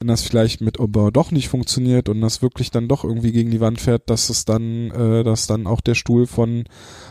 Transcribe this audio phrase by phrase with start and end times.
[0.00, 3.50] wenn das vielleicht mit Ober doch nicht funktioniert und das wirklich dann doch irgendwie gegen
[3.50, 6.64] die Wand fährt, dass es dann, äh, dass dann auch der Stuhl von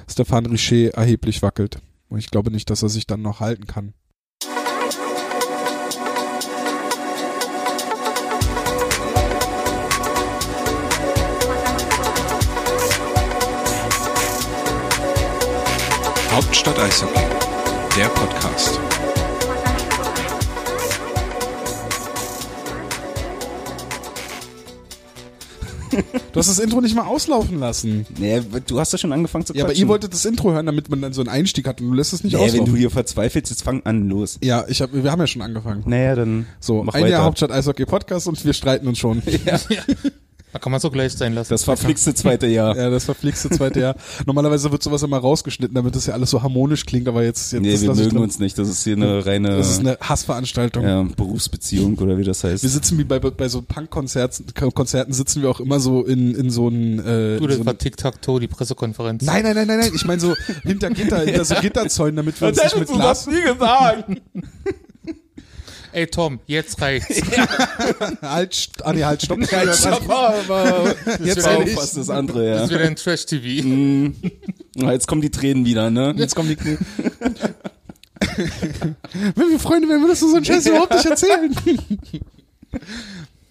[0.10, 1.80] Stefan Richer erheblich wackelt.
[2.10, 3.94] Und ich glaube nicht, dass er sich dann noch halten kann.
[16.32, 17.22] Hauptstadt Eishockey,
[17.96, 18.89] der Podcast.
[26.34, 28.06] Du hast das Intro nicht mal auslaufen lassen.
[28.18, 29.86] Nee, du hast ja schon angefangen zu Ja, aber quatschen.
[29.86, 32.14] ihr wolltet das Intro hören, damit man dann so einen Einstieg hat und du lässt
[32.14, 32.74] es nicht nee, wenn auslaufen.
[32.74, 34.38] du hier verzweifelst, jetzt fang an, los.
[34.44, 35.84] ja, ich hab, wir haben ja schon angefangen.
[35.86, 37.12] Naja, dann So, mach ein weiter.
[37.14, 39.22] Jahr Hauptstadt Eishockey Podcast und wir streiten uns schon.
[40.52, 41.50] Da kann man so gleich sein lassen.
[41.54, 42.76] Das verflixte zweite Jahr.
[42.76, 43.96] Ja, das verflixte zweite Jahr.
[44.26, 47.62] Normalerweise wird sowas immer rausgeschnitten, damit das ja alles so harmonisch klingt, aber jetzt, jetzt
[47.62, 48.18] nee, das wir mögen drin.
[48.20, 48.58] uns nicht.
[48.58, 50.84] Das ist hier eine reine Das ist eine Hassveranstaltung.
[50.84, 52.64] ja, Berufsbeziehung oder wie das heißt.
[52.64, 56.50] Wir sitzen wie bei, bei so Punk-Konzerten Konzerten sitzen wir auch immer so in, in
[56.50, 59.24] so ein äh, du, das so war Tic-Tac-Toe, die Pressekonferenz.
[59.24, 59.92] Nein, nein, nein, nein, nein.
[59.94, 63.28] Ich meine so hinter Gitter, hinter so Gitterzäunen, damit wir uns nicht mit Glas.
[63.28, 64.10] nie gesagt.
[65.92, 67.22] Ey Tom, jetzt reicht's.
[68.22, 69.40] Halt, st- ah, nee, halt, stopp.
[69.42, 69.52] Jetzt
[71.26, 71.74] Jetzt auch ehrlich.
[71.76, 72.64] fast das andere, Das ja.
[72.66, 73.68] ist wieder ein Trash-TV.
[73.68, 74.16] Mm.
[74.76, 76.14] Na, Jetzt kommen die Tränen wieder, ne?
[76.18, 76.78] Jetzt kommen die Knie.
[79.36, 81.56] Wenn wir Freunde wären, würdest du so einen Scheiß überhaupt nicht erzählen.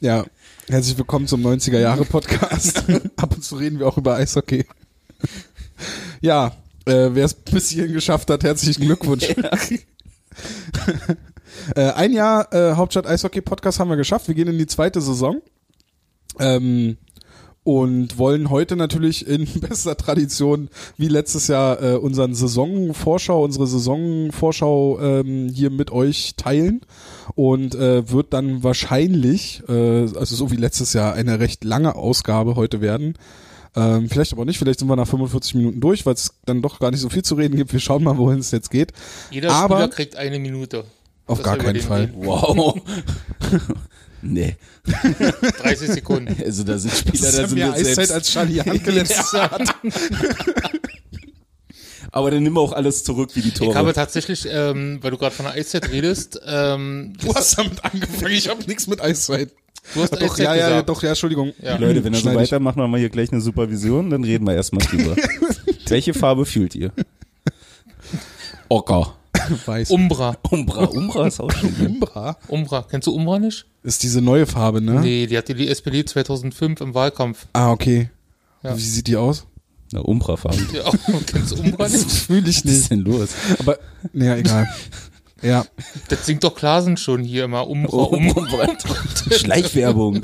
[0.00, 0.24] ja,
[0.68, 2.84] herzlich willkommen zum 90er Jahre Podcast.
[3.16, 4.64] Ab und zu reden wir auch über Eishockey.
[6.20, 6.52] Ja,
[6.86, 9.26] äh, wer es bis hierhin geschafft hat, herzlichen Glückwunsch.
[11.76, 14.28] Äh, ein Jahr äh, Hauptstadt Eishockey Podcast haben wir geschafft.
[14.28, 15.40] Wir gehen in die zweite Saison.
[16.38, 16.96] Ähm,
[17.64, 24.98] und wollen heute natürlich in bester Tradition wie letztes Jahr äh, unseren Saisonvorschau, unsere Saisonvorschau
[25.00, 26.80] ähm, hier mit euch teilen
[27.34, 32.56] und äh, wird dann wahrscheinlich, äh, also so wie letztes Jahr, eine recht lange Ausgabe
[32.56, 33.14] heute werden.
[33.76, 36.80] Ähm, vielleicht aber nicht, vielleicht sind wir nach 45 Minuten durch, weil es dann doch
[36.80, 37.72] gar nicht so viel zu reden gibt.
[37.74, 38.92] Wir schauen mal, wohin es jetzt geht.
[39.30, 40.84] Jeder Aber- Spieler kriegt eine Minute.
[41.28, 42.10] Auf gar keinen Fall.
[42.14, 42.80] Wow.
[44.22, 44.56] nee.
[45.62, 46.34] 30 Sekunden.
[46.44, 48.12] Also da sind Spieler, Das da sind ja wir mehr Eiszeit selbst.
[48.12, 49.74] als Charlie Hanke letztes Jahr hat.
[52.10, 53.92] Aber dann nimm auch alles zurück wie die Ich habe Tore.
[53.92, 58.48] tatsächlich, ähm, weil du gerade von der Eiszeit redest, ähm, Du hast damit angefangen, ich
[58.48, 59.50] habe nichts mit Eiszeit.
[59.94, 60.88] du hast Doch, ja, ja, gesagt.
[60.88, 61.52] doch, ja, Entschuldigung.
[61.60, 61.76] Ja.
[61.76, 64.84] Leute, wenn er so weitermacht, machen wir hier gleich eine Supervision, dann reden wir erstmal
[64.86, 65.14] drüber.
[65.86, 66.92] Welche Farbe fühlt ihr?
[68.70, 69.17] Ocker.
[69.66, 69.90] Weiß.
[69.90, 70.36] Umbra.
[70.50, 70.84] Umbra.
[70.84, 71.74] Umbra ist auch schön.
[71.78, 71.88] ne?
[71.88, 72.86] Umbra Umbra.
[72.90, 73.66] Kennst du Umbra nicht?
[73.82, 75.00] ist diese neue Farbe, ne?
[75.00, 77.46] Nee, die hatte die SPD 2005 im Wahlkampf.
[77.52, 78.10] Ah, okay.
[78.62, 78.76] Ja.
[78.76, 79.46] Wie sieht die aus?
[79.92, 80.58] Na, Umbra-Farbe.
[80.74, 80.90] Ja,
[81.26, 82.10] kennst du Umbra Das nicht?
[82.10, 82.90] fühle ich Was ist nicht.
[82.90, 83.30] denn los?
[83.58, 83.78] Aber,
[84.12, 84.68] naja, egal.
[85.40, 85.64] Ja.
[86.08, 87.68] Das singt doch Klasen schon hier immer.
[87.68, 88.40] Umbra, Oh, Umbra.
[88.42, 88.68] Umbra.
[89.30, 90.22] Schleichwerbung.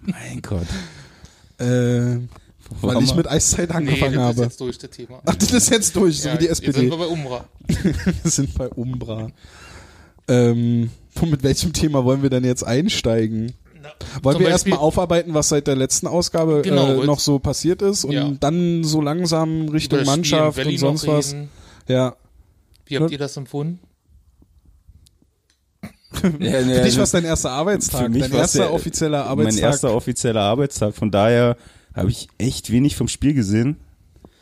[0.00, 0.66] Mein Gott.
[1.58, 2.16] Äh,
[2.80, 4.42] weil Warum- ich mit Eiszeit Nee, angefangen das ist habe.
[4.42, 5.20] jetzt durch, das Thema.
[5.24, 6.90] Ach, das ist jetzt durch, so Ja, wie die Jetzt sind SPD.
[6.90, 7.44] wir bei Umbra.
[7.66, 9.28] Wir sind bei Umbra.
[10.28, 10.90] Ähm,
[11.20, 13.54] mit welchem Thema wollen wir denn jetzt einsteigen?
[13.82, 13.88] Na,
[14.22, 18.04] Wollen wir erstmal aufarbeiten, was seit der letzten Ausgabe Genau, äh, noch so passiert ist
[18.04, 18.30] und Ja.
[18.38, 21.34] dann so langsam Richtung Mannschaft und sonst was?
[21.88, 22.14] Ja.
[22.86, 23.80] Wie habt ihr das empfunden?
[25.82, 25.90] Ja,
[26.20, 29.28] Für nee, dich war es dein erster Arbeitstag, für mich dein erster der- offizieller mein
[29.28, 29.62] Arbeitstag.
[29.64, 30.94] erster offizieller Arbeitstag.
[30.94, 31.56] Von daher
[31.94, 33.76] habe ich echt wenig vom Spiel gesehen.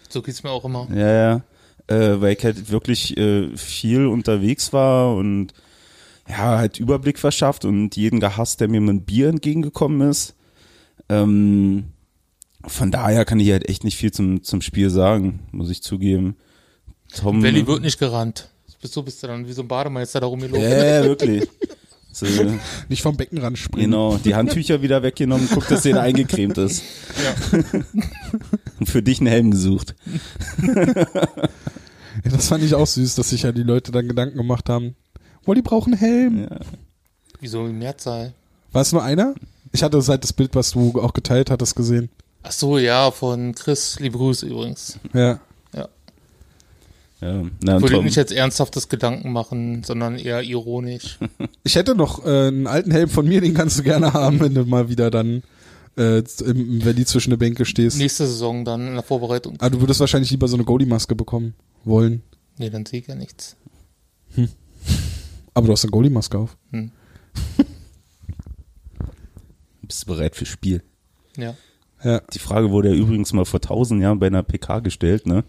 [0.09, 0.89] So geht's mir auch immer.
[0.95, 1.45] Ja, ja.
[1.87, 5.53] Äh, weil ich halt wirklich äh, viel unterwegs war und
[6.29, 10.35] ja, halt Überblick verschafft und jeden gehasst, der mir mit einem Bier entgegengekommen ist.
[11.09, 11.87] Ähm,
[12.65, 16.37] von daher kann ich halt echt nicht viel zum, zum Spiel sagen, muss ich zugeben.
[17.13, 18.51] Tom, Valley wird nicht gerannt.
[18.81, 20.63] Bist du bist du dann wie so ein Bademeister da rumgelaufen.
[20.63, 21.49] ja, wirklich.
[22.13, 22.27] So,
[22.89, 23.91] Nicht vom Beckenrand springen.
[23.91, 26.83] genau, die Handtücher wieder weggenommen, guck, dass jeder eingecremt ist.
[27.23, 27.59] Ja.
[28.81, 29.95] Und für dich einen Helm gesucht.
[32.25, 34.97] Ja, das fand ich auch süß, dass sich ja die Leute dann Gedanken gemacht haben.
[35.45, 36.41] Wohl, die brauchen einen Helm.
[36.43, 36.59] Ja.
[37.41, 38.35] Wieso in Mehrzahl?
[38.73, 39.35] War es nur einer?
[39.73, 42.11] Ich hatte seit das Bild, was du auch geteilt hattest, gesehen.
[42.43, 44.99] Ach so, ja, von Chris, liebe Grüße übrigens.
[45.15, 45.41] Ja.
[47.21, 51.19] Ja, na, Würde ich nicht jetzt ernsthaftes Gedanken machen, sondern eher ironisch.
[51.63, 54.55] Ich hätte noch äh, einen alten Helm von mir, den kannst du gerne haben, wenn
[54.55, 55.43] du mal wieder dann,
[55.99, 57.99] äh, im, wenn die zwischen der Bänke stehst.
[57.99, 59.57] Nächste Saison dann in der Vorbereitung.
[59.59, 61.53] Ah, du würdest wahrscheinlich lieber so eine Goalie-Maske bekommen
[61.85, 62.23] wollen.
[62.57, 63.57] Nee, dann sehe ich ja nichts.
[65.53, 66.57] Aber du hast eine Goalie-Maske auf.
[66.71, 66.91] Hm.
[69.83, 70.83] bist du bereit fürs Spiel?
[71.37, 71.55] Ja.
[72.03, 72.21] Ja.
[72.33, 75.45] Die Frage wurde ja übrigens mal vor tausend Jahren bei einer PK gestellt, ne?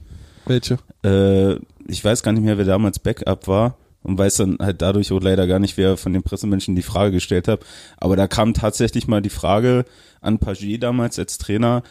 [0.46, 0.78] Welche?
[1.04, 1.56] Äh,
[1.88, 3.78] ich weiß gar nicht mehr, wer damals Backup war.
[4.04, 7.12] und weiß dann halt dadurch auch leider gar nicht, wer von den Pressemenschen die Frage
[7.12, 7.62] gestellt hat.
[7.98, 9.86] Aber da kam tatsächlich mal die Frage
[10.22, 11.84] an Paget damals als Trainer,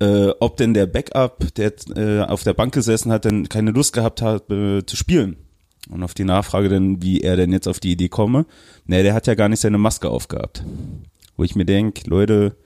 [0.00, 3.92] äh, ob denn der Backup, der äh, auf der Bank gesessen hat, denn keine Lust
[3.92, 5.36] gehabt hat äh, zu spielen.
[5.90, 8.46] Und auf die Nachfrage dann, wie er denn jetzt auf die Idee komme,
[8.86, 10.64] ne, der hat ja gar nicht seine Maske aufgehabt.
[11.36, 12.56] Wo ich mir denke, Leute,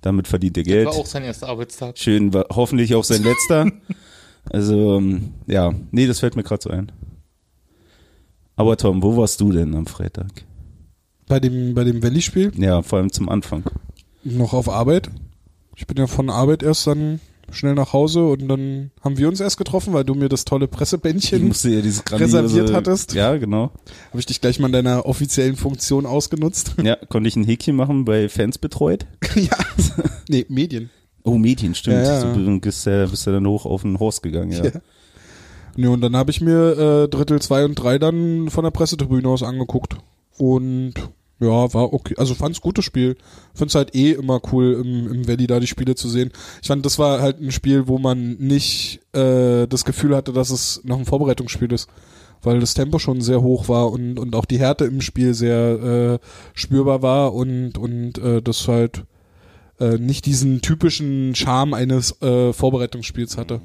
[0.00, 0.86] damit verdient ihr Geld.
[0.86, 1.98] War auch sein erster Arbeitstag.
[1.98, 3.66] Schön, war hoffentlich auch sein letzter.
[4.50, 6.90] Also, ähm, ja, nee, das fällt mir gerade so ein.
[8.56, 10.44] Aber Tom, wo warst du denn am Freitag?
[11.26, 13.64] Bei dem, bei dem Valley-Spiel Ja, vor allem zum Anfang.
[14.24, 15.10] noch auf Arbeit.
[15.76, 19.40] Ich bin ja von Arbeit erst dann schnell nach Hause und dann haben wir uns
[19.40, 21.80] erst getroffen, weil du mir das tolle Pressebändchen ja
[22.16, 23.14] reserviert hattest.
[23.14, 23.72] Ja, genau.
[24.10, 26.74] habe ich dich gleich mal in deiner offiziellen Funktion ausgenutzt.
[26.82, 29.06] Ja, konnte ich ein Häkchen machen bei Fans betreut.
[29.34, 29.56] ja.
[30.28, 30.90] Nee, Medien.
[31.24, 32.04] Oh, Medien, stimmt.
[32.04, 32.32] Ja, ja.
[32.32, 34.64] Du bist ja, bist ja dann hoch auf den Horst gegangen, ja.
[34.64, 34.70] Ja.
[35.76, 39.28] Nee, und dann habe ich mir äh, Drittel zwei und drei dann von der Pressetribüne
[39.28, 39.96] aus angeguckt.
[40.36, 40.94] Und
[41.40, 42.14] ja, war okay.
[42.18, 43.16] Also fand's gutes Spiel.
[43.54, 46.30] Find's halt eh immer cool, im, im Valley da die Spiele zu sehen.
[46.60, 50.50] Ich fand, das war halt ein Spiel, wo man nicht äh, das Gefühl hatte, dass
[50.50, 51.88] es noch ein Vorbereitungsspiel ist.
[52.42, 56.20] Weil das Tempo schon sehr hoch war und, und auch die Härte im Spiel sehr
[56.20, 59.04] äh, spürbar war und, und äh, das halt
[59.82, 63.60] äh, nicht diesen typischen Charme eines äh, Vorbereitungsspiels hatte.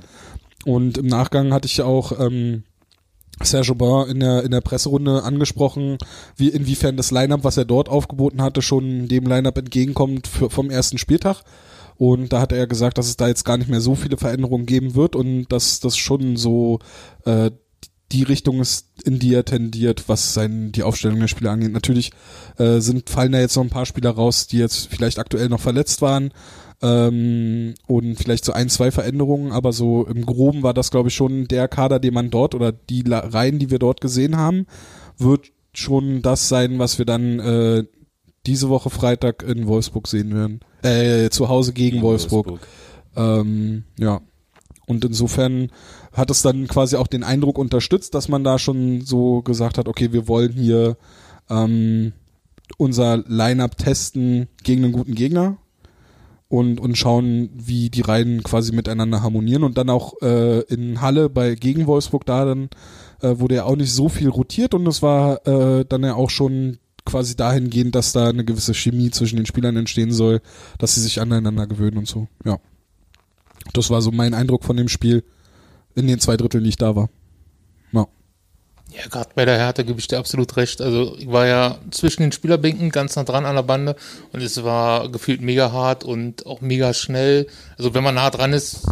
[0.66, 2.64] Und im Nachgang hatte ich auch ähm,
[3.42, 5.98] Serge Aubin in der, in der Presserunde angesprochen,
[6.36, 10.70] wie inwiefern das Line-Up, was er dort aufgeboten hatte, schon dem Line-Up entgegenkommt für, vom
[10.70, 11.44] ersten Spieltag.
[11.98, 14.66] Und da hat er gesagt, dass es da jetzt gar nicht mehr so viele Veränderungen
[14.66, 16.80] geben wird und dass das schon so
[17.26, 17.52] äh,
[18.12, 21.72] die Richtung ist, in die er tendiert, was sein, die Aufstellung der Spieler angeht.
[21.72, 22.12] Natürlich
[22.58, 25.60] äh, sind, fallen da jetzt noch ein paar Spieler raus, die jetzt vielleicht aktuell noch
[25.60, 26.32] verletzt waren
[26.82, 31.16] ähm, und vielleicht so ein, zwei Veränderungen, aber so im Groben war das, glaube ich,
[31.16, 34.68] schon der Kader, den man dort oder die Reihen, die wir dort gesehen haben,
[35.18, 37.84] wird schon das sein, was wir dann äh,
[38.46, 40.62] diese Woche Freitag in Wolfsburg sehen werden.
[40.82, 42.60] Äh, zu Hause gegen, Wolfsburg.
[43.16, 44.22] Ähm, ja.
[44.86, 45.72] Und insofern
[46.18, 49.88] hat es dann quasi auch den Eindruck unterstützt, dass man da schon so gesagt hat,
[49.88, 50.98] okay, wir wollen hier
[51.50, 52.14] ähm,
[52.78, 55.58] unser Line-up testen gegen einen guten Gegner
[56.50, 59.64] und, und schauen, wie die Reihen quasi miteinander harmonieren.
[59.64, 62.70] Und dann auch äh, in Halle bei gegen Wolfsburg da dann
[63.22, 66.32] äh, wurde ja auch nicht so viel rotiert und es war äh, dann ja auch
[66.32, 70.42] schon quasi dahingehend, dass da eine gewisse Chemie zwischen den Spielern entstehen soll,
[70.80, 72.28] dass sie sich aneinander gewöhnen und so.
[72.44, 72.58] Ja.
[73.74, 75.24] Das war so mein Eindruck von dem Spiel
[75.98, 77.10] in den zwei Dritteln, die ich da war.
[77.92, 78.08] Ja.
[78.92, 80.80] Ja, gerade bei der Härte gebe ich dir absolut recht.
[80.80, 83.96] Also ich war ja zwischen den Spielerbänken ganz nah dran an der Bande
[84.32, 87.48] und es war gefühlt mega hart und auch mega schnell.
[87.78, 88.86] Also wenn man nah dran ist,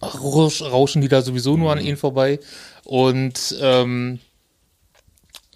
[0.00, 2.38] rausch- rauschen die da sowieso nur an ihnen vorbei.
[2.84, 4.20] Und ähm,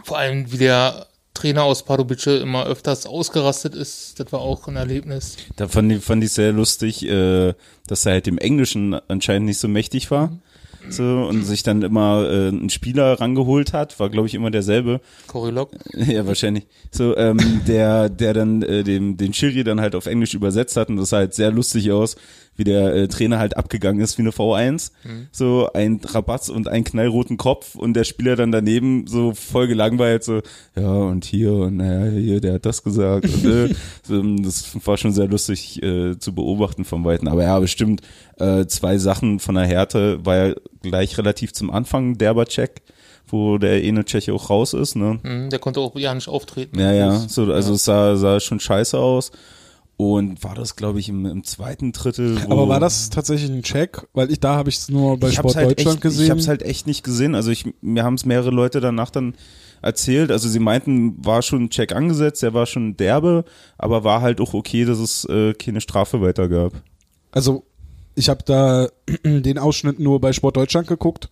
[0.03, 1.07] vor allem wie der
[1.39, 5.37] Trainer aus Pardubice immer öfters ausgerastet ist, das war auch ein Erlebnis.
[5.55, 7.55] Da fand ich, fand ich sehr lustig, äh,
[7.87, 10.33] dass er halt im Englischen anscheinend nicht so mächtig war.
[10.91, 15.01] So, und sich dann immer äh, einen Spieler rangeholt hat, war glaube ich immer derselbe.
[15.27, 15.73] Cory Lock.
[15.95, 16.67] Ja, wahrscheinlich.
[16.91, 20.89] So, ähm, der, der dann äh, dem, den Schiri dann halt auf Englisch übersetzt hat
[20.89, 22.17] und das sah halt sehr lustig aus,
[22.59, 24.91] wie der äh, Trainer halt abgegangen ist wie eine V1.
[25.31, 30.25] So ein Rabatz und einen knallroten Kopf und der Spieler dann daneben so voll gelangweilt,
[30.25, 30.43] so,
[30.77, 33.27] ja, und hier und naja, hier, der hat das gesagt.
[33.27, 37.29] Und, äh, so, das war schon sehr lustig äh, zu beobachten vom Weiten.
[37.29, 38.03] Aber ja, bestimmt
[38.39, 42.83] äh, zwei Sachen von der Härte war ja gleich relativ zum Anfang derber Check,
[43.29, 45.21] wo der eine Tscheche auch raus ist, ne?
[45.23, 46.77] Mhm, der konnte auch ja nicht auftreten.
[46.79, 49.31] Ja, ja, so, also es sah, sah schon scheiße aus.
[50.01, 52.39] Und war das, glaube ich, im, im zweiten Drittel.
[52.49, 54.07] Aber war das tatsächlich ein Check?
[54.13, 56.25] Weil ich da habe ich es nur bei Sport halt Deutschland echt, gesehen.
[56.25, 57.35] Ich habe es halt echt nicht gesehen.
[57.35, 59.35] Also ich, mir haben es mehrere Leute danach dann
[59.83, 60.31] erzählt.
[60.31, 63.45] Also sie meinten, war schon ein Check angesetzt, der war schon derbe,
[63.77, 66.75] aber war halt auch okay, dass es äh, keine Strafe weiter gab.
[67.33, 67.65] Also
[68.15, 68.89] ich habe da
[69.25, 71.29] den Ausschnitt nur bei Sport Deutschland geguckt.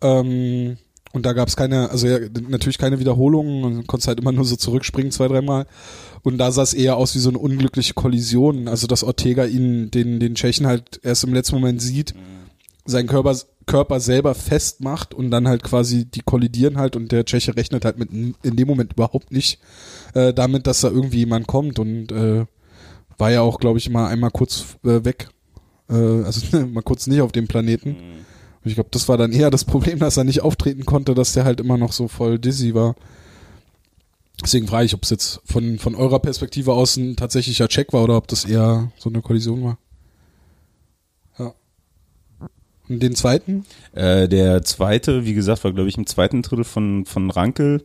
[0.00, 0.76] Ähm,
[1.12, 4.44] und da gab es keine, also ja, natürlich keine Wiederholungen und konntest halt immer nur
[4.44, 5.66] so zurückspringen zwei, dreimal.
[6.22, 8.68] Und da sah es eher aus wie so eine unglückliche Kollision.
[8.68, 12.14] Also dass Ortega ihn, den, den Tschechen halt erst im letzten Moment sieht,
[12.86, 17.56] seinen Körper, Körper selber festmacht und dann halt quasi die kollidieren halt und der Tscheche
[17.56, 19.60] rechnet halt mit in dem Moment überhaupt nicht
[20.14, 22.46] äh, damit, dass da irgendwie jemand kommt und äh,
[23.18, 25.28] war ja auch, glaube ich, mal einmal kurz äh, weg.
[25.90, 27.96] Äh, also mal kurz nicht auf dem Planeten.
[28.64, 31.32] Und ich glaube, das war dann eher das Problem, dass er nicht auftreten konnte, dass
[31.32, 32.94] der halt immer noch so voll dizzy war.
[34.42, 38.04] Deswegen frage ich, ob es jetzt von, von eurer Perspektive aus ein tatsächlicher Check war
[38.04, 39.78] oder ob das eher so eine Kollision war.
[41.38, 41.54] Ja.
[42.88, 43.64] Und den zweiten?
[43.92, 47.84] Äh, der zweite, wie gesagt, war glaube ich im zweiten Drittel von, von Rankel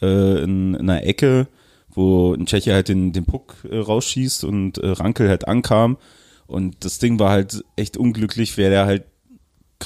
[0.00, 1.48] äh, in, in einer Ecke,
[1.90, 5.98] wo ein Tscheche halt den, den Puck äh, rausschießt und äh, Rankel halt ankam.
[6.46, 9.04] Und das Ding war halt echt unglücklich, wäre der halt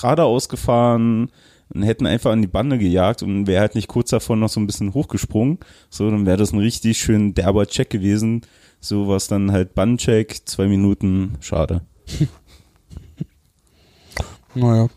[0.00, 1.30] geradeaus gefahren
[1.74, 4.58] und hätten einfach an die Bande gejagt und wäre halt nicht kurz davor noch so
[4.60, 5.58] ein bisschen hochgesprungen.
[5.90, 8.42] So, dann wäre das ein richtig schön derber Check gewesen.
[8.80, 11.82] So was dann halt Bandcheck, zwei Minuten, schade.
[14.54, 14.88] Naja.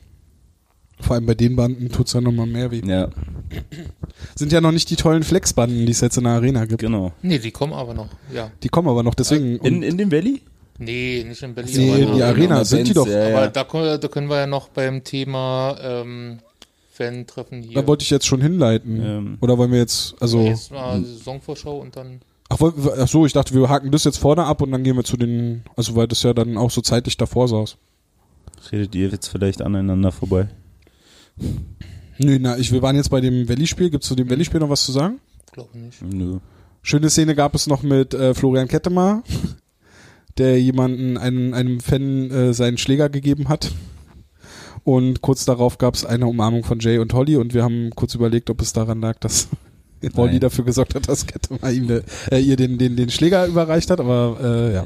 [0.99, 2.81] Vor allem bei den Banden tut's ja nochmal mehr weh.
[2.85, 3.09] Ja,
[4.35, 6.79] Sind ja noch nicht die tollen Flexbanden, die es jetzt in der Arena gibt.
[6.79, 7.11] genau.
[7.21, 8.51] Nee, die kommen aber noch, ja.
[8.61, 9.57] Die kommen aber noch, deswegen.
[9.57, 10.41] In, in dem Valley?
[10.81, 11.73] Nee, nicht in Berlin.
[11.77, 13.07] nee, aber die Arena genau, sind die doch.
[13.07, 13.47] ja, Aber ja.
[13.47, 16.39] da, können wir- da können wir ja noch beim Thema ähm,
[16.91, 17.75] Fan-Treffen hier.
[17.75, 19.01] Da wollte ich jetzt schon hinleiten.
[19.03, 19.37] Ähm.
[19.41, 20.41] Oder wollen wir jetzt, also.
[20.41, 22.21] Jetzt mal Saisonvorschau und dann.
[22.49, 25.03] Ach, ach so, ich dachte, wir haken das jetzt vorne ab und dann gehen wir
[25.05, 27.77] zu den, also weil das ja dann auch so zeitlich davor saß.
[28.71, 30.49] Redet ihr jetzt vielleicht aneinander vorbei?
[32.17, 33.89] Nö, na, ich, wir waren jetzt bei dem Valley-Spiel.
[33.89, 35.19] Gibt's zu dem Valley-Spiel noch was zu sagen?
[35.53, 36.01] Glaube nicht.
[36.01, 36.39] Nö.
[36.83, 39.23] Schöne Szene gab es noch mit äh, Florian Kettemar,
[40.37, 43.71] der jemanden, einem, einem Fan äh, seinen Schläger gegeben hat.
[44.83, 48.15] Und kurz darauf gab es eine Umarmung von Jay und Holly und wir haben kurz
[48.15, 49.47] überlegt, ob es daran lag, dass
[50.15, 53.91] Holly dafür gesorgt hat, dass Kettemar ihm de, äh, ihr den, den, den Schläger überreicht
[53.91, 54.85] hat, aber äh, ja.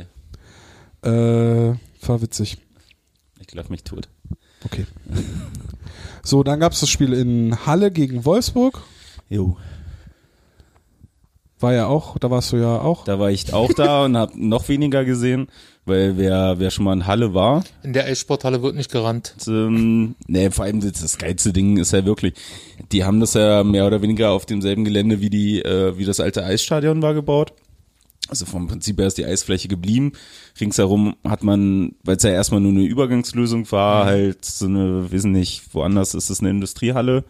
[1.10, 2.58] Äh, war witzig.
[3.40, 4.10] Ich lach mich tot.
[4.66, 4.86] Okay.
[6.24, 8.82] So, dann gab es das Spiel in Halle gegen Wolfsburg.
[9.30, 9.58] Jo.
[11.66, 13.06] War ja auch, da warst du ja auch.
[13.06, 15.48] Da war ich auch da und hab noch weniger gesehen,
[15.84, 19.34] weil wer, wer schon mal in Halle war, In der Eissporthalle wird nicht gerannt.
[19.48, 22.36] ähm, nee, vor allem das, das geilste Ding ist ja wirklich,
[22.92, 26.20] die haben das ja mehr oder weniger auf demselben Gelände wie die, äh, wie das
[26.20, 27.54] alte Eisstadion war gebaut.
[28.30, 30.12] Also vom Prinzip her ist die Eisfläche geblieben.
[30.62, 35.32] Ringsherum hat man, weil es ja erstmal nur eine Übergangslösung war, halt so eine, wissen
[35.32, 37.24] nicht, woanders ist es eine Industriehalle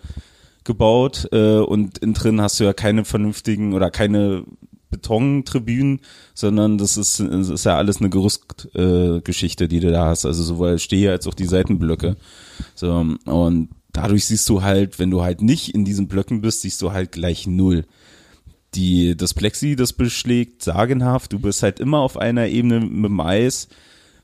[0.66, 4.44] gebaut äh, und innen drin hast du ja keine vernünftigen oder keine
[4.90, 6.00] Betontribünen,
[6.34, 10.26] sondern das ist, das ist ja alles eine Gerüstgeschichte, äh, die du da hast.
[10.26, 12.16] Also sowohl Steher als auch die Seitenblöcke.
[12.76, 12.92] So,
[13.26, 16.92] und dadurch siehst du halt, wenn du halt nicht in diesen Blöcken bist, siehst du
[16.92, 17.86] halt gleich null.
[18.74, 21.32] Die, das Plexi, das beschlägt sagenhaft.
[21.32, 23.70] Du bist halt immer auf einer Ebene mit dem Eis.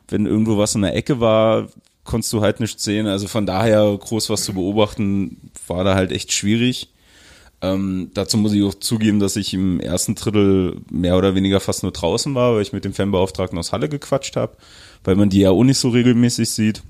[0.09, 1.69] Wenn irgendwo was in der Ecke war,
[2.11, 3.07] konntest du halt nicht sehen.
[3.07, 6.89] Also von daher groß was zu beobachten, war da halt echt schwierig.
[7.61, 11.83] Ähm, dazu muss ich auch zugeben, dass ich im ersten Drittel mehr oder weniger fast
[11.83, 14.57] nur draußen war, weil ich mit dem Fanbeauftragten aus Halle gequatscht habe,
[15.05, 16.83] weil man die ja auch nicht so regelmäßig sieht.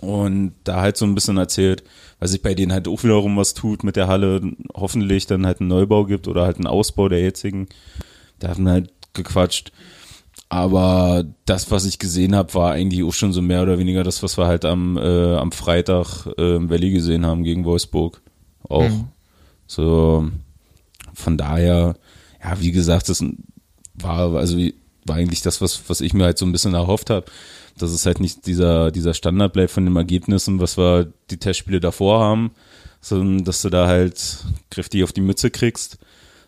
[0.00, 1.84] Und da halt so ein bisschen erzählt,
[2.18, 4.40] weil sich bei denen halt auch wiederum was tut mit der Halle,
[4.74, 7.68] hoffentlich dann halt einen Neubau gibt oder halt einen Ausbau der jetzigen.
[8.40, 9.70] Da haben halt gequatscht.
[10.52, 14.22] Aber das, was ich gesehen habe, war eigentlich auch schon so mehr oder weniger das,
[14.22, 18.20] was wir halt am, äh, am Freitag äh, im Valley gesehen haben gegen Wolfsburg.
[18.68, 18.90] Auch.
[19.66, 20.28] So,
[21.14, 21.96] von daher,
[22.44, 23.24] ja, wie gesagt, das
[23.94, 24.58] war, also
[25.06, 27.24] war eigentlich das, was, was ich mir halt so ein bisschen erhofft habe,
[27.78, 31.80] dass es halt nicht dieser, dieser Standard bleibt von den Ergebnissen, was wir die Testspiele
[31.80, 32.50] davor haben,
[33.00, 35.96] sondern dass du da halt kräftig auf die Mütze kriegst,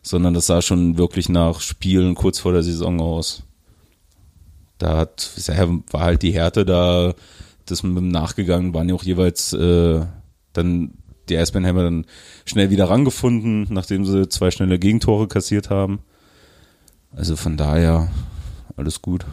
[0.03, 3.45] sondern das sah schon wirklich nach Spielen kurz vor der Saison aus.
[4.79, 5.31] Da hat,
[5.91, 7.15] war halt die Härte da,
[7.67, 10.05] das mit dem nachgegangen, waren ja auch jeweils äh,
[10.53, 10.95] dann
[11.29, 12.07] die Eisbärenheimer dann
[12.45, 16.01] schnell wieder rangefunden, nachdem sie zwei schnelle Gegentore kassiert haben.
[17.13, 18.11] Also von daher
[18.77, 19.25] alles gut.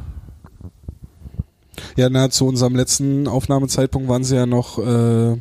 [1.95, 5.37] Ja, na, zu unserem letzten Aufnahmezeitpunkt waren sie ja noch äh,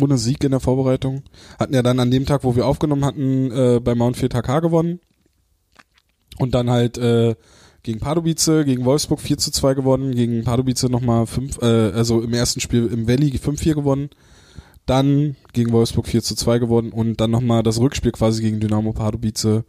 [0.00, 1.22] ohne Sieg in der Vorbereitung.
[1.58, 4.60] Hatten ja dann an dem Tag, wo wir aufgenommen hatten, äh, bei Mount 4 K
[4.60, 5.00] gewonnen.
[6.38, 7.34] Und dann halt äh,
[7.82, 12.32] gegen Pardubice, gegen Wolfsburg 4 zu 2 gewonnen, gegen Pardubice nochmal 5, äh, also im
[12.32, 14.10] ersten Spiel im Valley 5-4 gewonnen.
[14.86, 18.92] Dann gegen Wolfsburg 4 zu 2 gewonnen und dann nochmal das Rückspiel quasi gegen Dynamo
[18.92, 19.64] Pardubice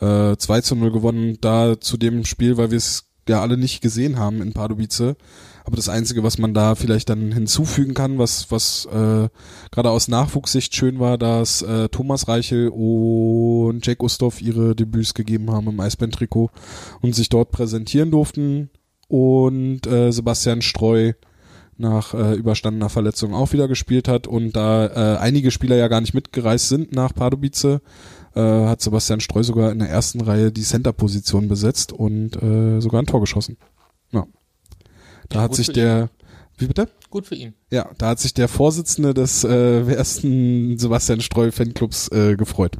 [0.00, 1.38] äh, 2 zu 0 gewonnen.
[1.40, 5.16] Da zu dem Spiel, weil wir es ja alle nicht gesehen haben in Pardubice.
[5.64, 9.28] Aber das Einzige, was man da vielleicht dann hinzufügen kann, was, was äh,
[9.70, 15.50] gerade aus Nachwuchssicht schön war, dass äh, Thomas Reichel und Jack Ustorf ihre Debüts gegeben
[15.50, 16.50] haben im Eisbären-Trikot
[17.00, 18.70] und sich dort präsentieren durften.
[19.08, 21.12] Und äh, Sebastian Streu
[21.78, 26.00] nach äh, überstandener Verletzung auch wieder gespielt hat und da äh, einige Spieler ja gar
[26.00, 27.80] nicht mitgereist sind nach Pardubice,
[28.34, 33.02] äh, hat Sebastian Streu sogar in der ersten Reihe die Center-Position besetzt und äh, sogar
[33.02, 33.56] ein Tor geschossen.
[35.28, 36.10] Da Ja, hat sich der,
[36.58, 36.88] wie bitte?
[37.10, 37.54] Gut für ihn.
[37.70, 42.76] Ja, da hat sich der Vorsitzende des äh, ersten Sebastian Streu Fanclubs äh, gefreut.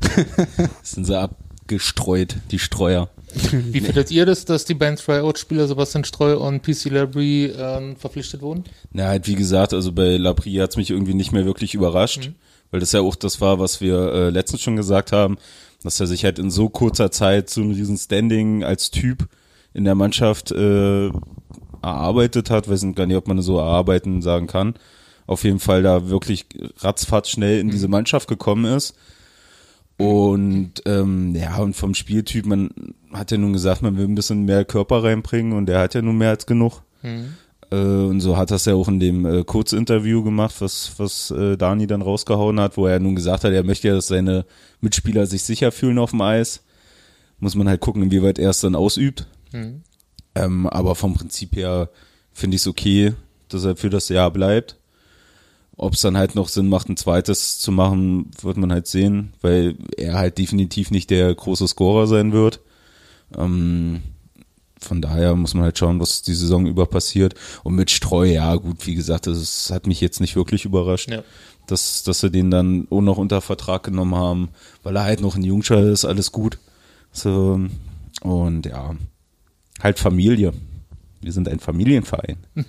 [0.82, 3.08] Sind sie abgestreut, die Streuer.
[3.52, 8.42] Wie findet ihr das, dass die beiden Tryout-Spieler Sebastian Streu und PC Labry äh, verpflichtet
[8.42, 8.64] wurden?
[8.92, 12.32] Na, halt wie gesagt, also bei Lapri hat's mich irgendwie nicht mehr wirklich überrascht,
[12.72, 15.36] weil das ja auch das war, was wir äh, letztens schon gesagt haben,
[15.82, 19.28] dass er sich halt in so kurzer Zeit so ein riesen Standing als Typ
[19.74, 21.10] in der Mannschaft äh,
[21.82, 22.68] erarbeitet hat.
[22.68, 24.74] Weiß gar nicht, ob man das so erarbeiten sagen kann.
[25.26, 26.46] Auf jeden Fall da wirklich
[26.78, 28.94] ratzfatz schnell in diese Mannschaft gekommen ist.
[29.96, 32.70] Und ähm, ja, und vom Spieltyp, man
[33.12, 36.00] hat ja nun gesagt, man will ein bisschen mehr Körper reinbringen und der hat ja
[36.00, 36.82] nun mehr als genug.
[37.70, 41.56] Äh, und so hat das ja auch in dem äh, Kurzinterview gemacht, was, was äh,
[41.56, 44.46] Dani dann rausgehauen hat, wo er nun gesagt hat, er möchte ja, dass seine
[44.80, 46.62] Mitspieler sich sicher fühlen auf dem Eis.
[47.38, 49.26] Muss man halt gucken, inwieweit er es dann ausübt.
[50.34, 51.88] Ähm, aber vom Prinzip her
[52.32, 53.14] finde ich es okay,
[53.48, 54.76] dass er für das Jahr bleibt.
[55.76, 59.32] Ob es dann halt noch Sinn macht, ein zweites zu machen, wird man halt sehen,
[59.40, 62.60] weil er halt definitiv nicht der große Scorer sein wird.
[63.36, 64.02] Ähm,
[64.78, 67.34] von daher muss man halt schauen, was die Saison über passiert.
[67.64, 71.10] Und mit Streu, ja gut, wie gesagt, das ist, hat mich jetzt nicht wirklich überrascht,
[71.10, 71.22] Ja.
[71.66, 74.48] dass, dass sie den dann auch noch unter Vertrag genommen haben,
[74.82, 76.58] weil er halt noch ein Jungscher ist, alles gut.
[77.12, 77.60] So,
[78.22, 78.94] und ja,
[79.82, 80.52] halt Familie.
[81.20, 82.38] Wir sind ein Familienverein.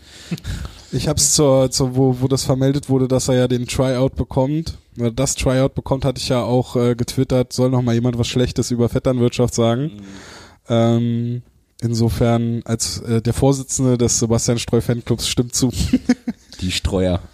[0.93, 4.77] Ich hab's zur, zur wo, wo das vermeldet wurde, dass er ja den Tryout bekommt.
[4.95, 8.71] Das Tryout bekommt, hatte ich ja auch äh, getwittert, soll noch mal jemand was Schlechtes
[8.71, 10.01] über Vetternwirtschaft sagen.
[10.67, 11.43] Ähm,
[11.81, 15.71] insofern, als äh, der Vorsitzende des Sebastian Streu Fanclubs stimmt zu.
[16.61, 17.21] Die Streuer.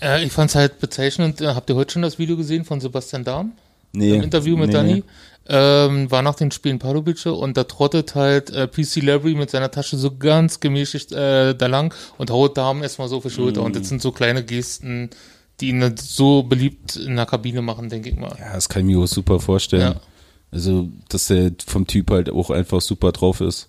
[0.00, 1.40] Äh, ich fand es halt bezeichnend.
[1.40, 3.52] Äh, habt ihr heute schon das Video gesehen von Sebastian Dahm?
[3.92, 4.14] Nee.
[4.16, 5.04] Im Interview mit nee, Dani?
[5.48, 9.70] Ähm, war nach den Spielen Pardubice und da trottet halt äh, PC Larry mit seiner
[9.70, 13.62] Tasche so ganz gemächlich äh, da lang und haut Damen erstmal so auf die Schulter.
[13.62, 15.10] Und das sind so kleine Gesten,
[15.60, 18.34] die ihn so beliebt in der Kabine machen, denke ich mal.
[18.38, 19.94] Ja, das kann ich mir auch super vorstellen.
[19.94, 20.00] Ja.
[20.50, 23.68] Also, dass der vom Typ halt auch einfach super drauf ist.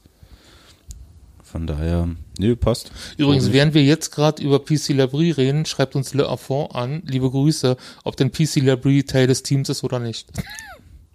[1.57, 2.91] Von daher, nee, passt.
[3.17, 7.31] Übrigens, während wir jetzt gerade über PC Labrie reden, schreibt uns Le Affont an, liebe
[7.31, 10.27] Grüße, ob denn PC Labrie Teil des Teams ist oder nicht.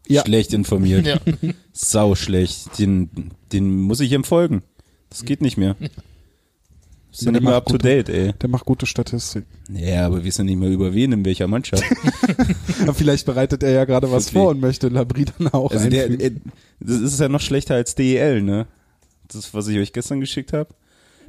[0.08, 0.22] Ja.
[0.22, 1.06] Schlecht informiert.
[1.06, 1.20] Ja.
[1.72, 2.76] Sau schlecht.
[2.80, 4.64] Den, den muss ich ihm folgen.
[5.11, 5.76] Das geht nicht mehr.
[5.78, 5.90] Wir
[7.12, 8.33] sind Der nicht mehr up to gute- date, ey.
[8.33, 9.44] Der macht gute Statistik.
[9.72, 11.85] Ja, aber wir wissen nicht mehr über wen, in welcher Mannschaft.
[12.94, 16.20] Vielleicht bereitet er ja gerade was vor und möchte Labri dann auch Also der, einfügen.
[16.20, 16.50] äh,
[16.81, 18.66] das ist ja noch schlechter als DEL, ne?
[19.33, 20.68] Das, was ich euch gestern geschickt habe.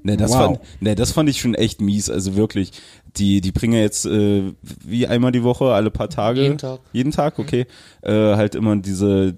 [0.06, 0.38] Ne, das Wow.
[0.58, 2.10] fand, ne, das fand ich schon echt mies.
[2.10, 2.72] Also wirklich,
[3.16, 6.42] die, die bringen ja jetzt äh, wie einmal die Woche, alle paar Tage.
[6.42, 6.80] Jeden Tag.
[6.92, 7.66] Jeden Tag, okay.
[8.02, 9.38] Äh, halt immer diese,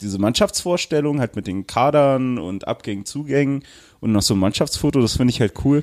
[0.00, 3.64] diese Mannschaftsvorstellung, halt mit den Kadern und Abgängen, Zugängen
[4.00, 5.82] und noch so ein Mannschaftsfoto, das finde ich halt cool.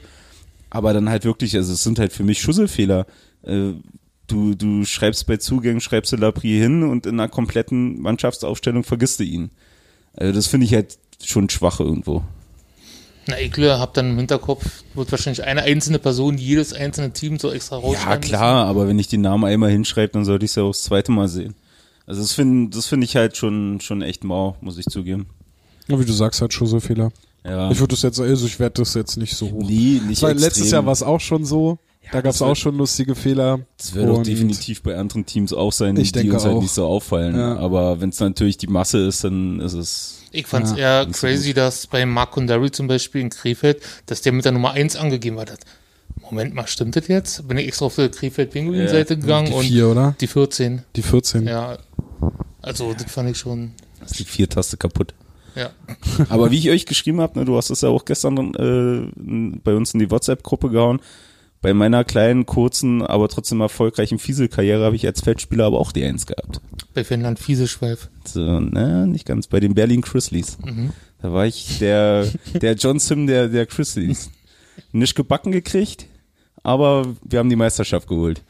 [0.69, 3.05] Aber dann halt wirklich, also es sind halt für mich Schusselfehler.
[3.43, 3.73] Äh,
[4.27, 9.19] du, du schreibst bei Zugängen, schreibst du Lapri hin und in einer kompletten Mannschaftsaufstellung vergisst
[9.19, 9.51] du ihn.
[10.13, 12.23] Also das finde ich halt schon schwach irgendwo.
[13.27, 17.51] Na, ich hab dann im Hinterkopf, wird wahrscheinlich eine einzelne Person jedes einzelne Team so
[17.51, 20.55] extra Ja, rausschreiben klar, aber wenn ich den Namen einmal hinschreibe, dann sollte ich es
[20.55, 21.53] ja auch das zweite Mal sehen.
[22.07, 25.27] Also das finde das finde ich halt schon, schon echt mau, muss ich zugeben.
[25.87, 27.11] Ja, wie du sagst, halt Schusselfehler.
[27.45, 27.71] Ja.
[27.71, 29.63] Ich würde das jetzt, also ich werde das jetzt nicht so hoch.
[29.67, 30.37] Nee, nicht extrem.
[30.37, 31.77] letztes Jahr war es auch schon so.
[32.11, 33.59] da gab es auch schon lustige Fehler.
[33.77, 36.61] Das wird auch definitiv bei anderen Teams auch sein, Ich die denke uns halt auch.
[36.61, 37.35] nicht so auffallen.
[37.35, 37.57] Ja.
[37.57, 40.20] Aber wenn es natürlich die Masse ist, dann ist es.
[40.31, 44.31] Ich fand's Ja, eher crazy, dass bei Mark Kundari zum Beispiel in Krefeld, dass der
[44.31, 45.51] mit der Nummer 1 angegeben hat.
[46.21, 47.47] Moment mal, stimmt das jetzt?
[47.47, 50.15] Bin ich extra auf die Krefeld-Pinguin-Seite gegangen Die und vier, oder?
[50.21, 50.83] die 14.
[50.95, 51.47] Die 14.
[51.47, 51.77] Ja.
[52.61, 53.71] Also, das fand ich schon,
[54.05, 55.13] ist die Viertaste kaputt.
[55.55, 55.71] ja.
[56.29, 59.73] Aber wie ich euch geschrieben habe, ne, du hast es ja auch gestern äh, bei
[59.73, 61.01] uns in die WhatsApp-Gruppe gehauen.
[61.61, 66.03] Bei meiner kleinen, kurzen, aber trotzdem erfolgreichen Fiesel-Karriere habe ich als Feldspieler aber auch die
[66.03, 66.59] Eins gehabt.
[66.95, 68.09] Bei Finnland Fieseschweif.
[68.25, 69.47] So, ne, nicht ganz.
[69.47, 70.57] Bei den Berlin Grizzlies.
[71.21, 72.27] Da war ich der,
[72.59, 74.31] der John Sim der, der Grizzlies.
[74.91, 76.07] Nicht gebacken gekriegt,
[76.63, 78.43] aber wir haben die Meisterschaft geholt.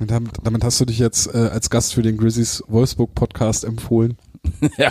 [0.00, 3.64] Und damit, damit hast du dich jetzt äh, als Gast für den Grizzlies Wolfsburg Podcast
[3.64, 4.16] empfohlen.
[4.78, 4.90] ja,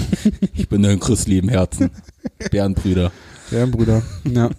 [0.54, 1.90] ich bin ein Grizzly im Herzen.
[2.52, 3.12] Bärenbrüder.
[3.72, 4.04] Bruder.
[4.26, 4.50] Ja.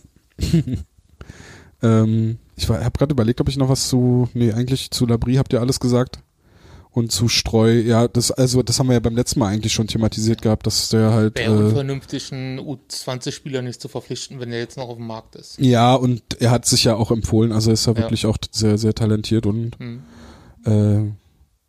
[1.82, 5.52] Ähm, ich habe gerade überlegt, ob ich noch was zu, nee, eigentlich zu Labri habt
[5.52, 6.20] ihr alles gesagt.
[6.90, 9.86] Und zu Streu, ja, das, also das haben wir ja beim letzten Mal eigentlich schon
[9.86, 14.58] thematisiert gehabt, dass der halt, Wäre äh, unvernünftig, einen U20-Spieler nicht zu verpflichten, wenn der
[14.58, 15.58] jetzt noch auf dem Markt ist.
[15.60, 18.00] ja, und er hat sich ja auch empfohlen, also ist er Ja.
[18.00, 20.02] wirklich auch sehr, sehr talentiert und Hm.
[20.64, 21.12] äh,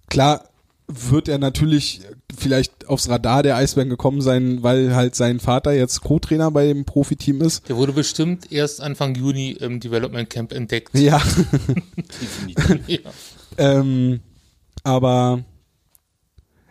[0.09, 0.48] klar
[0.89, 2.01] wird er natürlich
[2.37, 6.83] vielleicht aufs Radar der Eisbären gekommen sein, weil halt sein Vater jetzt Co-Trainer bei dem
[6.83, 7.69] Profiteam ist.
[7.69, 10.97] Der wurde bestimmt erst Anfang Juni im Development Camp entdeckt.
[10.97, 11.21] Ja,
[12.87, 12.99] ja.
[13.57, 14.21] ähm,
[14.83, 15.43] aber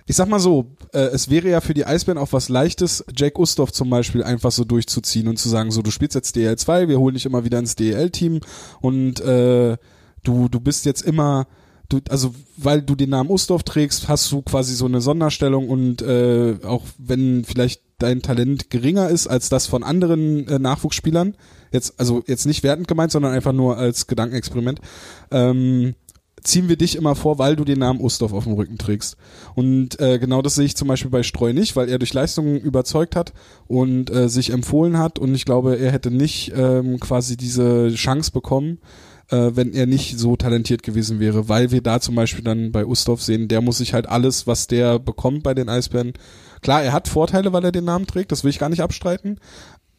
[0.07, 3.39] ich sag mal so, äh, es wäre ja für die Eisbären auch was Leichtes, Jake
[3.39, 6.89] Ustorf zum Beispiel einfach so durchzuziehen und zu sagen, so, du spielst jetzt DL 2,
[6.89, 8.41] wir holen dich immer wieder ins DL-Team
[8.81, 9.77] und äh,
[10.25, 11.47] du, du bist jetzt immer,
[11.89, 16.03] du, also weil du den Namen Ustorf trägst, hast du quasi so eine Sonderstellung und
[16.03, 21.35] äh, auch wenn vielleicht dein Talent geringer ist als das von anderen äh, Nachwuchsspielern,
[21.73, 24.81] jetzt, also jetzt nicht wertend gemeint, sondern einfach nur als Gedankenexperiment,
[25.31, 25.95] ähm,
[26.43, 29.17] ziehen wir dich immer vor, weil du den Namen Ustorf auf dem Rücken trägst.
[29.57, 32.59] Und äh, genau das sehe ich zum Beispiel bei Streu nicht, weil er durch Leistungen
[32.59, 33.33] überzeugt hat
[33.67, 35.19] und äh, sich empfohlen hat.
[35.19, 38.79] Und ich glaube, er hätte nicht ähm, quasi diese Chance bekommen,
[39.31, 42.87] äh, wenn er nicht so talentiert gewesen wäre, weil wir da zum Beispiel dann bei
[42.87, 46.15] Ustorf sehen, der muss sich halt alles, was der bekommt bei den Eisbären,
[46.61, 49.39] Klar, er hat Vorteile, weil er den Namen trägt, das will ich gar nicht abstreiten.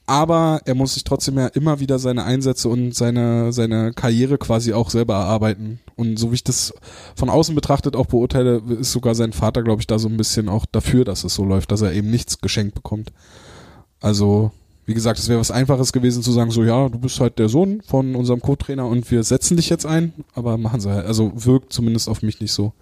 [0.05, 4.73] Aber er muss sich trotzdem ja immer wieder seine Einsätze und seine, seine Karriere quasi
[4.73, 5.79] auch selber erarbeiten.
[5.95, 6.73] Und so wie ich das
[7.15, 10.49] von außen betrachtet auch beurteile, ist sogar sein Vater, glaube ich, da so ein bisschen
[10.49, 13.11] auch dafür, dass es so läuft, dass er eben nichts geschenkt bekommt.
[14.01, 14.51] Also,
[14.89, 17.47] wie gesagt, es wäre was Einfaches gewesen zu sagen, so ja, du bist halt der
[17.47, 21.31] Sohn von unserem Co-Trainer und wir setzen dich jetzt ein, aber machen sie halt, also
[21.35, 22.73] wirkt zumindest auf mich nicht so.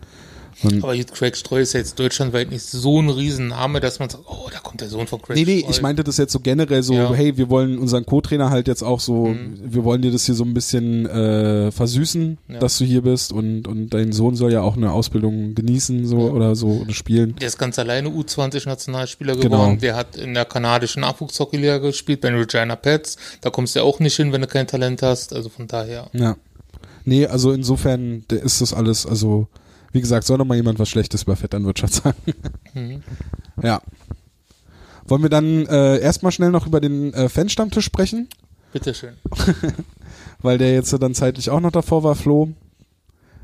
[0.63, 4.24] Und Aber Craig Streu ist ja jetzt deutschlandweit nicht so ein Riesenname, dass man sagt,
[4.28, 5.70] oh, da kommt der Sohn von Craig Nee, nee, Streu.
[5.72, 7.13] ich meinte das jetzt so generell so, Ja.
[7.13, 10.43] hey, wir wollen unseren Co-Trainer halt jetzt auch so, wir wollen dir das hier so
[10.43, 12.60] ein bisschen äh, versüßen, Ja.
[12.60, 16.17] dass du hier bist und, und dein Sohn soll ja auch eine Ausbildung genießen so
[16.32, 17.36] oder so oder spielen.
[17.39, 19.50] Der ist ganz alleine U20-Nationalspieler Genau.
[19.58, 19.80] geworden.
[19.80, 23.17] Der hat in der kanadischen Nachwuchshockeyliga gespielt, bei den Regina Pets.
[23.41, 25.34] Da kommst du ja auch nicht hin, wenn du kein Talent hast.
[25.34, 26.10] Also von daher.
[26.13, 26.36] Ja.
[27.06, 29.48] Nee, also insofern der ist das alles, also
[29.91, 32.17] wie gesagt, soll noch mal jemand was Schlechtes über Vetternwirtschaft sagen.
[32.73, 33.04] Mhm.
[33.62, 33.82] Ja.
[35.06, 38.28] Wollen wir dann äh, erstmal schnell noch über den äh, Fanstammtisch sprechen?
[38.73, 39.13] Bitteschön.
[40.41, 42.50] weil der jetzt dann zeitlich auch noch davor war, Flo.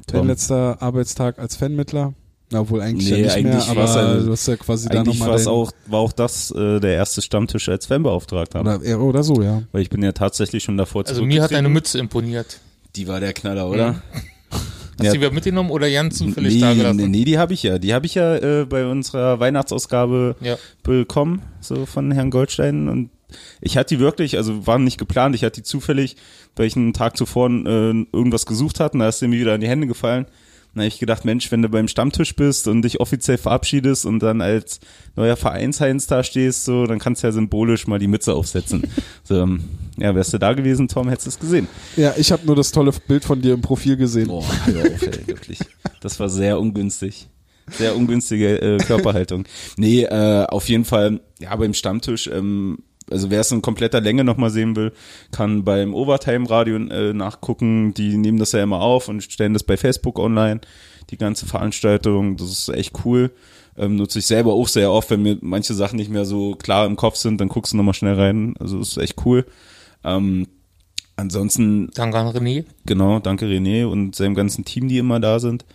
[0.07, 2.13] Dein letzter Arbeitstag als Fanmittler.
[2.51, 4.89] Na wohl eigentlich Nee, ja nicht mehr, eigentlich aber war's ja- du hast ja quasi
[4.89, 8.59] da Eigentlich nochmal dein, auch, war auch das äh, der erste Stammtisch als Fanbeauftragter.
[8.61, 9.63] oder, ja, oder so, ja.
[9.71, 11.55] Weil ich bin ja tatsächlich schon davor Also mir hat zurückgetreten.
[11.65, 12.59] eine Mütze imponiert.
[12.97, 14.03] Die war der Knaller, oder?
[14.99, 15.11] Hast Ja.
[15.11, 17.11] du die wieder mitgenommen oder Jan zufällig nee, da nee, gelassen?
[17.11, 17.79] nee, die habe ich ja.
[17.79, 20.57] Die habe ich ja äh, bei unserer Weihnachtsausgabe Ja.
[20.83, 22.87] bekommen, so von Herrn Goldstein.
[22.87, 23.09] Und
[23.61, 26.15] ich hatte die wirklich, also waren nicht geplant, ich hatte die zufällig,
[26.55, 29.55] weil ich einen Tag zuvor äh, irgendwas gesucht hatte, und da ist sie mir wieder
[29.55, 30.25] in die Hände gefallen.
[30.73, 34.19] Dann habe ich gedacht, Mensch, wenn du beim Stammtisch bist und dich offiziell verabschiedest und
[34.19, 34.79] dann als
[35.15, 38.83] neuer Vereinsheinz da stehst, so, dann kannst du ja symbolisch mal die Mütze aufsetzen.
[39.23, 39.63] so, ähm,
[39.97, 41.67] ja, wärst du da gewesen, Tom, hättest du es gesehen.
[41.95, 44.29] Ja, ich habe nur das tolle Bild von dir im Profil gesehen.
[44.29, 45.59] Boah, hör auf, ey, wirklich.
[46.01, 47.27] Das war sehr ungünstig.
[47.71, 49.45] Sehr ungünstige äh, Körperhaltung.
[49.77, 52.79] Nee, äh, auf jeden Fall, ja, beim Stammtisch, ähm,
[53.11, 54.93] also wer es in kompletter Länge nochmal sehen will,
[55.31, 57.93] kann beim Overtime-Radio äh, nachgucken.
[57.93, 60.61] Die nehmen das ja immer auf und stellen das bei Facebook online,
[61.09, 62.37] die ganze Veranstaltung.
[62.37, 63.31] Das ist echt cool.
[63.77, 66.85] Ähm, nutze ich selber auch sehr oft, wenn mir manche Sachen nicht mehr so klar
[66.85, 68.53] im Kopf sind, dann guckst du nochmal schnell rein.
[68.59, 69.45] Also das ist echt cool.
[70.03, 70.47] Ähm,
[71.15, 72.65] ansonsten Danke an René.
[72.85, 75.65] Genau, danke René und seinem ganzen Team, die immer da sind.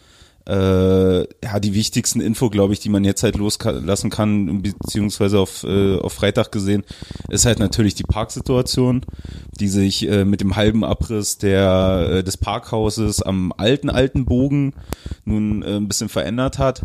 [0.48, 5.62] Äh, ja, die wichtigsten Info, glaube ich, die man jetzt halt loslassen kann, beziehungsweise auf,
[5.64, 6.84] äh, auf Freitag gesehen,
[7.28, 9.04] ist halt natürlich die Parksituation,
[9.60, 14.72] die sich äh, mit dem halben Abriss der, äh, des Parkhauses am alten, alten Bogen
[15.26, 16.82] nun äh, ein bisschen verändert hat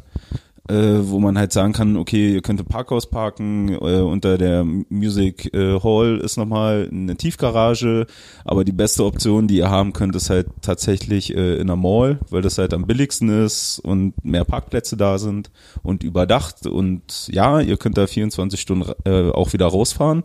[0.69, 4.63] äh, wo man halt sagen kann, okay, ihr könnt im Parkhaus parken, äh, unter der
[4.63, 8.08] Music äh, Hall ist nochmal eine Tiefgarage,
[8.45, 12.19] aber die beste Option, die ihr haben könnt, ist halt tatsächlich äh, in der Mall,
[12.30, 17.60] weil das halt am billigsten ist und mehr Parkplätze da sind und überdacht und ja,
[17.60, 20.23] ihr könnt da 24 Stunden äh, auch wieder rausfahren.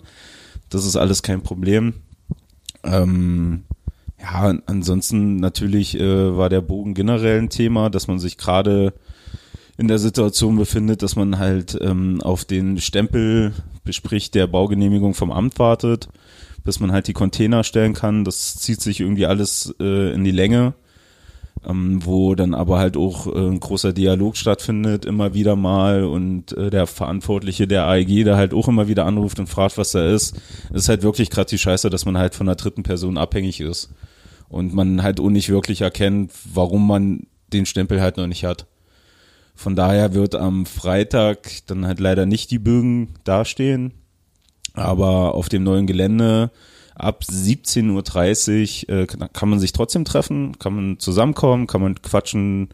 [0.71, 1.95] Das ist alles kein Problem.
[2.85, 3.65] Ähm,
[4.21, 8.93] ja, ansonsten natürlich äh, war der Bogen generell ein Thema, dass man sich gerade
[9.79, 13.53] in der Situation befindet, dass man halt ähm, auf den Stempel
[13.85, 16.09] bespricht der Baugenehmigung vom Amt wartet,
[16.65, 18.25] bis man halt die Container stellen kann.
[18.25, 20.75] Das zieht sich irgendwie alles äh, in die Länge,
[21.65, 26.53] ähm, wo dann aber halt auch äh, ein großer Dialog stattfindet, immer wieder mal und
[26.57, 30.13] äh, der Verantwortliche der AEG da halt auch immer wieder anruft und fragt, was da
[30.13, 30.35] ist.
[30.71, 33.61] Es ist halt wirklich gerade die Scheiße, dass man halt von einer dritten Person abhängig
[33.61, 33.91] ist
[34.49, 38.67] und man halt auch nicht wirklich erkennt, warum man den Stempel halt noch nicht hat.
[39.59, 43.93] Von daher wird am Freitag dann halt leider nicht die Bögen dastehen,
[44.75, 46.53] aber auf dem neuen Gelände
[46.95, 52.69] ab 17.30 Uhr äh, kann man sich trotzdem treffen, kann man zusammenkommen, kann man quatschen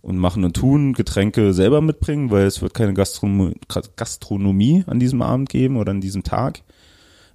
[0.00, 3.54] und machen und tun, Getränke selber mitbringen, weil es wird keine Gastronomie,
[3.96, 6.62] Gastronomie an diesem Abend geben oder an diesem Tag.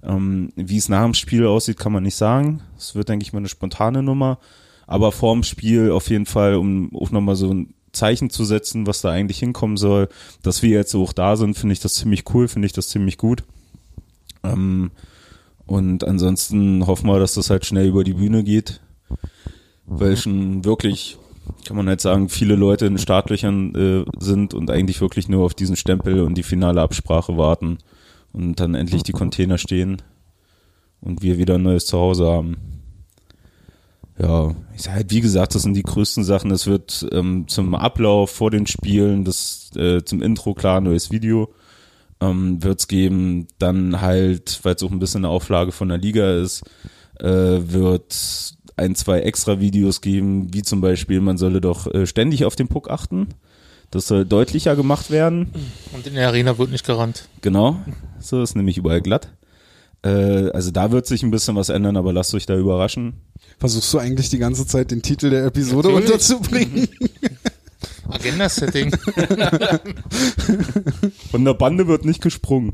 [0.02, 2.62] Ähm, wie es nach dem Spiel aussieht, kann man nicht sagen.
[2.76, 4.40] Es wird, denke ich mal, eine spontane Nummer.
[4.88, 7.54] Aber vorm Spiel auf jeden Fall, um auch nochmal so
[7.98, 10.08] Zeichen zu setzen, was da eigentlich hinkommen soll.
[10.42, 13.18] Dass wir jetzt auch da sind, finde ich das ziemlich cool, finde ich das ziemlich
[13.18, 13.42] gut.
[14.42, 14.90] Ähm,
[15.66, 18.80] und ansonsten hoffen wir, dass das halt schnell über die Bühne geht,
[19.84, 21.18] weil schon wirklich,
[21.66, 25.54] kann man halt sagen, viele Leute in Startlöchern äh, sind und eigentlich wirklich nur auf
[25.54, 27.78] diesen Stempel und die finale Absprache warten
[28.32, 30.00] und dann endlich die Container stehen
[31.00, 32.56] und wir wieder ein neues Zuhause haben.
[34.20, 36.50] Ja, ich sag halt, wie gesagt, das sind die größten Sachen.
[36.50, 41.52] Es wird ähm, zum Ablauf vor den Spielen, das äh, zum Intro klar, neues Video
[42.20, 43.46] ähm, wird's geben.
[43.58, 46.62] Dann halt, weil es auch ein bisschen eine Auflage von der Liga ist,
[47.20, 48.14] äh, wird
[48.76, 52.68] ein, zwei extra Videos geben, wie zum Beispiel, man solle doch äh, ständig auf den
[52.68, 53.28] Puck achten.
[53.90, 55.50] Das soll deutlicher gemacht werden.
[55.94, 57.28] Und in der Arena wird nicht gerannt.
[57.40, 57.76] Genau,
[58.20, 59.30] so ist nämlich überall glatt.
[60.08, 63.14] Äh, also da wird sich ein bisschen was ändern, aber lasst euch da überraschen.
[63.58, 66.10] Versuchst du eigentlich die ganze Zeit den Titel der Episode Natürlich.
[66.12, 66.88] unterzubringen?
[68.08, 68.90] Agenda-Setting.
[71.30, 72.72] Von der Bande wird nicht gesprungen.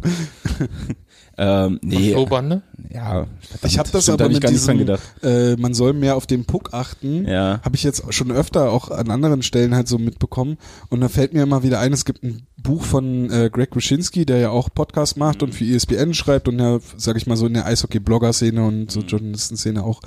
[1.37, 2.62] Ähm, nee, Flowbande.
[2.90, 3.27] ja.
[3.62, 5.03] Ich habe das stimmt, aber hab mit diesem, gedacht.
[5.23, 7.27] äh, man soll mehr auf den Puck achten.
[7.27, 7.61] Ja.
[7.62, 10.59] Habe ich jetzt schon öfter auch an anderen Stellen halt so mitbekommen.
[10.90, 14.25] Und da fällt mir immer wieder ein, es gibt ein Buch von äh, Greg Wyszynski,
[14.27, 17.47] der ja auch Podcast macht und für ESPN schreibt und ja, sag ich mal so
[17.47, 20.01] in der Eishockey-Blogger-Szene und so Journalistenszene auch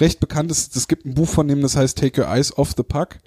[0.00, 0.76] recht bekannt ist.
[0.76, 3.18] Es gibt ein Buch von dem, das heißt Take Your Eyes Off the Puck.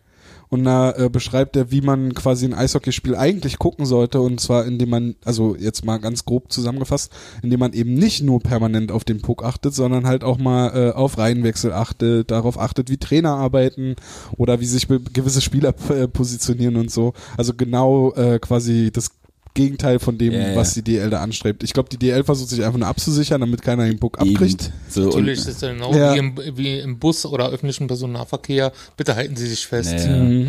[0.49, 4.21] Und da äh, beschreibt er, wie man quasi ein Eishockeyspiel eigentlich gucken sollte.
[4.21, 7.11] Und zwar, indem man, also jetzt mal ganz grob zusammengefasst,
[7.43, 10.91] indem man eben nicht nur permanent auf den Puck achtet, sondern halt auch mal äh,
[10.91, 13.95] auf Reihenwechsel achtet, darauf achtet, wie Trainer arbeiten
[14.37, 17.13] oder wie sich gewisse Spieler äh, positionieren und so.
[17.37, 19.11] Also genau äh, quasi das
[19.57, 20.55] Gegenteil von dem, Ja, ja.
[20.55, 21.63] was die DL da anstrebt.
[21.63, 24.71] Ich glaube, die DL versucht sich einfach nur abzusichern, damit keiner den Puck abkriegt.
[24.89, 26.13] So, Natürlich und, ist es genau Ja.
[26.13, 28.71] wie, im, wie im Bus oder öffentlichen Personennahverkehr.
[28.95, 29.93] Bitte halten Sie sich fest.
[29.93, 30.23] Naja.
[30.23, 30.47] Mhm.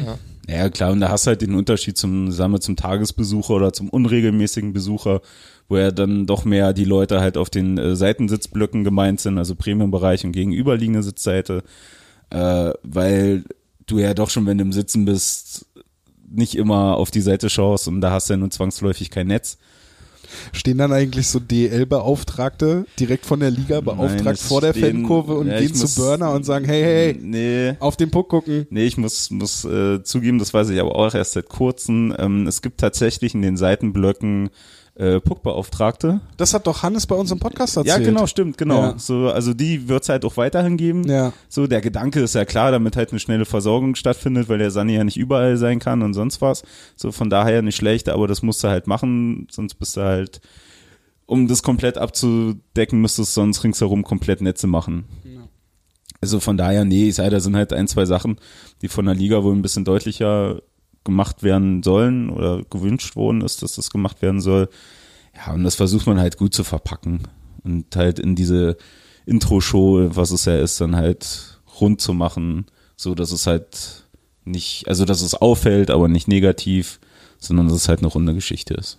[0.48, 0.54] Ja.
[0.56, 3.72] ja klar, und da hast du halt den Unterschied zum, sagen wir, zum Tagesbesucher oder
[3.72, 5.20] zum unregelmäßigen Besucher,
[5.68, 9.54] wo ja dann doch mehr die Leute halt auf den äh, Seitensitzblöcken gemeint sind, also
[9.54, 11.62] Premiumbereich und gegenüberliegende Sitzseite,
[12.30, 13.44] äh, weil
[13.86, 15.66] du ja doch schon, wenn du im Sitzen bist,
[16.30, 19.58] nicht immer auf die Seite schaust und da hast du ja nun zwangsläufig kein Netz.
[20.52, 25.34] Stehen dann eigentlich so DL-Beauftragte direkt von der Liga beauftragt Nein, vor der stehen- Fankurve
[25.36, 27.76] und ja, gehen zu muss- Burner und sagen, hey, hey, hey, Nee.
[27.80, 28.66] auf den Puck gucken.
[28.70, 32.14] Nee, ich muss, muss äh, zugeben, das weiß ich aber auch erst seit kurzem.
[32.18, 34.50] Ähm, es gibt tatsächlich in den Seitenblöcken
[34.98, 36.20] äh, Puckbeauftragte.
[36.36, 38.04] Das hat doch Hannes bei uns im Podcast Ja, erzählt.
[38.06, 38.80] genau, stimmt, genau.
[38.82, 38.94] Ja.
[38.98, 41.04] So, also die wird's halt auch weiterhin geben.
[41.08, 41.32] Ja.
[41.48, 44.94] So, der Gedanke ist ja klar, damit halt eine schnelle Versorgung stattfindet, weil der Sani
[44.94, 46.62] ja nicht überall sein kann und sonst was.
[46.96, 50.40] So, von daher nicht schlecht, aber das musst du halt machen, sonst bist du halt,
[51.26, 55.04] um das komplett abzudecken, müsstest du sonst ringsherum komplett Netze machen.
[56.20, 58.38] Also von daher, nee, ich sage, da sind halt ein, zwei Sachen,
[58.82, 60.60] die von der Liga wohl ein bisschen deutlicher
[61.08, 64.68] gemacht werden sollen oder gewünscht worden ist, dass das gemacht werden soll.
[65.34, 67.22] Ja, und das versucht man halt gut zu verpacken
[67.64, 68.76] und halt in diese
[69.24, 72.66] Intro-Show, was es ja ist, dann halt rund zu machen,
[72.96, 74.04] so dass es halt
[74.44, 77.00] nicht, also dass es auffällt, aber nicht negativ,
[77.38, 78.98] sondern dass es halt eine runde Geschichte ist.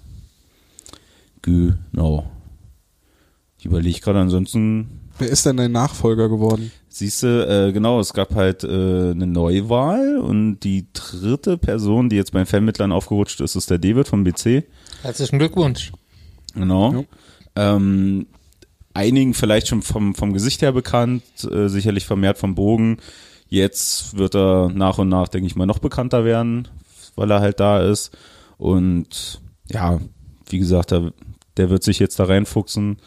[1.43, 2.29] Genau.
[3.59, 6.71] Ich überlege gerade ansonsten, Wer ist denn dein Nachfolger geworden?
[6.87, 12.15] Siehst du, äh, genau, es gab halt äh, eine Neuwahl und die dritte Person, die
[12.15, 14.63] jetzt beim Fanmittlern aufgerutscht ist, ist der David vom BC.
[15.01, 15.91] Herzlichen Glückwunsch.
[16.55, 16.93] Genau.
[16.93, 17.05] Jo.
[17.55, 18.27] Ähm,
[18.93, 22.97] einigen vielleicht schon vom, vom Gesicht her bekannt, äh, sicherlich vermehrt vom Bogen.
[23.49, 26.67] Jetzt wird er nach und nach, denke ich mal, noch bekannter werden,
[27.15, 28.17] weil er halt da ist.
[28.57, 29.99] Und ja,
[30.49, 31.11] wie gesagt, der,
[31.57, 32.97] der wird sich jetzt da reinfuchsen.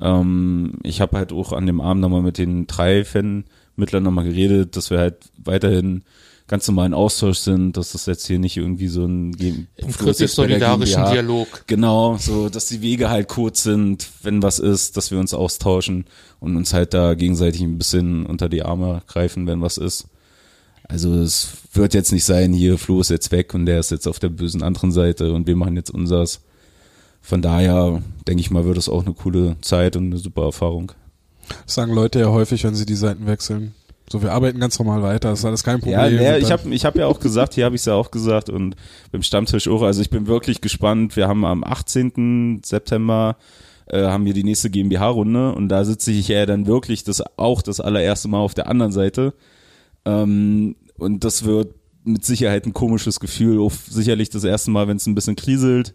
[0.00, 4.76] Ähm, ich habe halt auch an dem Abend nochmal mit den drei Fanmittlern nochmal geredet,
[4.76, 6.04] dass wir halt weiterhin
[6.52, 9.34] ganz normalen Austausch sind, dass das jetzt hier nicht irgendwie so ein
[9.98, 11.04] kritisch-solidarischen.
[11.10, 11.64] Dialog.
[11.66, 16.04] Genau, so, dass die Wege halt kurz sind, wenn was ist, dass wir uns austauschen
[16.40, 20.08] und uns halt da gegenseitig ein bisschen unter die Arme greifen, wenn was ist.
[20.86, 24.06] Also es wird jetzt nicht sein, hier Flo ist jetzt weg und der ist jetzt
[24.06, 26.42] auf der bösen anderen Seite und wir machen jetzt unsers.
[27.22, 30.92] Von daher denke ich mal, wird es auch eine coole Zeit und eine super Erfahrung.
[31.64, 33.74] Das sagen Leute ja häufig, wenn sie die Seiten wechseln.
[34.10, 36.20] So, wir arbeiten ganz normal weiter, das ist alles kein Problem.
[36.20, 38.10] Ja, Und ich habe ich hab ja auch gesagt, hier habe ich es ja auch
[38.10, 38.76] gesagt und
[39.10, 39.82] beim Stammtisch auch.
[39.82, 41.16] Also ich bin wirklich gespannt.
[41.16, 42.60] Wir haben am 18.
[42.64, 43.36] September
[43.86, 47.62] äh, haben wir die nächste GmbH-Runde und da sitze ich ja dann wirklich das auch
[47.62, 49.34] das allererste Mal auf der anderen Seite.
[50.04, 53.60] Ähm, und das wird mit Sicherheit ein komisches Gefühl.
[53.60, 55.94] Auch sicherlich das erste Mal, wenn es ein bisschen kriselt,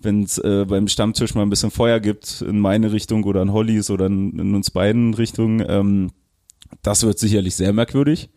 [0.00, 3.52] wenn es äh, beim Stammtisch mal ein bisschen Feuer gibt in meine Richtung oder in
[3.52, 5.64] Hollys oder in, in uns beiden Richtungen.
[5.68, 6.10] Ähm,
[6.82, 8.28] das wird sicherlich sehr merkwürdig.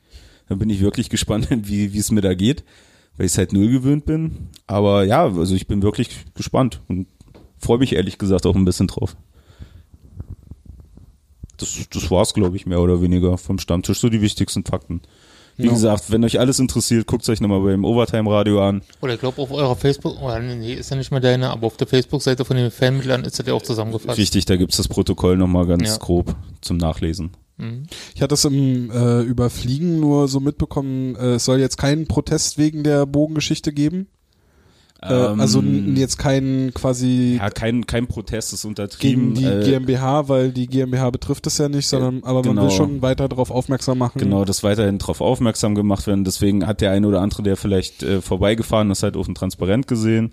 [0.47, 2.63] Da bin ich wirklich gespannt, wie es mir da geht.
[3.17, 4.49] weil ich es halt null gewöhnt bin.
[4.65, 7.07] Aber ja, also ich bin wirklich gespannt und
[7.57, 9.17] freue mich ehrlich gesagt auch ein bisschen drauf.
[11.57, 15.01] Das, das war's, glaube ich, mehr oder weniger vom Stammtisch, so die wichtigsten Fakten.
[15.59, 15.73] Wie Ja.
[15.73, 18.81] gesagt, wenn euch alles interessiert, guckt euch nochmal beim Overtime-Radio an.
[19.01, 21.75] Oder ich glaube auf eurer Facebook, oh, nee, ist ja nicht mehr deine, aber auf
[21.75, 24.17] der Facebook-Seite von den Fanmitgliedern ist das ja auch zusammengefasst.
[24.17, 25.97] Richtig, da gibt's das Protokoll nochmal ganz Ja.
[25.97, 27.31] grob zum Nachlesen.
[28.15, 32.57] Ich hatte es im äh, Überfliegen nur so mitbekommen, äh, es soll jetzt keinen Protest
[32.57, 34.07] wegen der Bogengeschichte geben.
[35.01, 39.33] Äh, Ähm, also jetzt kein quasi Ja, kein, kein Protest ist untertrieben.
[39.33, 42.63] gegen die äh, GmbH, weil die GmbH betrifft es ja nicht, sondern aber man genau.
[42.63, 44.19] will schon weiter darauf aufmerksam machen.
[44.19, 46.25] Genau, dass weiterhin darauf aufmerksam gemacht werden.
[46.25, 49.87] Deswegen hat der eine oder andere, der vielleicht äh, vorbeigefahren ist, halt auf ein Transparent
[49.87, 50.31] gesehen,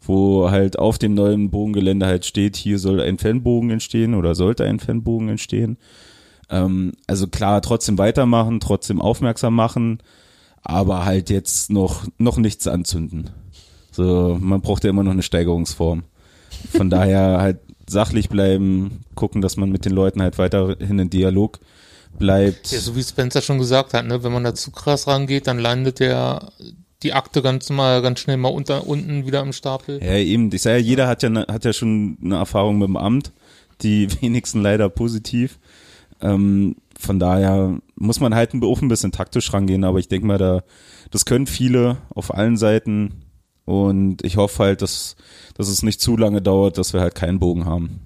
[0.00, 4.64] wo halt auf dem neuen Bogengelände halt steht, hier soll ein Fanbogen entstehen oder sollte
[4.64, 5.78] ein Fanbogen entstehen.
[6.50, 9.98] Ähm, also klar, trotzdem weitermachen, trotzdem aufmerksam machen,
[10.62, 13.30] aber halt jetzt noch, noch nichts anzünden.
[13.98, 16.04] So, man braucht ja immer noch eine Steigerungsform.
[16.70, 17.58] Von daher halt
[17.90, 21.58] sachlich bleiben, gucken, dass man mit den Leuten halt weiterhin in Dialog
[22.16, 22.70] bleibt.
[22.70, 25.58] Ja, so wie Spencer schon gesagt hat, ne, wenn man da zu krass rangeht, dann
[25.58, 26.52] landet der
[27.02, 30.00] die Akte ganz mal ganz schnell mal unter unten wieder im Stapel.
[30.00, 30.52] Ja, eben.
[30.52, 33.32] Ich sage ja, jeder hat ja, ne, hat ja schon eine Erfahrung mit dem Amt.
[33.82, 35.58] Die wenigsten leider positiv.
[36.20, 40.38] Ähm, von daher muss man halt auch ein bisschen taktisch rangehen, aber ich denke mal,
[40.38, 40.62] da,
[41.10, 43.24] das können viele auf allen Seiten.
[43.68, 45.14] Und ich hoffe halt, dass,
[45.52, 48.00] dass es nicht zu lange dauert, dass wir halt keinen Bogen haben.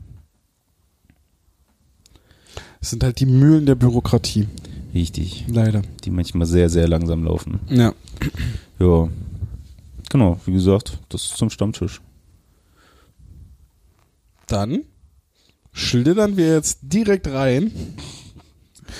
[2.81, 4.48] Es sind halt die Mühlen der Bürokratie,
[4.92, 5.44] Richtig.
[5.46, 5.83] leider.
[6.03, 7.61] Die manchmal sehr, sehr langsam laufen.
[7.68, 7.94] Ja.
[8.81, 9.09] Ja.
[10.11, 12.01] Genau, wie gesagt, das ist zum Stammtisch.
[14.48, 14.81] Dann
[15.72, 17.70] schildern wir jetzt direkt rein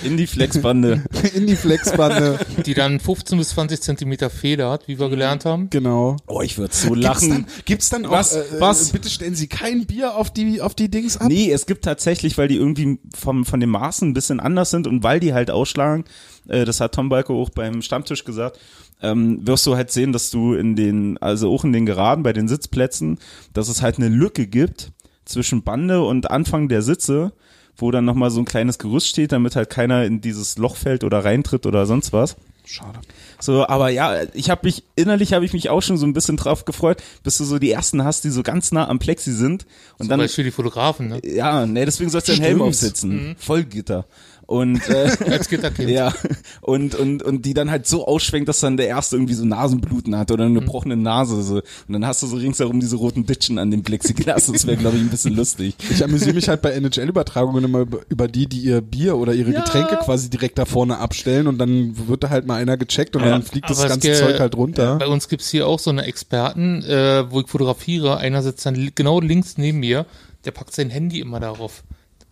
[0.03, 1.03] In die Flexbande.
[1.33, 2.39] in die Flexbande.
[2.65, 5.69] Die dann 15 bis 20 Zentimeter federt, wie wir gelernt haben.
[5.69, 6.17] genau.
[6.27, 7.29] oh, ich würde so Gibt's lachen.
[7.29, 8.35] dann, gibt's dann auch, Was?
[8.35, 8.91] Äh, Was?
[8.91, 11.27] Bitte stellen Sie kein Bier auf die, auf die Dings ab.
[11.27, 14.87] Nee, es gibt tatsächlich, weil die irgendwie vom, von den Maßen ein bisschen anders sind
[14.87, 16.05] und weil die halt ausschlagen,
[16.47, 18.59] äh, das hat Tom Balko auch beim Stammtisch gesagt,
[19.01, 22.33] ähm, wirst du halt sehen, dass du in den, also auch in den Geraden bei
[22.33, 23.19] den Sitzplätzen,
[23.53, 24.91] dass es halt eine Lücke gibt
[25.25, 27.33] zwischen Bande und Anfang der Sitze,
[27.77, 31.03] wo dann nochmal so ein kleines Gerüst steht, damit halt keiner in dieses Loch fällt
[31.03, 32.35] oder reintritt oder sonst was.
[32.65, 32.99] Schade.
[33.39, 36.37] So, aber ja, ich habe mich innerlich habe ich mich auch schon so ein bisschen
[36.37, 39.65] drauf gefreut, bis du so die ersten hast, die so ganz nah am Plexi sind
[39.93, 41.21] und Zum dann Beispiel die Fotografen, ne?
[41.25, 43.35] ja, nee, deswegen sollst du einen Helm aufsetzen.
[43.37, 44.05] Vollgitter.
[44.45, 45.89] Und äh, Als Gitterkind.
[45.89, 46.13] ja,
[46.61, 50.17] und, und, und die dann halt so ausschwenkt, dass dann der erste irgendwie so Nasenbluten
[50.17, 51.41] hat oder eine gebrochene Nase.
[51.43, 51.55] So.
[51.55, 54.47] Und dann hast du so ringsherum diese roten Ditchen an dem Plexiglas.
[54.47, 55.75] Das wäre, glaube ich, ein bisschen lustig.
[55.89, 59.61] Ich amüsiere mich halt bei NHL-Übertragungen immer über, die, die ihr Bier oder ihre Ja.
[59.61, 63.23] Getränke quasi direkt da vorne abstellen und dann wird da halt mal einer gecheckt und
[63.23, 63.29] Ja.
[63.29, 64.97] dann fliegt das Aber es ganze Zeug halt runter.
[64.97, 68.17] Bei uns gibt's hier auch so eine Experten, äh, wo ich fotografiere.
[68.17, 70.05] Einer sitzt dann genau links neben mir,
[70.45, 71.83] der packt sein Handy immer darauf.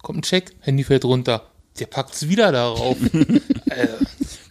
[0.02, 1.44] Kommt ein Check, Handy fällt runter.
[1.80, 2.98] Der packt's wieder darauf.
[3.14, 3.88] äh,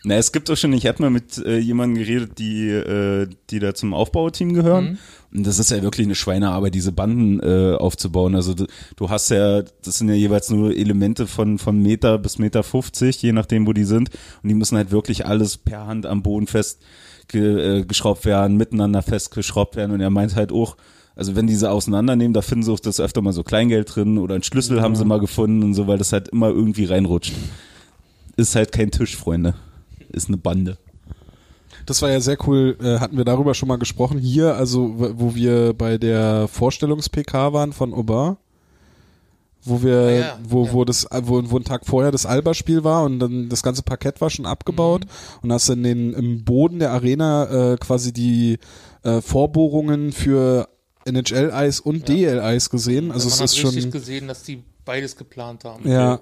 [0.04, 3.58] Na, es gibt auch schon, ich habe mal mit äh, jemandem geredet, die, äh, die
[3.58, 4.98] da zum Aufbauteam gehören.
[5.32, 8.34] Und das ist ja wirklich eine Schweinearbeit, diese Banden äh, aufzubauen.
[8.34, 12.38] Also du, du hast ja, das sind ja jeweils nur Elemente von, von Meter bis
[12.38, 14.10] Meter 50, je nachdem, wo die sind.
[14.42, 16.80] Und die müssen halt wirklich alles per Hand am Boden fest
[17.28, 19.92] ge, äh, geschraubt werden, miteinander festgeschraubt werden.
[19.92, 20.76] Und er meint halt auch,
[21.16, 24.34] also wenn diese auseinandernehmen, da finden sie auch das öfter mal so Kleingeld drin oder
[24.34, 27.34] einen Schlüssel haben sie mal gefunden und so, weil das halt immer irgendwie reinrutscht.
[28.36, 29.54] Ist halt kein Tisch, Freunde.
[30.12, 30.78] Ist eine Bande.
[31.86, 34.18] Das war ja sehr cool, äh, hatten wir darüber schon mal gesprochen.
[34.18, 38.36] Hier, also wo wir bei der Vorstellungs-PK waren von Aubin,
[39.62, 40.72] wo wir, Ah ja, wo, ja.
[40.72, 44.20] wo das, wo, wo ein Tag vorher das Alba-Spiel war und dann das ganze Parkett
[44.20, 45.38] war schon abgebaut Mhm.
[45.42, 48.58] und hast in den, im Boden der Arena äh, quasi die
[49.02, 50.68] äh, Vorbohrungen für
[51.10, 53.12] NHL-Eis und DL-Eis gesehen.
[53.12, 55.88] Also man es hat ist schon, richtig gesehen, dass die beides geplant haben.
[55.88, 56.20] Ja.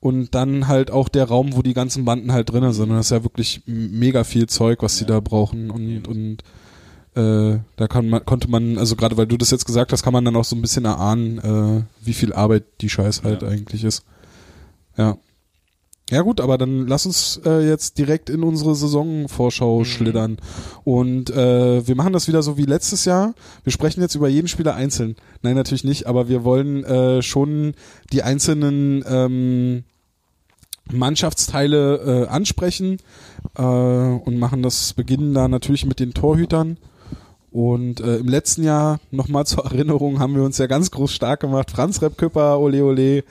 [0.00, 2.90] und dann halt auch der Raum, wo die ganzen Banden halt drinnen sind.
[2.90, 5.70] Und das ist ja wirklich mega viel Zeug, was die da brauchen.
[5.70, 6.42] Und, und
[7.14, 10.12] äh, da kann man, konnte man, also gerade weil du das jetzt gesagt hast, kann
[10.12, 13.84] man dann auch so ein bisschen erahnen, äh, wie viel Arbeit die Scheiß halt eigentlich
[13.84, 14.04] ist.
[14.96, 15.16] Ja.
[16.10, 20.38] Ja gut, aber dann lass uns äh, jetzt direkt in unsere Saisonvorschau schlittern.
[20.84, 23.34] Und äh, wir machen das wieder so wie letztes Jahr.
[23.62, 25.16] Wir sprechen jetzt über jeden Spieler einzeln.
[25.42, 27.74] Nein, natürlich nicht, aber wir wollen äh, schon
[28.10, 29.84] die einzelnen ähm,
[30.90, 32.96] Mannschaftsteile äh, ansprechen
[33.56, 36.78] äh, und machen das, beginnen da natürlich mit den Torhütern.
[37.50, 41.40] Und äh, im letzten Jahr, nochmal zur Erinnerung, haben wir uns ja ganz groß stark
[41.40, 41.70] gemacht.
[41.70, 43.18] Franz Repküpper, ole ole.
[43.18, 43.24] Äh,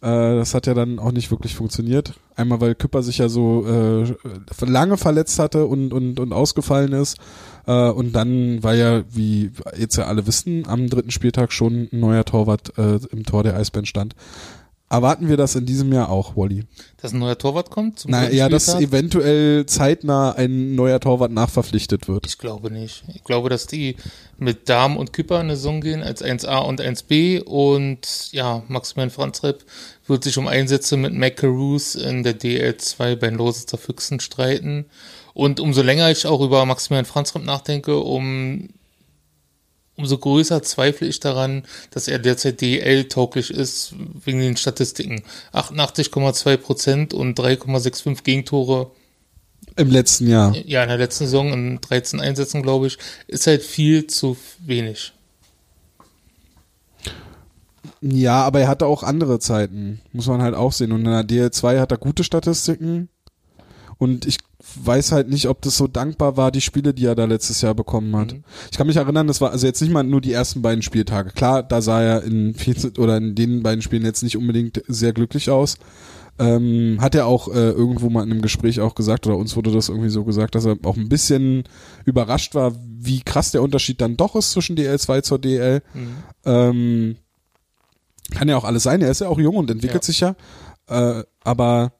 [0.00, 2.14] das hat ja dann auch nicht wirklich funktioniert.
[2.36, 7.18] Einmal, weil Küpper sich ja so äh, lange verletzt hatte und, und, und ausgefallen ist.
[7.66, 12.00] Äh, und dann war ja, wie jetzt ja alle wissen, am dritten Spieltag schon ein
[12.00, 14.14] neuer Torwart äh, im Tor der Eisbären stand.
[14.90, 16.64] Erwarten wir das in diesem Jahr auch, Wally?
[16.98, 17.98] Dass ein neuer Torwart kommt?
[18.00, 22.26] Zum Na ja, dass eventuell zeitnah ein neuer Torwart nachverpflichtet wird.
[22.26, 23.02] Ich glaube nicht.
[23.14, 23.96] Ich glaube, dass die
[24.38, 29.10] mit Darm und Küpper in eine Saison gehen als 1A und 1B und ja, Maximilian
[29.10, 29.64] Franzrepp
[30.06, 34.84] wird sich um Einsätze mit Macaroos in der DL2 bei den Lositzer Füchsen streiten.
[35.32, 38.68] Und umso länger ich auch über Maximilian Franzrepp nachdenke, um
[39.96, 45.22] umso größer zweifle ich daran, dass er derzeit DL-tauglich ist, wegen den Statistiken.
[45.52, 48.90] 88,2 Prozent und 3,65 Gegentore
[49.76, 50.54] Im letzten Jahr.
[50.54, 55.12] ja, in der letzten Saison in 13 Einsätzen, glaube ich, ist halt viel zu wenig.
[58.00, 60.92] Ja, aber er hatte auch andere Zeiten, muss man halt auch sehen.
[60.92, 63.08] Und in der DL2 hat er gute Statistiken.
[63.96, 64.38] Und ich
[64.76, 67.74] weiß halt nicht, ob das so dankbar war, die Spiele, die er da letztes Jahr
[67.74, 68.34] bekommen hat.
[68.70, 71.30] Ich kann mich erinnern, das war also jetzt nicht mal nur die ersten beiden Spieltage.
[71.30, 75.12] Klar, da sah er in 14 oder in den beiden Spielen jetzt nicht unbedingt sehr
[75.12, 75.76] glücklich aus.
[76.36, 79.70] Ähm, hat er auch äh, irgendwo mal in einem Gespräch auch gesagt, oder uns wurde
[79.70, 81.62] das irgendwie so gesagt, dass er auch ein bisschen
[82.04, 85.80] überrascht war, wie krass der Unterschied dann doch ist zwischen DL2 zur DL.
[86.44, 87.16] Ähm,
[88.32, 90.06] kann ja auch alles sein, er ist ja auch jung und entwickelt Ja.
[90.06, 90.34] sich ja.
[90.88, 91.92] Äh, aber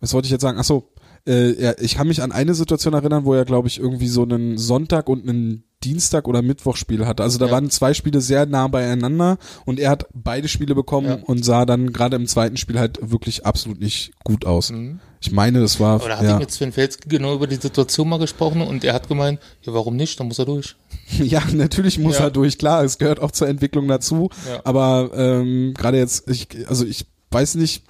[0.00, 0.58] was wollte ich jetzt sagen?
[0.60, 0.88] Ach so,
[1.28, 4.22] äh, er, ich kann mich an eine Situation erinnern, wo er, glaube ich, irgendwie so
[4.22, 7.22] einen Sonntag und einen Dienstag oder Mittwochspiel hatte.
[7.22, 7.52] Also da Ja.
[7.52, 11.18] waren zwei Spiele sehr nah beieinander und er hat beide Spiele bekommen Ja.
[11.22, 14.72] und sah dann gerade im zweiten Spiel halt wirklich absolut nicht gut aus.
[15.20, 17.56] Ich meine, das war Aber da hatte ich ja, mit Sven Felski genau über die
[17.56, 20.18] Situation mal gesprochen und er hat gemeint, ja, warum nicht?
[20.18, 20.74] Dann muss er durch.
[21.18, 22.24] ja, natürlich muss Ja.
[22.24, 24.30] er durch, klar, es gehört auch zur Entwicklung dazu.
[24.48, 24.60] Ja.
[24.64, 27.84] Aber ähm, gerade jetzt, ich, also ich weiß nicht,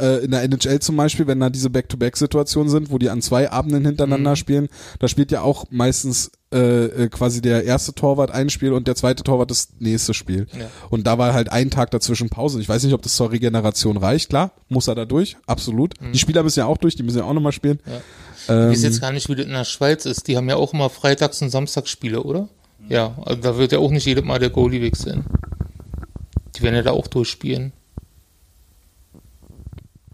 [0.00, 3.50] äh, in der NHL zum Beispiel, wenn da diese Back-to-Back-Situationen sind, wo die an zwei
[3.50, 4.36] Abenden hintereinander Mhm.
[4.36, 4.68] spielen,
[4.98, 8.94] da spielt ja auch meistens äh, äh, quasi der erste Torwart ein Spiel und der
[8.94, 10.46] zweite Torwart das nächste Spiel.
[10.58, 10.68] Ja.
[10.90, 12.60] Und da war halt ein Tag dazwischen Pause.
[12.60, 14.28] Ich weiß nicht, ob das zur Regeneration reicht.
[14.30, 15.94] Klar, muss er da durch, absolut.
[16.14, 17.80] Die Spieler müssen ja auch durch, die müssen ja auch nochmal spielen.
[17.84, 17.92] Mhm.
[17.92, 18.64] Ja.
[18.66, 20.28] Ähm, Ich weiß jetzt gar nicht, wie das in der Schweiz ist.
[20.28, 22.48] Die haben ja auch immer Freitags- und Samstagsspiele, oder?
[22.88, 25.24] Ja, also da wird ja auch nicht jedes Mal der Goalie wechseln.
[26.54, 27.72] Die werden ja da auch durchspielen.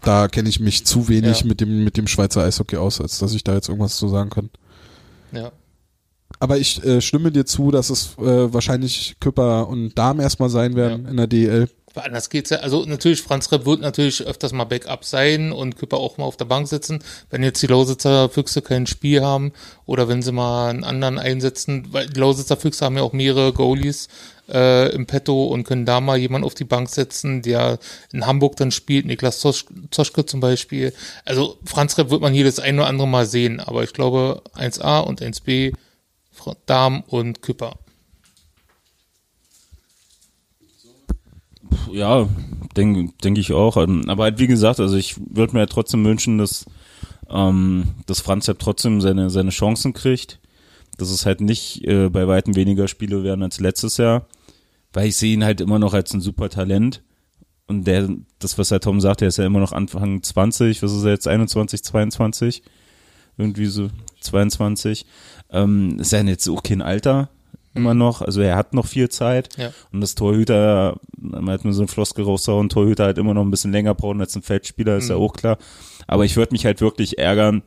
[0.03, 1.47] Da kenne ich mich zu wenig Ja.
[1.47, 4.29] mit dem mit dem Schweizer Eishockey aus, als dass ich da jetzt irgendwas zu sagen
[4.29, 4.49] kann.
[5.31, 5.51] Ja.
[6.39, 10.75] Aber ich äh, stimme dir zu, dass es äh, wahrscheinlich Küpper und Darm erstmal sein
[10.75, 11.09] werden Ja.
[11.11, 11.69] in der DL.
[11.95, 12.57] Weil anders geht's ja.
[12.57, 16.37] Also natürlich, Franz Repp wird natürlich öfters mal Backup sein und Küpper auch mal auf
[16.37, 17.03] der Bank sitzen.
[17.29, 19.53] Wenn jetzt die Lausitzer Füchse kein Spiel haben
[19.85, 23.53] oder wenn sie mal einen anderen einsetzen, weil die Lausitzer Füchse haben ja auch mehrere
[23.53, 24.07] Goalies
[24.49, 27.79] äh, im Petto und können da mal jemanden auf die Bank setzen, der
[28.11, 30.93] in Hamburg dann spielt, Niklas Zosch Zoschke zum Beispiel.
[31.25, 34.41] Also Franz Repp wird man hier das ein oder andere Mal sehen, aber ich glaube
[34.55, 35.73] 1A und 1B,
[36.31, 37.75] Fra- Darm und Küpper.
[41.91, 42.27] Ja,
[42.75, 43.77] denke denk ich auch.
[43.77, 46.65] Ähm, Aber halt, wie gesagt, also ich würde mir halt trotzdem wünschen, dass,
[47.29, 50.39] ähm, dass Franz Sepp trotzdem seine, seine Chancen kriegt.
[50.97, 54.27] Dass es halt nicht äh, bei weitem weniger Spiele werden als letztes Jahr.
[54.91, 57.03] Weil ich sehe ihn halt immer noch als ein super Talent.
[57.67, 60.91] Und der, das, was der Tom sagt, der ist ja immer noch Anfang 20, was
[60.91, 62.61] ist er jetzt, 21, 22?
[63.37, 63.89] Irgendwie so
[64.21, 65.05] 22.
[65.49, 67.29] Ähm, ist ja jetzt auch kein Alter
[67.73, 68.21] immer noch.
[68.21, 69.49] Also er hat noch viel Zeit.
[69.57, 69.71] Ja.
[69.91, 73.51] Und das Torhüter, man hat mir so ein Floskel rausgehauen, Torhüter halt immer noch ein
[73.51, 75.57] bisschen länger brauchen als ein Feldspieler, ist ja auch klar.
[76.07, 77.63] Aber ich würde mich halt wirklich ärgern,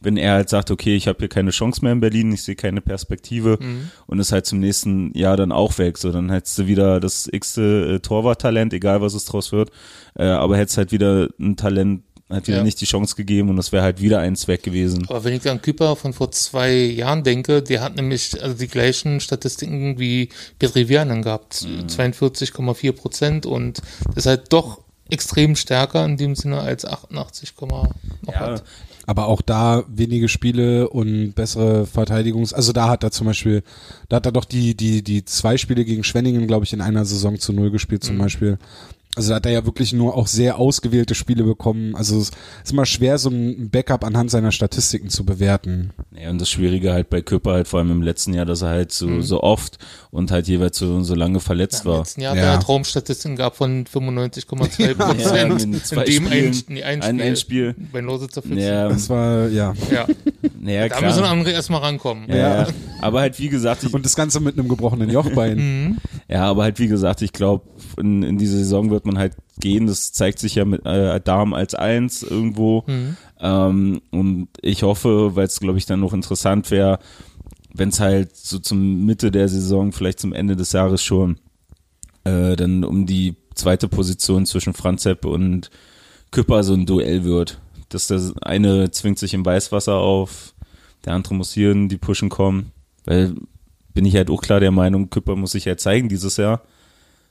[0.00, 2.54] wenn er halt sagt, okay, ich habe hier keine Chance mehr in Berlin, ich sehe
[2.56, 3.58] keine Perspektive
[4.06, 5.98] und ist halt zum nächsten Jahr dann auch weg.
[5.98, 9.70] So, dann hättest du wieder das x-te äh, Torwarttalent, egal was es draus wird,
[10.14, 12.62] äh, aber hättest halt wieder ein Talent, halt wieder Ja.
[12.64, 15.06] nicht die Chance gegeben und das wäre halt wieder eins weg gewesen.
[15.08, 18.66] Aber wenn ich an Küper von vor zwei Jahren denke, der hat nämlich also die
[18.68, 20.28] gleichen Statistiken wie
[20.58, 21.54] Petri Vianen gehabt.
[21.88, 23.80] 42,4 Prozent und
[24.14, 27.92] ist halt doch extrem stärker in dem Sinne als 88, noch
[28.28, 28.60] Ja.
[29.06, 32.52] Aber auch da wenige Spiele und bessere Verteidigungs.
[32.52, 33.62] Also da hat er zum Beispiel,
[34.08, 37.04] da hat er doch die, die, die zwei Spiele gegen Schwenningen, glaube ich, in einer
[37.04, 38.58] Saison zu null gespielt zum Beispiel.
[39.16, 41.96] Also da hat er ja wirklich nur auch sehr ausgewählte Spiele bekommen.
[41.96, 42.30] Also es
[42.64, 45.90] ist immer schwer, so ein Backup anhand seiner Statistiken zu bewerten.
[46.14, 48.68] Ja, und das Schwierige halt bei Köper halt vor allem im letzten Jahr, dass er
[48.68, 49.78] halt so, so oft
[50.10, 51.98] und halt jeweils so, so lange verletzt Im war.
[52.00, 52.42] letzten Jahr Ja.
[52.42, 55.24] hat er halt Raumstatistiken gehabt von 95,2 Prozent.
[55.24, 57.74] Ja, in in dem Spielen, ein, nee, ein, ein Spiel, Endspiel.
[57.92, 58.58] Bei Lausitzer Füchsen.
[58.58, 59.74] Ja, Das war, ja.
[59.90, 60.06] Ja.
[60.58, 61.10] Naja, Da klar.
[61.10, 62.24] müssen andere erstmal rankommen.
[62.28, 62.66] ja, ja.
[63.00, 65.98] Aber halt, wie gesagt, ich, Und das Ganze mit einem gebrochenen Jochbein.
[66.28, 67.66] Ja, aber halt wie gesagt, ich glaube,
[68.00, 69.86] in, in diese Saison wird man halt gehen.
[69.86, 72.84] Das zeigt sich ja mit äh, Darm als eins irgendwo.
[73.38, 76.98] Ähm, und ich hoffe, weil es glaube ich dann noch interessant wäre,
[77.74, 81.38] wenn es halt so zum Mitte der Saison, vielleicht zum Ende des Jahres schon,
[82.24, 85.70] äh, dann um die zweite Position zwischen Franzep und
[86.30, 87.60] Küpper so ein Duell wird.
[87.88, 90.54] Dass der eine zwingt sich im Weißwasser auf,
[91.04, 92.72] der andere muss hier in die Pushen kommen.
[93.04, 93.34] Weil
[93.94, 96.62] bin ich halt auch klar der Meinung, Küpper muss sich halt zeigen dieses Jahr.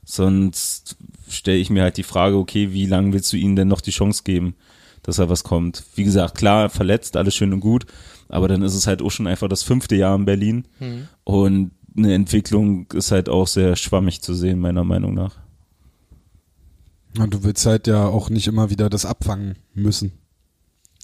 [0.04, 0.96] Sonst
[1.28, 3.90] stelle ich mir halt die Frage, okay, wie lange willst du ihm denn noch die
[3.90, 4.54] Chance geben,
[5.02, 5.84] dass er was kommt?
[5.94, 7.86] Wie gesagt, klar, verletzt, alles schön und gut,
[8.28, 10.66] aber dann ist es halt auch schon einfach das fünfte Jahr in Berlin
[11.24, 15.36] und eine Entwicklung ist halt auch sehr schwammig zu sehen, meiner Meinung nach.
[17.18, 20.12] Und du willst halt ja auch nicht immer wieder das abfangen müssen.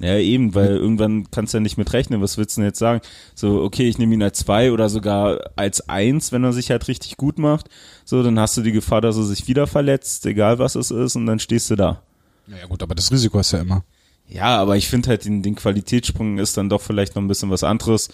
[0.01, 2.20] Ja, eben, weil irgendwann kannst du ja nicht mit rechnen.
[2.20, 3.01] Was willst du denn jetzt sagen?
[3.34, 6.88] So, okay, ich nehme ihn als zwei oder sogar als eins, wenn er sich halt
[6.88, 7.68] richtig gut macht.
[8.05, 11.14] So, dann hast du die Gefahr, dass er sich wieder verletzt, egal was es ist,
[11.14, 12.03] und dann stehst du da.
[12.47, 13.84] Naja gut, aber das Risiko ist ja immer.
[14.28, 17.51] Ja, aber ich finde halt, den, den Qualitätssprung ist dann doch vielleicht noch ein bisschen
[17.51, 18.09] was anderes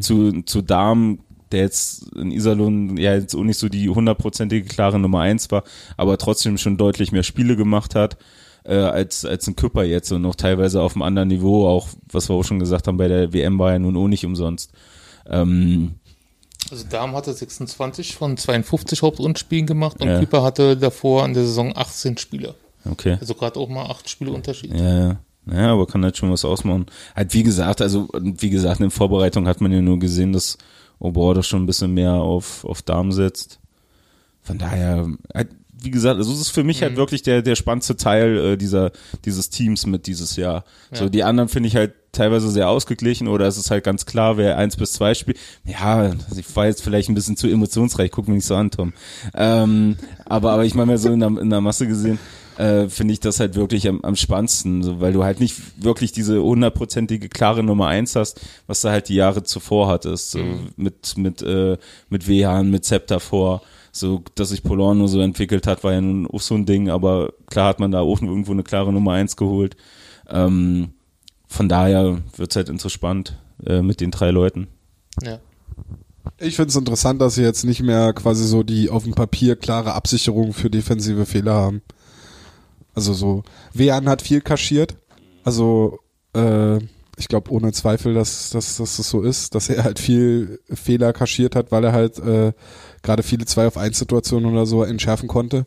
[0.00, 1.18] zu, zu Darm,
[1.50, 5.64] der jetzt in Iserlohn ja jetzt auch nicht so die hundertprozentige klare Nummer eins war,
[5.96, 8.16] aber trotzdem schon deutlich mehr Spiele gemacht hat
[8.64, 12.28] äh, als, als ein Küpper jetzt und noch teilweise auf einem anderen Niveau, auch was
[12.28, 14.72] wir auch schon gesagt haben, bei der WM war ja nun auch nicht umsonst.
[15.26, 15.94] Ähm,
[16.70, 20.18] Also Darm hatte 26 von 52 Hauptrundspielen gemacht und Ja.
[20.20, 22.54] Küper hatte davor in der Saison 18 Spiele.
[22.90, 23.16] okay.
[23.20, 24.72] Also gerade auch mal acht Spiele Unterschied.
[24.74, 25.16] Ja, ja.
[25.52, 26.86] Ja, aber kann halt schon was ausmachen.
[27.14, 30.56] Halt, wie gesagt, also, wie gesagt, in Vorbereitung hat man ja nur gesehen, dass
[30.98, 33.60] Obordo schon ein bisschen mehr auf, auf Darm setzt.
[34.40, 35.50] Von daher, halt,
[35.84, 38.92] wie gesagt, also es ist für mich halt wirklich der, der spannendste Teil äh, dieser,
[39.24, 40.64] dieses Teams mit dieses Jahr.
[40.92, 44.36] So, die anderen finde ich halt teilweise sehr ausgeglichen oder es ist halt ganz klar,
[44.36, 45.38] wer eins bis zwei spielt.
[45.64, 48.70] Ja, also ich war jetzt vielleicht ein bisschen zu emotionsreich, guck mich nicht so an,
[48.70, 48.92] Tom.
[49.34, 52.18] Ähm, aber, aber ich meine mal so in der, in der Masse gesehen,
[52.56, 56.12] äh, finde ich das halt wirklich am, am spannendsten, so, weil du halt nicht wirklich
[56.12, 60.40] diese hundertprozentige klare Nummer eins hast, was du halt die Jahre zuvor hattest, so
[60.76, 61.76] mit mit äh,
[62.08, 63.62] mit Wehan, mit Sepp davor,
[63.94, 66.90] so dass sich Polan nur so entwickelt hat, war ja nun auch so ein Ding,
[66.90, 69.76] aber klar hat man da auch irgendwo eine klare Nummer eins geholt.
[70.28, 70.94] Ähm,
[71.46, 74.66] von daher wird's halt interessant äh, mit den drei Leuten.
[75.22, 75.38] Ja.
[76.38, 79.54] Ich finde es interessant, dass sie jetzt nicht mehr quasi so die auf dem Papier
[79.54, 81.82] klare Absicherung für defensive Fehler haben.
[82.94, 84.96] Also so, Wehan hat viel kaschiert.
[85.44, 86.00] Also
[86.34, 86.78] äh,
[87.16, 91.12] ich glaube ohne Zweifel, dass, dass, dass das so ist, dass er halt viel Fehler
[91.12, 92.52] kaschiert hat, weil er halt äh,
[93.04, 95.66] gerade viele 2 auf 1 Situationen oder so entschärfen konnte.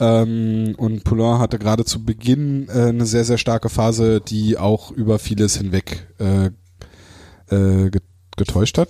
[0.00, 4.90] Ähm, und Poulain hatte gerade zu Beginn äh, eine sehr, sehr starke Phase, die auch
[4.90, 6.46] über vieles hinweg äh,
[7.54, 8.02] äh, get-
[8.36, 8.88] getäuscht hat.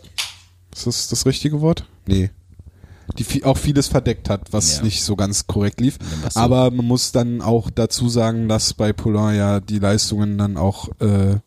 [0.75, 1.85] Ist das das richtige Wort?
[2.07, 2.31] Nee.
[3.19, 4.83] Die vi- auch vieles verdeckt hat, was Ja.
[4.85, 5.99] nicht so ganz korrekt lief.
[6.31, 10.57] so- Aber man muss dann auch dazu sagen, dass bei Poulain ja die Leistungen dann
[10.57, 11.39] auch äh,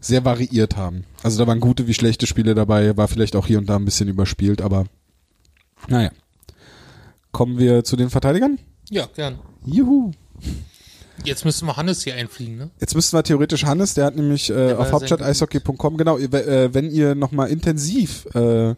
[0.00, 1.04] sehr variiert haben.
[1.22, 3.84] Also da waren gute wie schlechte Spiele dabei, war vielleicht auch hier und da ein
[3.84, 4.86] bisschen überspielt, aber
[5.88, 6.10] naja.
[7.32, 8.58] Kommen wir zu den Verteidigern?
[8.90, 9.38] ja, gern.
[9.64, 10.10] Juhu.
[11.24, 12.70] Jetzt müssen wir Hannes hier einfliegen, ne?
[12.80, 16.90] Jetzt müssten wir theoretisch Hannes, der hat nämlich äh, auf hauptstadt-eishockey.com, genau, ihr- äh, wenn
[16.90, 18.74] ihr nochmal intensiv äh,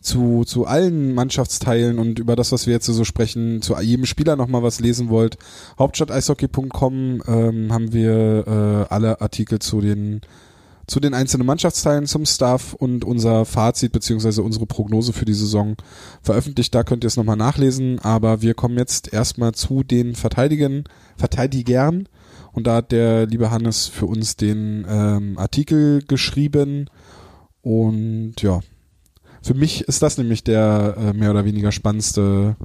[0.00, 4.36] zu, zu allen Mannschaftsteilen und über das, was wir jetzt so sprechen, zu jedem Spieler
[4.36, 5.36] nochmal was lesen wollt,
[5.80, 10.20] hauptstadt-eishockey.com ähm, haben wir äh, alle Artikel zu den
[10.90, 15.76] zu den einzelnen Mannschaftsteilen zum Staff und unser Fazit beziehungsweise unsere Prognose für die Saison
[16.20, 16.74] veröffentlicht.
[16.74, 18.00] Da könnt ihr es nochmal nachlesen.
[18.00, 20.82] Aber wir kommen jetzt erstmal zu den Verteidigen,
[21.16, 22.08] Verteidigern.
[22.50, 26.90] Und da hat der liebe Hannes für uns den ähm, Artikel geschrieben.
[27.62, 28.58] Und ja,
[29.42, 32.56] für mich ist das nämlich der äh, mehr oder weniger spannendste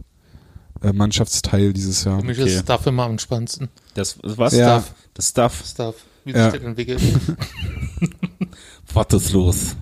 [0.82, 2.22] äh, Mannschaftsteil dieses Jahr.
[2.22, 2.50] Für mich Okay.
[2.50, 3.70] ist Stuff immer am spannendsten.
[3.94, 4.80] Das was Ja.
[4.82, 4.96] Stuff?
[5.14, 5.64] Das Stuff.
[5.64, 5.96] Stuff,
[6.26, 6.52] wie Ja.
[6.52, 7.02] sich das entwickelt.
[8.94, 9.76] Was ist los?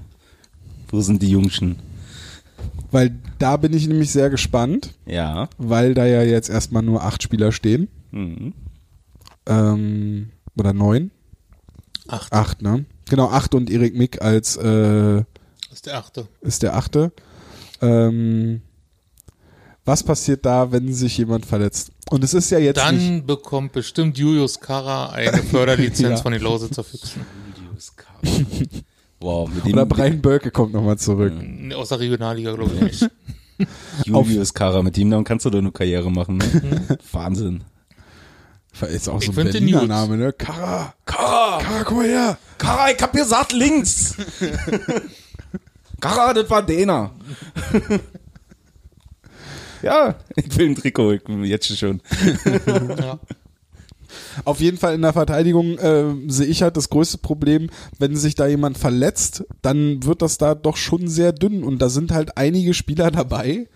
[0.89, 1.78] Wo sind die Jungschen?
[2.91, 5.50] Weil da bin ich nämlich sehr gespannt, Ja.
[5.58, 7.88] weil da ja jetzt erstmal nur acht Spieler stehen.
[8.12, 8.54] Mhm.
[9.48, 11.12] Ähm, oder neun.
[12.08, 12.32] Acht.
[12.32, 12.86] Acht, ne?
[13.10, 15.24] Genau, acht und Erik Mick als äh,
[15.70, 16.28] Das ist der achte.
[16.41, 17.12] ist der achte.
[17.82, 18.62] Ähm,
[19.86, 21.92] was passiert da, wenn sich jemand verletzt?
[22.10, 23.28] Und es ist ja jetzt Dann nicht.
[23.28, 26.18] bekommt bestimmt Julius Kara eine Förderlizenz Ja.
[26.18, 27.26] von den Lausitzer Füchsen.
[29.20, 31.34] Wow, mit dem Oder Brian Bölke kommt nochmal zurück.
[31.76, 33.10] Aus der Regionalliga, glaube ich nicht.
[34.06, 36.38] Julius Kara, mit dem Namen kannst du doch eine Karriere machen.
[36.38, 36.98] Ne?
[37.12, 37.64] Wahnsinn.
[38.92, 39.86] Ist auch so Ich ein finde Berliner.
[39.86, 40.34] Name, ne?
[40.34, 40.94] Kara.
[41.06, 42.38] Kara, Kara, komm mal her.
[42.58, 44.16] Kara, ich hab gesagt links.
[46.02, 47.12] Kara, das war Dena.
[49.84, 52.02] Ja, ich will ein Trikot, jetzt schon.
[52.98, 53.20] Ja.
[54.46, 57.70] Auf jeden Fall in der Verteidigung äh, sehe ich halt das größte Problem,
[58.00, 61.90] wenn sich da jemand verletzt, dann wird das da doch schon sehr dünn und da
[61.90, 63.68] sind halt einige Spieler dabei,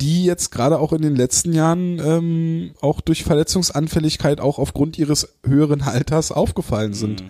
[0.00, 5.34] die jetzt gerade auch in den letzten Jahren ähm, auch durch Verletzungsanfälligkeit auch aufgrund ihres
[5.44, 7.24] höheren Alters aufgefallen sind.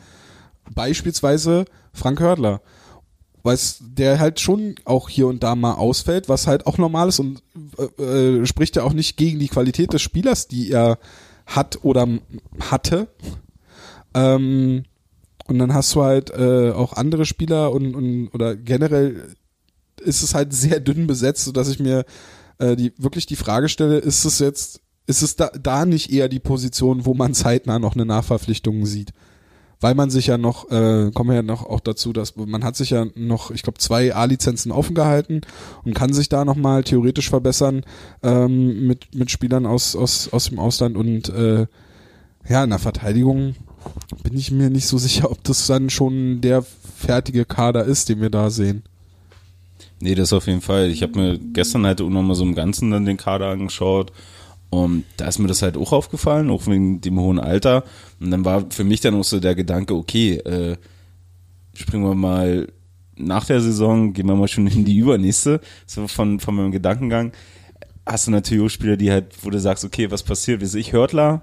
[0.74, 2.60] Beispielsweise Frank Hördler.
[3.46, 7.20] Weiß, der halt schon auch hier und da mal ausfällt, was halt auch normal ist
[7.20, 7.42] und
[7.98, 10.98] äh, äh, spricht ja auch nicht gegen die Qualität des Spielers, die er
[11.46, 12.06] hat oder
[12.60, 13.08] hatte.
[14.14, 14.84] Ähm,
[15.46, 19.34] und dann hast du halt äh, auch andere Spieler und, und oder generell
[20.00, 22.04] ist es halt sehr dünn besetzt, sodass ich mir
[22.58, 26.28] äh, die wirklich die Frage stelle, ist es jetzt, ist es da, da nicht eher
[26.28, 29.12] die Position, wo man zeitnah noch eine Nachverpflichtung sieht?
[29.80, 32.76] Weil man sich ja noch, äh, kommen wir ja noch auch dazu, dass man hat
[32.76, 35.42] sich ja noch, ich glaube, zwei A-Lizenzen offen gehalten
[35.84, 37.82] und kann sich da nochmal theoretisch verbessern
[38.22, 41.66] ähm, mit, mit Spielern aus, aus, aus dem Ausland und äh,
[42.48, 43.54] ja, in der Verteidigung
[44.22, 48.20] bin ich mir nicht so sicher, ob das dann schon der fertige Kader ist, den
[48.20, 48.82] wir da sehen.
[50.00, 50.90] Nee, das auf jeden Fall.
[50.90, 54.12] Ich habe mir gestern halt auch nochmal so im Ganzen dann den Kader angeschaut.
[54.70, 57.84] Und da ist mir das halt auch aufgefallen, auch wegen dem hohen Alter.
[58.20, 60.76] Und dann war für mich dann auch so der Gedanke, okay, äh,
[61.74, 62.68] springen wir mal
[63.16, 67.32] nach der Saison, gehen wir mal schon in die übernächste, so von, von meinem Gedankengang.
[68.04, 70.60] Hast du natürlich auch Spieler, die halt, wo du sagst, okay, was passiert?
[70.60, 71.42] Wie ich Hörtler?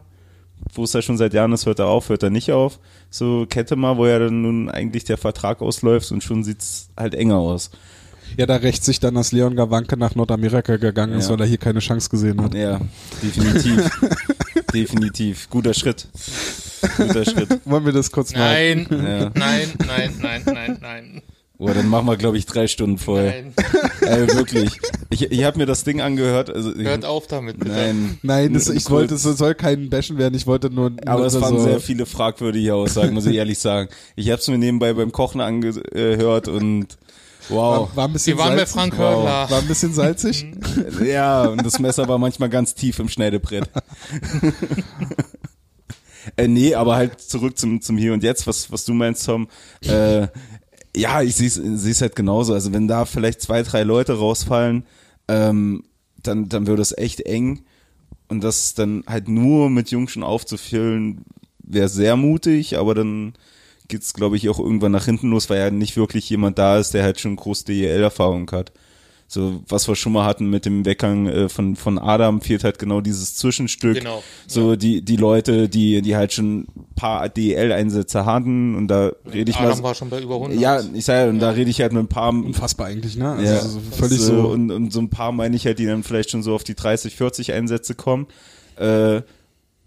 [0.74, 2.80] Wo es ja schon seit Jahren ist, hört er auf, hört er nicht auf.
[3.10, 7.16] So Kette mal, wo ja dann nun eigentlich der Vertrag ausläuft und schon sieht's halt
[7.16, 7.72] enger aus.
[8.38, 11.34] Ja, da rächt sich dann, dass Leon Gawanke nach Nordamerika gegangen ist, Ja.
[11.34, 12.54] weil er hier keine Chance gesehen hat.
[12.54, 12.80] Ja,
[13.22, 13.90] definitiv.
[14.74, 15.50] definitiv.
[15.50, 16.08] Guter Schritt.
[16.98, 17.60] Guter Schritt.
[17.66, 18.40] Wollen wir das kurz mal?
[18.40, 19.32] Nein, Ja.
[19.36, 21.22] nein, nein, nein, nein, nein,
[21.60, 23.26] Oh, dann machen wir, glaube ich, drei Stunden voll.
[23.26, 23.54] nein.
[24.02, 24.72] Ey, wirklich.
[25.12, 26.50] Ich, ich habe mir das Ding angehört.
[26.50, 27.60] Also, ich, Hört auf damit.
[27.60, 27.72] Bitte.
[27.72, 28.18] Nein.
[28.22, 30.92] Nein, das, ich wollte, es soll kein Bashen werden, ich wollte nur.
[31.06, 33.88] Aber nur es waren so, sehr viele fragwürdige Aussagen, muss ich ehrlich sagen.
[34.16, 36.88] Ich habe es mir nebenbei beim Kochen angehört und
[37.50, 37.90] wow.
[37.90, 38.74] war, war ein bisschen Wir waren bei salzig.
[38.74, 39.26] Frank Wow.
[39.26, 40.46] War ein bisschen salzig.
[41.04, 43.70] Ja, und das Messer war manchmal ganz tief im Schneidebrett.
[46.38, 49.48] äh, nee, aber halt zurück zum, zum Hier und Jetzt, was, was du meinst, Tom.
[49.82, 50.28] Äh,
[50.96, 52.54] ja, ich sehe es halt genauso.
[52.54, 54.86] Also wenn da vielleicht zwei, drei Leute rausfallen,
[55.28, 55.84] ähm,
[56.22, 57.66] dann, dann wird es echt eng.
[58.28, 61.26] Und das dann halt nur mit Jungs schon aufzufüllen,
[61.60, 63.34] wäre sehr mutig, aber dann
[63.94, 66.96] geht's, glaube ich, auch irgendwann nach hinten los, weil ja nicht wirklich jemand da ist,
[66.96, 68.72] der halt schon groß DEL-Erfahrung hat.
[69.28, 72.80] So, was wir schon mal hatten mit dem Weggang äh, von, von Adam, fehlt halt
[72.80, 73.98] genau dieses Zwischenstück.
[73.98, 79.12] Genau, So, die, die Leute, die, die halt schon ein paar DEL-Einsätze hatten und da
[79.32, 79.84] rede ich Adam mal.
[79.84, 80.60] war schon bei über 100.
[80.60, 83.32] Ja, ich sage, und da rede ich halt mit ein paar Unfassbar eigentlich, ne?
[83.32, 84.48] Also ja, so völlig so, so.
[84.50, 86.76] Und, und so ein paar meine ich halt, die dann vielleicht schon so auf die
[86.76, 88.28] 30, 40 Einsätze kommen.
[88.76, 89.22] Äh,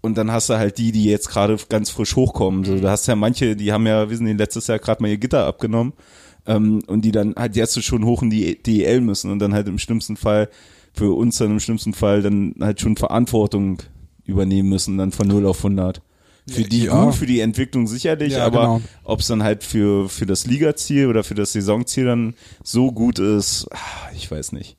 [0.01, 2.63] und dann hast du halt die, die jetzt gerade ganz frisch hochkommen.
[2.63, 5.17] So, du hast ja manche, die haben ja, wissen die, letztes Jahr gerade mal ihr
[5.17, 5.93] Gitter abgenommen.
[6.45, 9.67] Ähm, und die dann halt jetzt schon hoch in die DEL müssen und dann halt
[9.67, 10.49] im schlimmsten Fall,
[10.93, 13.79] für uns dann im schlimmsten Fall dann halt schon Verantwortung
[14.23, 16.01] übernehmen müssen, dann von 0 auf 100.
[16.49, 17.03] Für die Ja.
[17.03, 18.81] gut, für die Entwicklung sicherlich, Ja, aber genau.
[19.03, 23.19] ob es dann halt für, für das Ligaziel oder für das Saisonziel dann so gut
[23.19, 24.77] ist, ah, ich weiß nicht.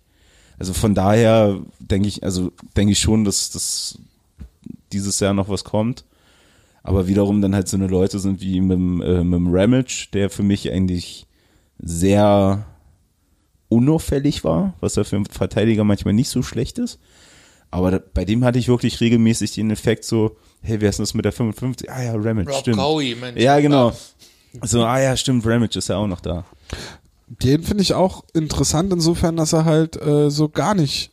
[0.58, 3.98] Also von daher denke ich, also denke ich schon, dass das
[4.92, 6.04] dieses Jahr noch was kommt.
[6.82, 10.08] Aber wiederum dann halt so eine Leute sind wie mit, dem, äh, mit dem Ramage,
[10.12, 11.26] der für mich eigentlich
[11.78, 12.64] sehr
[13.68, 16.98] unauffällig war, was ja für einen Verteidiger manchmal nicht so schlecht ist.
[17.70, 21.04] Aber da, bei dem hatte ich wirklich regelmäßig den Effekt so, hey, wer ist denn
[21.04, 21.90] das mit der 55?
[21.90, 22.78] Ah ja, Ramage, Rob stimmt.
[22.78, 23.40] Cowie, Mensch.
[23.40, 23.92] Ja, genau.
[24.62, 26.46] So, ah ja, stimmt, Ramage ist ja auch noch da.
[27.28, 31.10] Den finde ich auch interessant insofern, dass er halt äh, so gar nicht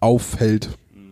[0.00, 0.70] auffällt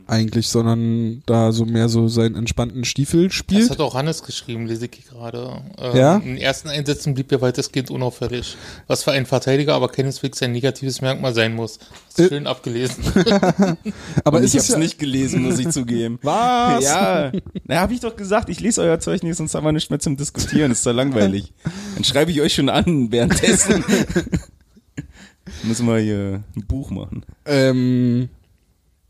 [0.09, 3.71] eigentlich, sondern da so mehr so seinen entspannten Stiefel Das spielt.
[3.71, 5.63] hat auch Hannes geschrieben, lese ich gerade.
[5.79, 6.17] Ähm, Ja?
[6.17, 8.57] In den ersten Einsätzen blieb er weitestgehend unauffällig.
[8.87, 11.79] Was für ein Verteidiger aber keineswegs ein negatives Merkmal sein muss.
[12.07, 12.29] Hast du Äh.
[12.29, 13.05] schön abgelesen.
[14.25, 16.19] Aber ich es hab's ja, nicht gelesen, muss ich zugeben.
[16.23, 16.85] Was?
[16.85, 17.33] Ja,
[17.65, 19.99] na, hab ich doch gesagt, ich lese euer Zeug nicht, sonst haben wir nichts mehr
[19.99, 21.53] zum Diskutieren, ist doch langweilig.
[21.95, 23.85] Dann schreibe ich euch schon an währenddessen.
[25.63, 27.25] Müssen wir hier ein Buch machen.
[27.45, 28.29] Ähm,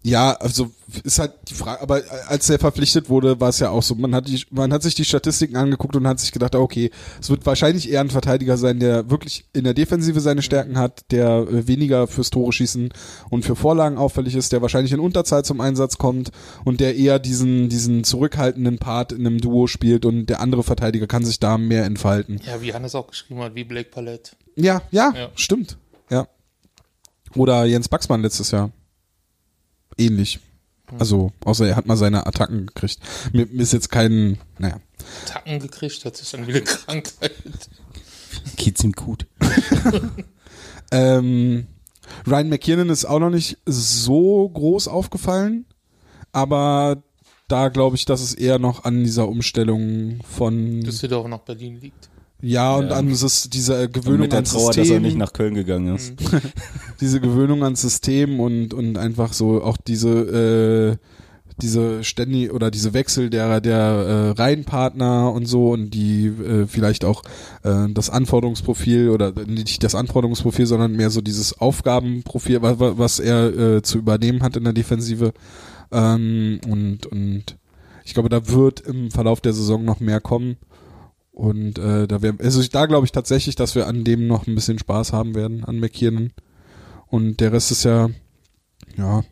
[0.02, 0.70] Ja, also
[1.02, 4.14] ist halt die Frage, aber als er verpflichtet wurde, war es ja auch so, man
[4.14, 7.44] hat die, man hat sich die Statistiken angeguckt und hat sich gedacht, okay, es wird
[7.44, 11.66] wahrscheinlich eher ein Verteidiger sein, der wirklich in der Defensive seine Stärken hat, der äh,
[11.66, 12.90] weniger fürs Tore schießen
[13.30, 16.30] und für Vorlagen auffällig ist, der wahrscheinlich in Unterzahl zum Einsatz kommt
[16.64, 21.06] und der eher diesen, diesen zurückhaltenden Part in einem Duo spielt und der andere Verteidiger
[21.08, 22.40] kann sich da mehr entfalten.
[22.46, 24.32] Ja, wie Hannes auch geschrieben hat, wie Blake Palette.
[24.54, 25.28] Ja, ja, Ja.
[25.34, 25.78] stimmt.
[26.10, 26.28] Ja.
[27.34, 28.70] Oder Jens Baxmann letztes Jahr.
[29.98, 30.38] Ähnlich.
[30.98, 32.98] Also, außer er hat mal seine Attacken gekriegt.
[33.32, 34.80] Mir, mir ist jetzt kein, naja.
[35.26, 37.32] Tacken gekriegt, das ist dann wieder Krankheit.
[38.56, 39.26] Geht's ihm gut.
[40.92, 41.66] Ähm,
[42.26, 45.66] Ryan McKinnon ist auch noch nicht so groß aufgefallen,
[46.32, 47.02] aber
[47.48, 52.08] da glaube ich, dass es eher noch an dieser Umstellung von Düsseldorf nach Berlin liegt.
[52.42, 52.96] Ja und Ja.
[52.96, 55.54] an dieses, dieser Und Gewöhnung mit der ans Trauer, System, dass er nicht nach Köln
[55.54, 56.14] gegangen ist.
[57.00, 61.06] diese Gewöhnung ans System und und einfach so auch diese äh,
[61.58, 67.04] diese ständig oder diese Wechsel der der äh, Reihenpartner und so und die äh, vielleicht
[67.06, 67.22] auch
[67.62, 73.58] äh, das Anforderungsprofil oder nicht das Anforderungsprofil, sondern mehr so dieses Aufgabenprofil, was, was er
[73.76, 75.32] äh, zu übernehmen hat in der Defensive
[75.92, 77.56] ähm, und und
[78.04, 80.56] ich glaube, da wird im Verlauf der Saison noch mehr kommen
[81.36, 84.54] und äh, da wär, also da glaube ich tatsächlich, dass wir an dem noch ein
[84.54, 86.32] bisschen Spaß haben werden an McKiernan
[87.08, 88.08] und der Rest ist ja
[88.96, 89.22] ja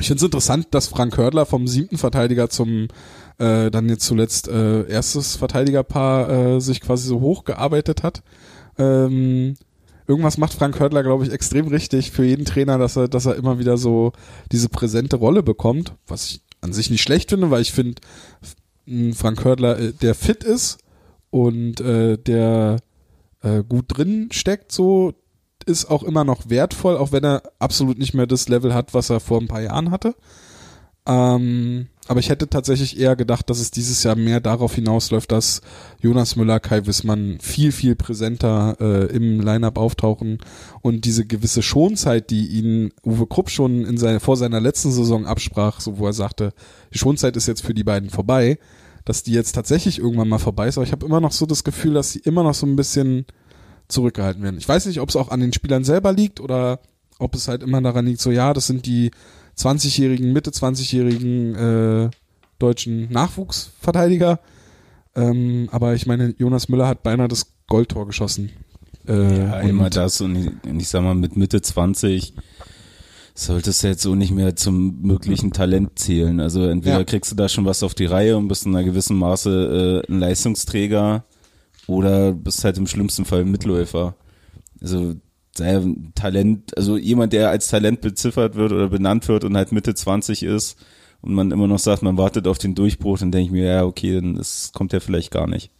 [0.00, 2.88] ich finde es interessant, dass Frank Hördler vom siebten Verteidiger zum
[3.38, 8.22] äh, dann jetzt zuletzt äh, erstes Verteidigerpaar äh, sich quasi so hochgearbeitet hat.
[8.78, 9.54] Ähm,
[10.06, 13.34] irgendwas macht Frank Hördler, glaube ich, extrem richtig für jeden Trainer, dass er, dass er
[13.34, 14.12] immer wieder so
[14.52, 18.00] diese präsente Rolle bekommt, was ich an sich nicht schlecht finde, weil ich finde,
[18.40, 20.78] f- Frank Hördler, äh, der fit ist
[21.30, 22.78] und äh, der
[23.42, 25.14] äh, gut drin steckt, so
[25.66, 29.10] ist auch immer noch wertvoll, auch wenn er absolut nicht mehr das Level hat, was
[29.10, 30.14] er vor ein paar Jahren hatte.
[31.06, 35.60] Ähm, aber ich hätte tatsächlich eher gedacht, dass es dieses Jahr mehr darauf hinausläuft, dass
[36.00, 40.38] Jonas Müller, Kai Wissmann viel, viel präsenter äh, im Lineup auftauchen
[40.80, 45.26] und diese gewisse Schonzeit, die ihn Uwe Krupp schon in seine, vor seiner letzten Saison
[45.26, 46.52] absprach, so wo er sagte,
[46.92, 48.58] die Schonzeit ist jetzt für die beiden vorbei,
[49.08, 50.76] dass die jetzt tatsächlich irgendwann mal vorbei ist.
[50.76, 53.24] Aber ich habe immer noch so das Gefühl, dass sie immer noch so ein bisschen
[53.88, 54.58] zurückgehalten werden.
[54.58, 56.80] Ich weiß nicht, ob es auch an den Spielern selber liegt oder
[57.18, 59.10] ob es halt immer daran liegt, so ja, das sind die
[59.56, 62.10] 20-jährigen, Mitte 20-jährigen äh,
[62.58, 64.40] deutschen Nachwuchsverteidiger.
[65.16, 68.50] Ähm, aber ich meine, Jonas Müller hat beinahe das Goldtor geschossen.
[69.08, 72.34] Äh, Ja, immer das und ich, und ich sag mal, mit Mitte 20
[73.46, 76.40] solltest du jetzt so nicht mehr zum möglichen Talent zählen.
[76.40, 77.04] Also entweder Ja.
[77.04, 80.12] kriegst du da schon was auf die Reihe und bist in einer gewissen Maße äh,
[80.12, 81.24] ein Leistungsträger
[81.86, 84.14] oder bist halt im schlimmsten Fall ein Mitläufer.
[84.80, 85.14] Also
[85.56, 89.72] sei ein Talent, also jemand, der als Talent beziffert wird oder benannt wird und halt
[89.72, 90.76] Mitte 20 ist
[91.20, 93.84] und man immer noch sagt, man wartet auf den Durchbruch, dann denke ich mir, ja,
[93.84, 95.70] okay, dann das kommt ja vielleicht gar nicht.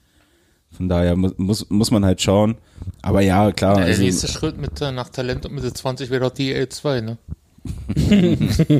[0.71, 2.57] Von daher mu- muss, muss man halt schauen.
[3.03, 3.77] Aber ja, klar.
[3.77, 7.01] Der also, nächste Schritt mit, äh, nach Talent und Mitte 20 wäre doch die L2,
[7.01, 7.19] ne?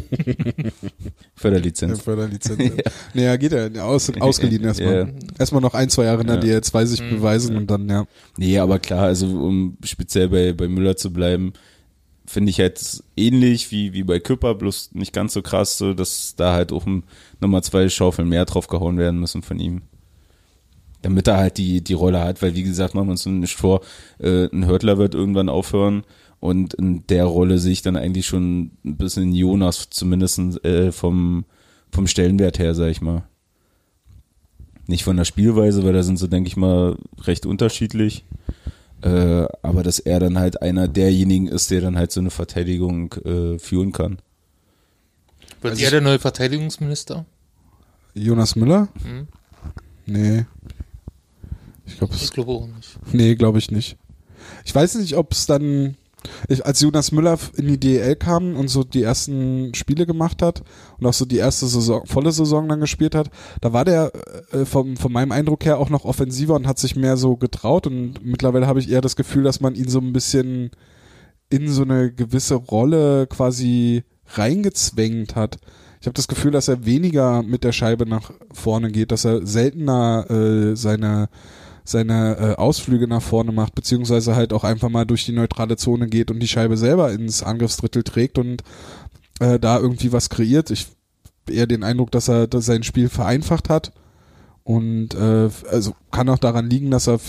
[1.35, 2.01] Förderlizenz.
[2.01, 2.59] Förderlizenz.
[2.77, 2.91] ja.
[3.15, 3.85] Naja, geht ja.
[3.85, 4.95] Aus, ausgeliehen erstmal.
[4.95, 5.09] Ja.
[5.39, 6.59] Erstmal noch ein, zwei Jahre in der Ja.
[6.59, 8.07] DL2 sich beweisen und dann, ja.
[8.37, 11.53] Nee, aber klar, also um speziell bei, bei Müller zu bleiben,
[12.27, 16.35] finde ich halt ähnlich wie, wie bei Küpper, bloß nicht ganz so krass, so dass
[16.37, 16.87] da halt auch
[17.41, 19.83] nochmal zwei Schaufeln mehr drauf gehauen werden müssen von ihm.
[21.01, 23.81] Damit er halt die, die Rolle hat, weil wie gesagt, machen wir uns nicht vor,
[24.19, 26.03] äh, ein Hörtler wird irgendwann aufhören
[26.41, 31.45] und in der Rolle sehe ich dann eigentlich schon ein bisschen Jonas, zumindest äh, vom,
[31.91, 33.25] vom Stellenwert her, sag ich mal.
[34.87, 38.25] Nicht von der Spielweise, weil da sind sie, denke ich mal, recht unterschiedlich.
[39.03, 43.13] Äh, aber dass er dann halt einer derjenigen ist, der dann halt so eine Verteidigung
[43.25, 44.19] äh, führen kann.
[45.61, 47.27] Wird Also er der neue Verteidigungsminister?
[48.15, 48.89] Jonas Müller?
[49.05, 49.29] Mhm.
[50.07, 50.47] Nee.
[51.87, 52.99] Ich glaube, glaube auch nicht.
[53.13, 53.97] Nee, glaube ich nicht.
[54.65, 55.97] Ich weiß nicht, ob es dann,
[56.49, 60.63] ich, als Jonas Müller in die DL kam und so die ersten Spiele gemacht hat
[60.99, 64.13] und auch so die erste Saison, volle Saison dann gespielt hat, da war der
[64.53, 67.87] äh, vom, von meinem Eindruck her auch noch offensiver und hat sich mehr so getraut
[67.87, 70.71] und mittlerweile habe ich eher das Gefühl, dass man ihn so ein bisschen
[71.51, 75.57] in so eine gewisse Rolle quasi reingezwängt hat.
[76.01, 79.47] Ich habe das Gefühl, dass er weniger mit der Scheibe nach vorne geht, dass er
[79.47, 81.29] seltener äh, seine
[81.89, 86.07] seine äh, Ausflüge nach vorne macht, beziehungsweise halt auch einfach mal durch die neutrale Zone
[86.07, 88.63] geht und die Scheibe selber ins Angriffsdrittel trägt und
[89.41, 90.71] äh, da irgendwie was kreiert.
[90.71, 90.89] Ich
[91.49, 93.93] eher den Eindruck, dass er dass sein Spiel vereinfacht hat
[94.65, 97.21] und äh, also kann auch daran liegen, dass er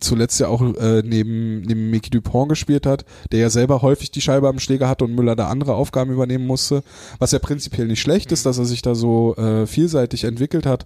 [0.00, 4.20] zuletzt ja auch äh, neben, neben Mickey Dupont gespielt hat, der ja selber häufig die
[4.20, 6.82] Scheibe am Schläger hatte und Müller da andere Aufgaben übernehmen musste,
[7.18, 10.84] was ja prinzipiell nicht schlecht ist, dass er sich da so äh, vielseitig entwickelt hat.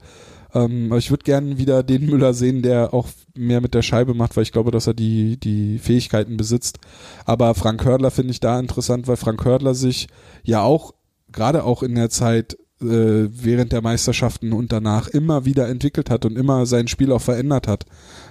[0.57, 4.37] Ähm, ich würde gerne wieder den Müller sehen, der auch mehr mit der Scheibe macht,
[4.37, 6.79] weil ich glaube, dass er die, die Fähigkeiten besitzt.
[7.27, 10.09] Aber Frank Hördler finde ich da interessant, weil Frank Hördler sich
[10.43, 10.95] ja auch,
[11.31, 16.25] gerade auch in der Zeit äh, während der Meisterschaften und danach immer wieder entwickelt hat
[16.25, 17.85] und immer sein Spiel auch verändert hat.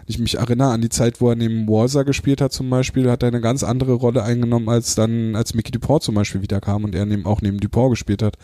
[0.08, 3.24] Ich mich erinnere an die Zeit, wo er neben Warsa gespielt hat zum Beispiel, hat
[3.24, 6.84] er eine ganz andere Rolle eingenommen, als dann, als Mickey Dupont zum Beispiel wieder kam
[6.84, 8.38] und er neben, auch neben Dupont gespielt hat.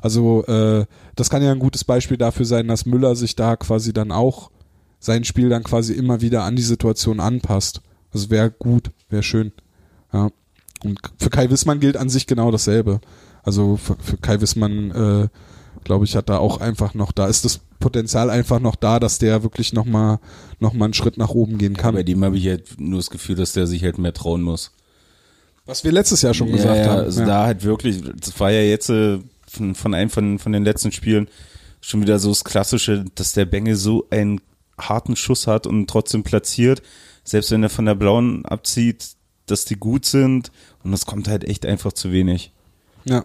[0.00, 3.92] Also äh, das kann ja ein gutes Beispiel dafür sein, dass Müller sich da quasi
[3.92, 4.50] dann auch
[5.00, 7.82] sein Spiel dann quasi immer wieder an die Situation anpasst.
[8.12, 9.52] Also wäre gut, wäre schön.
[10.12, 10.30] Ja.
[10.84, 13.00] Und für Kai Wissmann gilt an sich genau dasselbe.
[13.42, 15.28] Also für, für Kai Wissmann, äh,
[15.84, 19.18] glaube ich, hat da auch einfach noch, da ist das Potenzial einfach noch da, dass
[19.18, 20.18] der wirklich nochmal
[20.58, 21.94] noch mal einen Schritt nach oben gehen kann.
[21.94, 24.72] Bei dem habe ich halt nur das Gefühl, dass der sich halt mehr trauen muss.
[25.66, 27.00] Was wir letztes Jahr schon ja, gesagt ja, haben.
[27.00, 30.64] Also da halt wirklich, das war ja jetzt äh, von, von einem von, von den
[30.64, 31.28] letzten Spielen
[31.80, 34.40] schon wieder so das Klassische, dass der Bengel so einen
[34.78, 36.82] harten Schuss hat und trotzdem platziert,
[37.24, 39.10] selbst wenn er von der blauen abzieht,
[39.46, 40.50] dass die gut sind
[40.82, 42.52] und das kommt halt echt einfach zu wenig.
[43.04, 43.24] Ja.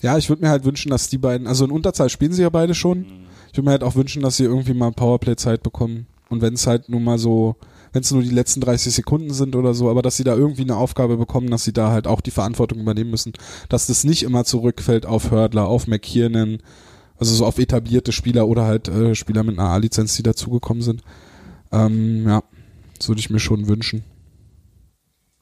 [0.00, 2.50] Ja, ich würde mir halt wünschen, dass die beiden, also in Unterzahl spielen sie ja
[2.50, 3.06] beide schon.
[3.50, 6.06] Ich würde mir halt auch wünschen, dass sie irgendwie mal Powerplay-Zeit bekommen.
[6.28, 7.56] Und wenn es halt nur mal so,
[7.92, 10.62] wenn es nur die letzten 30 Sekunden sind oder so, aber dass sie da irgendwie
[10.62, 13.32] eine Aufgabe bekommen, dass sie da halt auch die Verantwortung übernehmen müssen,
[13.68, 16.58] dass das nicht immer zurückfällt auf Hördler, auf McKiernan,
[17.16, 21.02] also so auf etablierte Spieler oder halt äh, Spieler mit einer A-Lizenz, die dazugekommen sind.
[21.72, 22.42] Ähm, ja,
[22.98, 24.04] das würde ich mir schon wünschen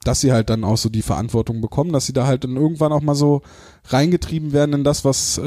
[0.05, 2.93] dass sie halt dann auch so die Verantwortung bekommen, dass sie da halt dann irgendwann
[2.93, 3.43] auch mal so
[3.87, 5.43] reingetrieben werden in das, was, äh,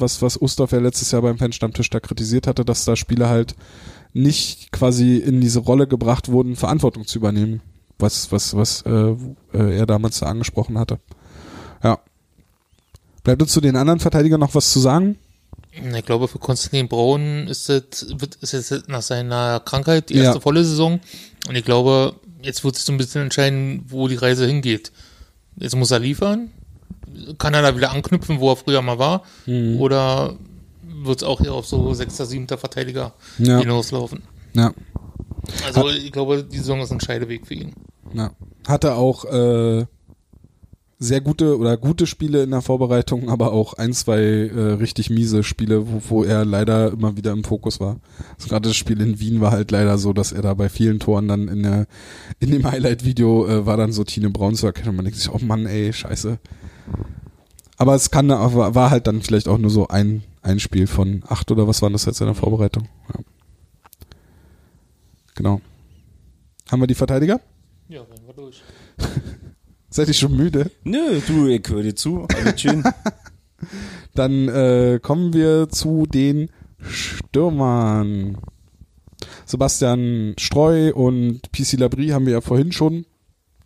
[0.00, 3.54] was, was Ustorf ja letztes Jahr beim Fanstammtisch da kritisiert hatte, dass da Spieler halt
[4.14, 7.60] nicht quasi in diese Rolle gebracht wurden, Verantwortung zu übernehmen,
[7.98, 8.90] was, was, was äh,
[9.52, 10.98] äh, er damals da angesprochen hatte.
[11.82, 11.98] Ja.
[13.22, 15.18] Bleibt uns zu den anderen Verteidigern noch was zu sagen?
[15.94, 20.24] Ich glaube, für Konstantin Braun ist es, wird, ist es nach seiner Krankheit die Ja.
[20.24, 20.98] erste volle Saison.
[21.46, 24.92] Und ich glaube, jetzt wird sich so ein bisschen entscheiden, wo die Reise hingeht.
[25.56, 26.50] Jetzt muss er liefern.
[27.38, 29.22] Kann er da wieder anknüpfen, wo er früher mal war?
[29.46, 29.80] Mhm.
[29.80, 30.36] Oder
[30.82, 33.58] wird es auch hier auf so sechster, siebter Verteidiger Ja.
[33.58, 34.22] hinauslaufen?
[34.54, 34.72] Ja.
[35.66, 37.72] Also ich glaube, die Saison ist ein Scheideweg für ihn.
[38.14, 38.32] Ja.
[38.66, 39.86] Hatte auch äh,
[41.00, 45.44] sehr gute oder gute Spiele in der Vorbereitung, aber auch ein, zwei äh, richtig miese
[45.44, 48.00] Spiele, wo, wo er leider immer wieder im Fokus war.
[48.36, 50.98] Also gerade das Spiel in Wien war halt leider so, dass er da bei vielen
[50.98, 51.86] Toren dann in der
[52.40, 55.32] in dem Highlight-Video äh, war dann so Tine Braun zu erkennen und man denkt sich,
[55.32, 56.38] oh Mann, ey, scheiße.
[57.76, 61.22] Aber es kann aber war halt dann vielleicht auch nur so ein, ein Spiel von
[61.28, 62.88] acht oder was waren das jetzt in der Vorbereitung.
[63.14, 63.20] Ja.
[65.36, 65.60] Genau.
[66.68, 67.40] Haben wir die Verteidiger?
[67.88, 68.62] Ja, rennen wir durch.
[69.90, 70.70] Seid ihr schon müde?
[70.84, 72.84] Nö, du, ich höre dir zu, alles schön.
[74.14, 78.38] Dann äh, kommen wir zu den Stürmern.
[79.46, 83.06] Sebastian Streu und PC Labrie haben wir ja vorhin schon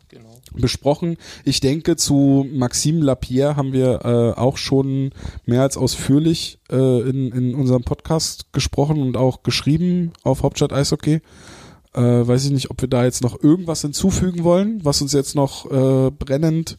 [0.08, 0.38] Genau.
[0.54, 1.16] besprochen.
[1.44, 5.10] Ich denke, zu Maxime Lapierre haben wir äh, auch schon
[5.46, 11.20] mehr als ausführlich äh, in, in unserem Podcast gesprochen und auch geschrieben auf Hauptstadt Eishockey.
[11.94, 15.34] Äh, weiß ich nicht, ob wir da jetzt noch irgendwas hinzufügen wollen, was uns jetzt
[15.34, 16.78] noch äh, brennend.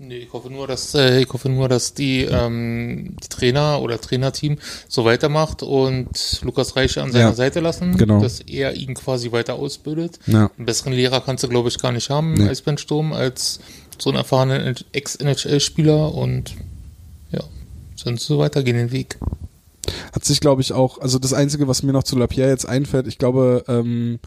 [0.00, 4.00] Nee, ich hoffe nur, dass äh, ich hoffe nur, dass die, ähm, die Trainer oder
[4.00, 8.20] Trainerteam so weitermacht und Lukas Reich an seiner Ja, Seite lassen, genau.
[8.20, 10.20] dass er ihn quasi weiter ausbildet.
[10.26, 10.50] Ja.
[10.56, 12.46] Einen besseren Lehrer kannst du, glaube ich, gar nicht haben Nee.
[12.46, 13.58] als Ben Sturm, als
[13.98, 16.54] so einen erfahrenen Ex-NHL-Spieler und
[17.32, 17.42] ja,
[17.96, 19.18] sonst so weitergehen den Weg.
[20.12, 23.06] Hat sich, glaube ich, auch, also das Einzige, was mir noch zu Lapierre jetzt einfällt,
[23.06, 24.18] ich glaube, ähm,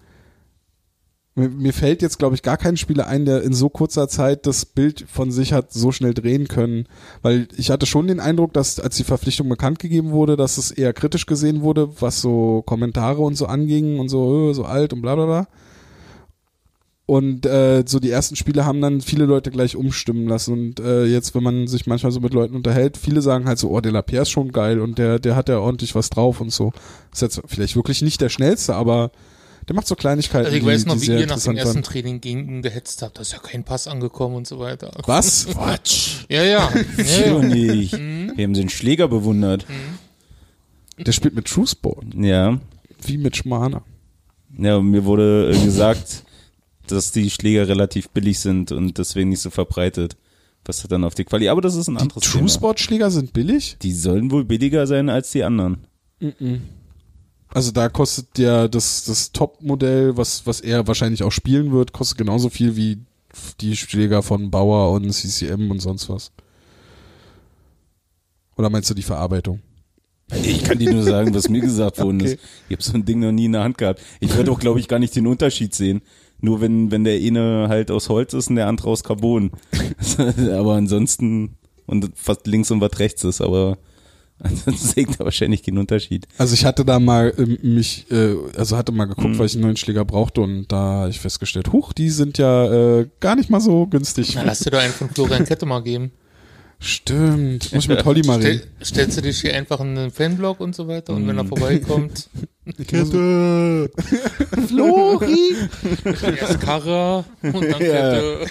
[1.35, 4.45] mir, mir fällt jetzt, glaube ich, gar kein Spieler ein, der in so kurzer Zeit
[4.45, 6.87] das Bild von sich hat so schnell drehen können.
[7.21, 10.71] Weil ich hatte schon den Eindruck, dass als die Verpflichtung bekannt gegeben wurde, dass es
[10.71, 14.93] eher kritisch gesehen wurde, was so Kommentare und so anging und so, äh, so alt
[14.93, 15.47] und bla bla bla.
[17.11, 20.53] Und äh, so die ersten Spiele haben dann viele Leute gleich umstimmen lassen.
[20.53, 23.69] Und äh, jetzt, wenn man sich manchmal so mit Leuten unterhält, viele sagen halt so,
[23.69, 26.53] oh, der Lapierre ist schon geil und der, der hat ja ordentlich was drauf und
[26.53, 26.71] so.
[27.11, 29.11] Ist jetzt vielleicht wirklich nicht der schnellste, aber
[29.67, 31.75] der macht so Kleinigkeiten, Also ich die, weiß noch, die wie ihr nach dem ersten
[31.75, 31.83] waren.
[31.83, 33.17] Training gegen ihn gehetzt habt.
[33.17, 34.91] Da ist ja kein Pass angekommen und so weiter.
[35.05, 35.47] Was?
[35.51, 36.23] Quatsch.
[36.29, 36.71] Ja, ja.
[36.97, 37.39] ja, ja.
[37.39, 37.91] nicht.
[37.91, 39.65] Wir haben den Schläger bewundert.
[40.97, 42.57] Der spielt mit True Sport, Ja.
[43.05, 43.83] wie mit Schmaner.
[44.57, 46.23] Ja, und mir wurde äh, gesagt,
[46.87, 50.17] dass die Schläger relativ billig sind und deswegen nicht so verbreitet.
[50.65, 51.49] Was hat dann auf die Quali?
[51.49, 52.49] Aber das ist ein Die anderes True Thema.
[52.49, 53.77] Sport Schläger sind billig?
[53.81, 55.87] Die sollen wohl billiger sein als die anderen.
[57.53, 62.17] Also da kostet der das, das Top-Modell, was, was er wahrscheinlich auch spielen wird, kostet
[62.19, 62.99] genauso viel wie
[63.59, 66.31] die Schläger von Bauer und CCM und sonst was.
[68.57, 69.61] Oder meinst du die Verarbeitung?
[70.43, 72.33] Ich kann dir nur sagen, was mir gesagt worden Okay.
[72.33, 72.39] ist.
[72.69, 74.01] Ich habe so ein Ding noch nie in der Hand gehabt.
[74.19, 76.01] Ich würde auch, glaube ich, gar nicht den Unterschied sehen.
[76.41, 79.51] Nur wenn, wenn der eine halt aus Holz ist und der andere aus Carbon.
[80.17, 83.77] aber ansonsten, und was links und was rechts ist, aber
[84.39, 86.27] ansonsten sehe ich da wahrscheinlich keinen Unterschied.
[86.39, 89.09] Also ich hatte da mal ähm, mich, äh, also hatte mal Mhm.
[89.11, 92.39] geguckt, weil ich einen neuen Schläger brauchte und da habe ich festgestellt, huch, die sind
[92.39, 94.33] ja äh, gar nicht mal so günstig.
[94.35, 96.11] Na, lass dir doch einen von Florian Kette mal geben.
[96.83, 98.67] Stimmt, muss ich mit Holly mal Stell, reden.
[98.83, 102.27] stellst du dich hier einfach in den Fanblog und so weiter und wenn er vorbeikommt,
[102.87, 103.89] Kette.
[104.67, 105.55] Flori!
[106.05, 107.79] erst Karra und dann.
[107.79, 108.47] Kette.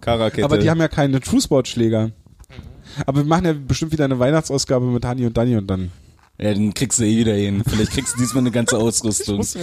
[0.00, 0.44] Karakette.
[0.44, 2.10] Aber die haben ja keine True Sport Schläger.
[3.06, 5.90] Aber wir machen ja bestimmt wieder eine Weihnachtsausgabe mit Hani und Dani und dann.
[6.38, 7.62] Ja, den kriegst du eh wieder hin.
[7.68, 9.44] Vielleicht kriegst du diesmal eine ganze Ausrüstung.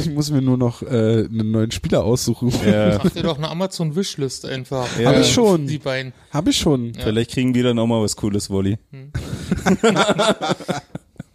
[0.00, 2.50] Ich muss mir nur noch äh, einen neuen Spieler aussuchen.
[2.66, 4.88] Ja, Mach dir doch eine Amazon Wishlist einfach.
[4.98, 5.10] Ja.
[5.10, 5.66] Hab ich schon.
[5.66, 6.14] Die beiden.
[6.30, 6.94] Habe ich schon.
[6.94, 8.78] vielleicht kriegen wir dann auch mal was Cooles, Wolli.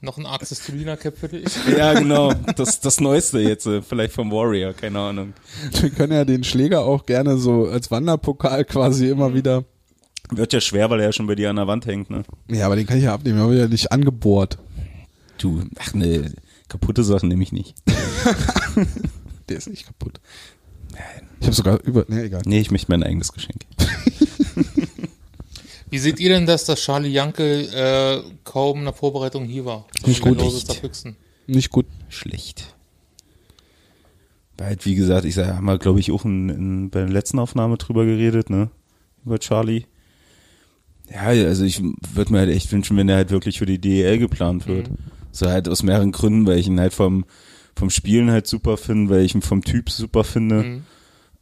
[0.01, 1.45] Noch ein Axis Tulina Cap für dich.
[1.77, 2.33] Ja, genau.
[2.55, 5.33] Das, das Neueste jetzt, äh, vielleicht vom Warrior, keine Ahnung.
[5.79, 9.63] Wir können ja den Schläger auch gerne so als Wanderpokal quasi immer wieder.
[10.32, 12.23] Wird ja schwer, weil er ja schon bei dir an der Wand hängt, ne?
[12.49, 13.38] Ja, aber den kann ich ja abnehmen.
[13.38, 14.57] Ich habe ja nicht angebohrt.
[15.38, 16.34] Du, ach ne,
[16.67, 17.76] kaputte Sachen nehme ich nicht.
[19.49, 20.19] Der ist nicht kaputt.
[21.39, 22.05] Ich habe sogar über.
[22.07, 22.41] Ne, egal.
[22.45, 23.65] Nee, ich möchte mein eigenes Geschenk.
[25.89, 29.86] Wie seht ihr denn das, dass Charlie Jankel äh, kaum in der Vorbereitung hier war?
[30.05, 30.41] Nicht gut.
[31.47, 31.86] Nicht gut.
[32.09, 32.76] Schlecht.
[34.57, 37.39] Weil wie gesagt, ich sag, haben wir, glaube ich, auch in, in, bei der letzten
[37.39, 38.71] Aufnahme drüber geredet, ne?
[39.26, 39.86] Über Charlie.
[41.11, 44.17] Ja, also ich würde mir halt echt wünschen, wenn er halt wirklich für die DEL
[44.17, 44.89] geplant wird.
[45.31, 47.25] So halt aus mehreren Gründen, weil ich ihn halt vom,
[47.75, 50.63] vom Spielen halt super finde, weil ich ihn vom Typ super finde.
[50.63, 50.83] Mhm.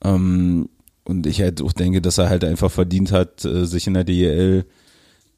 [0.04, 0.70] Ähm,
[1.06, 4.04] und ich halt auch denke, dass er halt einfach verdient hat, äh, sich in der
[4.04, 4.66] DEL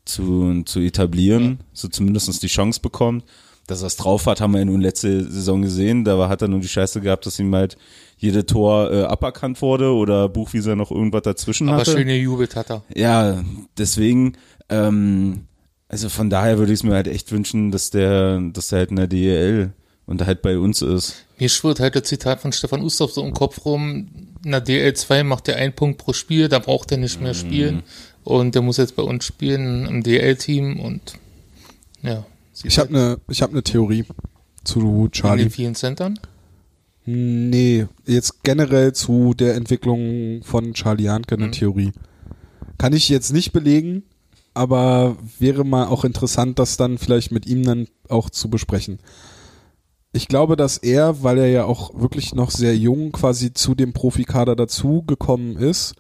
[0.06, 3.24] zu, zu etablieren, so zumindest die Chance bekommt.
[3.68, 6.04] Dass er es drauf hat, haben wir ja nun letzte Saison gesehen.
[6.06, 7.78] Da hat er nur die Scheiße gehabt, dass ihm halt
[8.18, 11.92] jede Tor äh, aberkannt wurde oder Buchwieser noch irgendwas dazwischen Aber hatte.
[11.92, 12.84] schön gejubelt hat er.
[12.94, 13.44] Ja,
[13.78, 14.34] deswegen,
[14.70, 15.46] ähm,
[15.90, 18.90] also von daher würde ich es mir halt echt wünschen, dass der, dass der halt
[18.92, 19.74] in der DEL
[20.06, 21.26] und halt bei uns ist.
[21.40, 24.08] Mir schwirrt halt das Zitat von Stefan Ustorf so im Kopf rum.
[24.44, 27.38] In der DL2 macht er einen Punkt pro Spiel, da braucht er nicht mehr Mhm.
[27.38, 27.84] spielen.
[28.24, 31.14] Und der muss jetzt bei uns spielen im DL-Team und
[32.04, 32.26] ja.
[32.56, 34.06] Sieht Ich habe halt eine ich hab ne Theorie
[34.64, 35.44] zu in Charlie.
[35.44, 36.20] den vielen Centern.
[37.06, 41.52] Nee, jetzt generell zu der Entwicklung von Charlie Janke eine Mhm.
[41.52, 41.92] Theorie.
[42.80, 44.04] Kann ich jetzt nicht belegen,
[44.56, 48.98] aber wäre mal auch interessant, das dann vielleicht mit ihm dann auch zu besprechen.
[50.14, 53.94] Ich glaube, dass er, weil er ja auch wirklich noch sehr jung quasi zu dem
[53.94, 55.94] Profikader dazugekommen ist,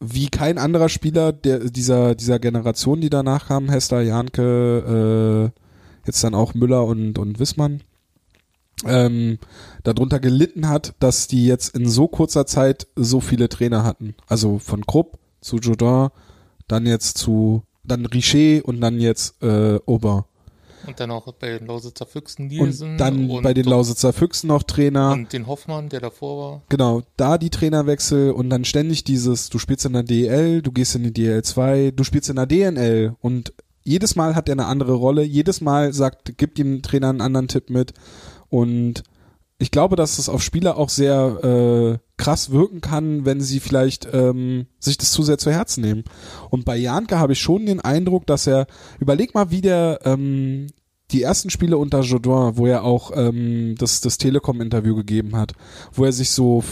[0.00, 5.60] wie kein anderer Spieler der, dieser, dieser Generation, die danach kam, Hester, Janke, äh,
[6.06, 7.82] jetzt dann auch Müller und, und Wissmann,
[8.84, 9.38] ähm,
[9.82, 14.14] darunter gelitten hat, dass die jetzt in so kurzer Zeit so viele Trainer hatten.
[14.26, 16.08] Also von Krupp zu Jodin,
[16.68, 20.26] dann jetzt zu, dann Richer und dann jetzt äh, Ober.
[20.86, 22.98] Und dann auch bei den Lausitzer Füchsen Und Nielsen.
[22.98, 25.12] dann und, bei den Lausitzer Füchsen noch Trainer.
[25.12, 26.62] Und den Hoffmann, der davor war.
[26.68, 30.94] Genau, da die Trainerwechsel und dann ständig dieses, du spielst in der DL, du gehst
[30.94, 34.94] in die DL2, du spielst in der DNL und jedes Mal hat er eine andere
[34.94, 37.92] Rolle, jedes Mal sagt, gibt dem Trainer einen anderen Tipp mit
[38.48, 39.04] und
[39.58, 44.08] ich glaube, dass es auf Spieler auch sehr äh, krass wirken kann, wenn sie vielleicht
[44.12, 46.04] ähm, sich das zu sehr zu Herzen nehmen.
[46.50, 48.66] Und bei Janke habe ich schon den Eindruck, dass er,
[48.98, 50.68] überleg mal, wie der ähm,
[51.12, 55.52] die ersten Spiele unter Jodin, wo er auch ähm, das, das Telekom-Interview gegeben hat,
[55.92, 56.64] wo er sich so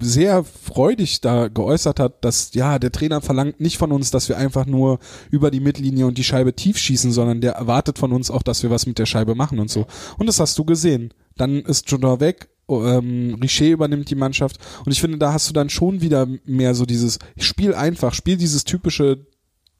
[0.00, 4.36] sehr freudig da geäußert hat, dass ja, der Trainer verlangt nicht von uns, dass wir
[4.36, 4.98] einfach nur
[5.30, 8.62] über die Mittellinie und die Scheibe tief schießen, sondern der erwartet von uns auch, dass
[8.62, 9.86] wir was mit der Scheibe machen und so.
[10.18, 11.12] Und das hast du gesehen.
[11.36, 15.52] Dann ist Jodin weg, ähm, Richer übernimmt die Mannschaft und ich finde, da hast du
[15.52, 19.26] dann schon wieder mehr so dieses, spiel einfach, spiel dieses typische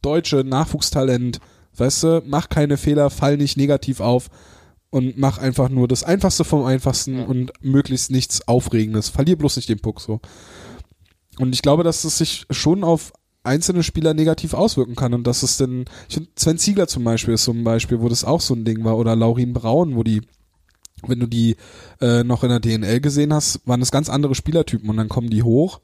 [0.02, 1.40] deutsche Nachwuchstalent,
[1.76, 4.28] weißt du, mach keine Fehler, fall nicht negativ auf
[4.90, 7.24] und mach einfach nur das Einfachste vom Einfachsten Ja.
[7.24, 9.08] und möglichst nichts Aufregendes.
[9.08, 10.20] Verlier bloß nicht den Puck so.
[11.38, 13.12] Und ich glaube, dass es sich schon auf
[13.42, 17.34] einzelne Spieler negativ auswirken kann und dass es denn, ich finde, Sven Ziegler zum Beispiel
[17.34, 20.02] ist so ein Beispiel, wo das auch so ein Ding war oder Laurin Braun, wo
[20.02, 20.22] die
[21.06, 21.56] wenn du die
[22.00, 25.28] äh, noch in der DNL gesehen hast, waren es ganz andere Spielertypen und dann kommen
[25.30, 25.80] die hoch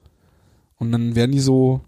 [0.79, 1.81] und dann werden die so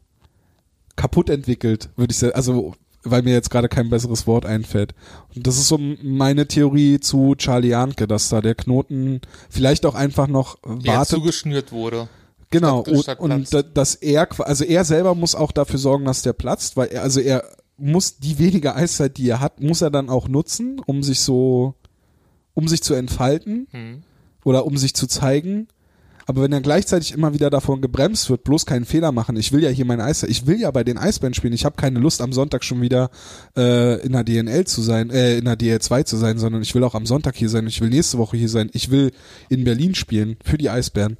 [0.96, 2.34] kaputt entwickelt, würde ich sagen.
[2.34, 4.94] Also weil mir jetzt gerade kein besseres Wort einfällt.
[5.34, 9.20] Und das ist so meine Theorie zu Charlie Janke, dass da der Knoten
[9.50, 11.16] vielleicht auch einfach noch Der wartet.
[11.18, 12.08] zugeschnürt wurde.
[12.50, 16.32] Genau, und, und da- dass er, also er selber muss auch dafür sorgen, dass der
[16.34, 17.42] platzt, weil er, also er
[17.76, 21.74] muss die wenige Eiszeit, die er hat, muss er dann auch nutzen, um sich so,
[22.54, 24.02] um sich zu entfalten Hm.
[24.44, 25.68] oder um sich zu zeigen.
[26.26, 29.62] Aber wenn er gleichzeitig immer wieder davon gebremst wird, bloß keinen Fehler machen, ich will
[29.62, 32.20] ja hier meine Eiszeit, ich will ja bei den Eisbären spielen, ich habe keine Lust
[32.20, 33.10] am Sonntag schon wieder
[33.56, 36.84] äh, in der DNL zu sein, äh, in der DL2 zu sein, sondern ich will
[36.84, 39.10] auch am Sonntag hier sein, ich will nächste Woche hier sein, ich will
[39.48, 41.16] in Berlin spielen für die Eisbären.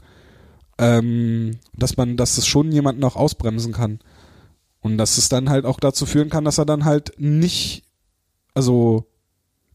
[0.79, 3.99] Ähm, dass man, dass es schon jemanden auch ausbremsen kann.
[4.81, 7.85] Und dass es dann halt auch dazu führen kann, dass er dann halt nicht,
[8.55, 9.07] also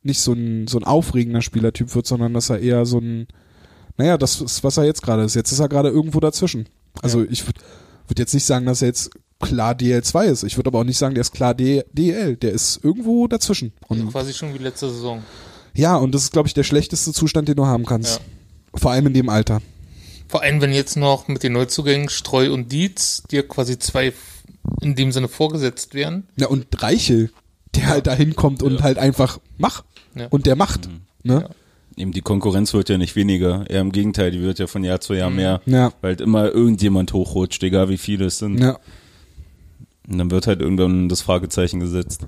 [0.04, 3.28] nicht so ein, so ein aufregender Spielertyp wird, sondern dass er eher so ein,
[3.98, 5.36] naja, das ist, was er jetzt gerade ist.
[5.36, 6.68] Jetzt ist er gerade irgendwo dazwischen.
[7.02, 7.62] Also ich würde
[8.08, 10.44] würd jetzt nicht sagen, dass er jetzt klar DL2 ist.
[10.44, 12.36] Ich würde aber auch nicht sagen, der ist klar D DL.
[12.38, 13.74] Der ist irgendwo dazwischen.
[13.88, 15.24] Und Quasi schon wie letzte Saison.
[15.74, 18.22] ja, und das ist, glaube ich, der schlechteste Zustand, den du haben kannst.
[18.74, 19.62] Vor allem in dem Alter.
[20.28, 24.14] Vor allem, wenn jetzt noch mit den Neuzugängen Streu und Dietz dir quasi zwei
[24.82, 26.28] in dem Sinne vorgesetzt werden.
[26.36, 27.32] Ja, und Reichel,
[27.78, 29.84] der halt da hinkommt und halt einfach mach.
[30.16, 30.28] Ja.
[30.30, 30.90] Und der macht.
[31.24, 31.50] Ne?
[31.96, 35.00] Eben die Konkurrenz wird ja nicht weniger, eher im Gegenteil, die wird ja von Jahr
[35.02, 35.92] zu Jahr mehr, Ja.
[36.02, 38.60] weil halt immer irgendjemand hochrutscht, egal wie viele es sind.
[38.60, 38.78] Ja.
[40.08, 42.28] Und dann wird halt irgendwann das Fragezeichen gesetzt.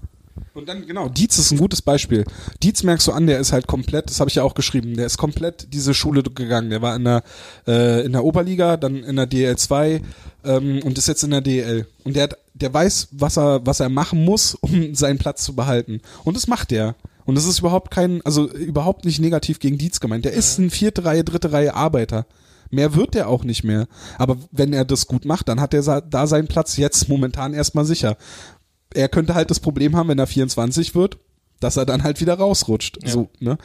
[0.60, 2.26] Und dann, genau, Dietz ist ein gutes Beispiel.
[2.62, 5.06] Dietz merkst du an, der ist halt komplett, das habe ich ja auch geschrieben, der
[5.06, 6.70] ist komplett diese Schule gegangen.
[6.70, 7.24] Der war in der,
[7.66, 10.02] äh, in der Oberliga, dann in der DL2
[10.44, 11.88] ähm, und ist jetzt in der DL.
[12.04, 15.56] Und der, hat, der weiß, was er, was er machen muss, um seinen Platz zu
[15.56, 16.02] behalten.
[16.26, 16.96] Und das macht er.
[17.24, 20.26] Und das ist überhaupt kein, also überhaupt nicht negativ gegen Dietz gemeint.
[20.26, 22.26] Der ist ein vierte Reihe, dritte Reihe Arbeiter.
[22.72, 23.88] Mehr wird der auch nicht mehr.
[24.18, 27.86] Aber wenn er das gut macht, dann hat er da seinen Platz jetzt momentan erstmal
[27.86, 28.18] sicher.
[28.94, 31.18] Er könnte halt das Problem haben, wenn er 24 wird,
[31.60, 33.00] dass er dann halt wieder rausrutscht.
[33.04, 33.10] Ja.
[33.10, 33.58] So, ne?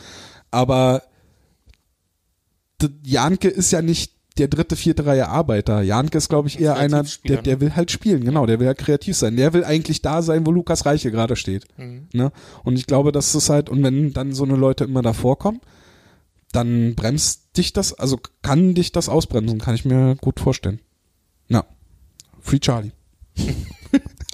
[0.51, 1.03] Aber
[3.03, 5.83] Janke ist ja nicht der dritte, vierte Reihe Arbeiter.
[5.83, 8.75] Janke ist, glaube ich, eher einer, der, der will halt spielen, genau, der will ja
[8.75, 9.37] kreativ sein.
[9.37, 11.67] Der will eigentlich da sein, wo Lukas Reiche gerade steht.
[11.79, 12.09] Mhm.
[12.13, 12.33] Ne?
[12.65, 15.61] Und ich glaube, dass das halt, und wenn dann so eine Leute immer davor kommen,
[16.51, 20.81] dann bremst dich das, also kann dich das ausbremsen, kann ich mir gut vorstellen.
[21.49, 21.65] Na,
[22.41, 22.93] Free Charlie.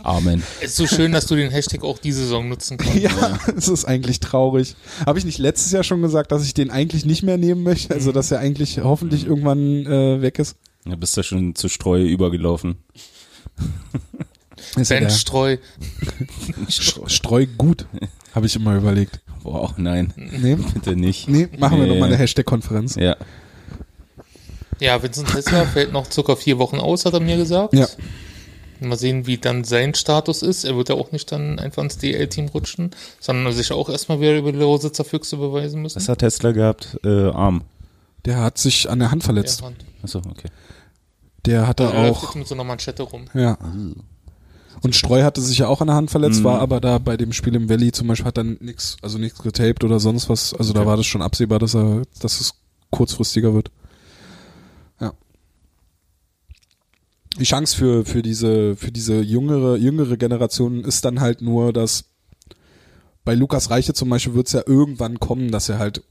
[0.03, 0.42] Amen.
[0.61, 2.96] Es ist so schön, dass du den Hashtag auch diese Saison nutzen kannst.
[2.96, 4.74] Ja, es ist eigentlich traurig.
[5.07, 7.94] Habe ich nicht letztes Jahr schon gesagt, dass ich den eigentlich nicht mehr nehmen möchte?
[7.94, 10.57] Also, dass er eigentlich hoffentlich irgendwann äh, weg ist?
[10.84, 12.76] Da bist du schon zu Streu übergelaufen.
[14.76, 15.57] ist ja Ben der Streu.
[16.68, 17.86] St- Streu gut,
[18.34, 19.20] habe ich immer überlegt.
[19.42, 21.28] Boah, nein, Nee, bitte nicht.
[21.28, 21.92] nee machen wir Nee.
[21.92, 22.94] nochmal eine Hashtag-Konferenz.
[22.96, 23.16] Ja,
[24.80, 27.74] Ja, Vincent Tesla fällt noch circa vier Wochen aus, hat er mir gesagt.
[27.74, 27.86] Ja.
[28.88, 30.64] Mal sehen, wie dann sein Status ist.
[30.64, 34.36] Er wird ja auch nicht dann einfach ins DL-Team rutschen, sondern sich auch erstmal wieder
[34.38, 35.96] über die Lausitzer Füchse beweisen müssen.
[35.96, 36.98] was hat Tesla gehabt?
[37.04, 37.62] Äh, Arm.
[38.24, 39.62] Der hat sich an der Hand verletzt.
[39.62, 39.84] Hand.
[40.02, 40.48] Achso, okay.
[41.46, 43.26] Der hatte Er läuft auch, mit so einer Manschette rum.
[43.34, 43.56] ja.
[44.82, 46.44] Und Streu hatte sich ja auch an der Hand verletzt, Mhm.
[46.44, 49.42] war aber da bei dem Spiel im Valley zum Beispiel hat dann nichts, also nichts
[49.42, 50.54] getaped oder sonst was.
[50.54, 50.88] Also da Okay.
[50.88, 52.54] war das schon absehbar, dass er, dass es
[52.90, 53.70] kurzfristiger wird.
[57.38, 62.04] Die Chance für, für diese, für diese jüngere, jüngere Generation ist dann halt nur, dass
[63.24, 66.02] bei Lukas Reiche zum Beispiel wird es ja irgendwann kommen, dass er halt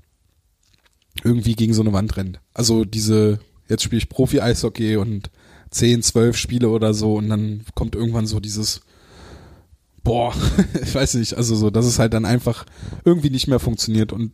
[1.23, 2.39] irgendwie gegen so eine Wand rennt.
[2.53, 5.29] Also diese, jetzt spiele ich Profi-Eishockey und
[5.71, 8.81] 10, 12 Spiele oder so und dann kommt irgendwann so dieses,
[10.03, 10.33] boah,
[10.81, 12.65] ich weiß nicht, also so, dass es halt dann einfach
[13.05, 14.31] irgendwie nicht mehr funktioniert und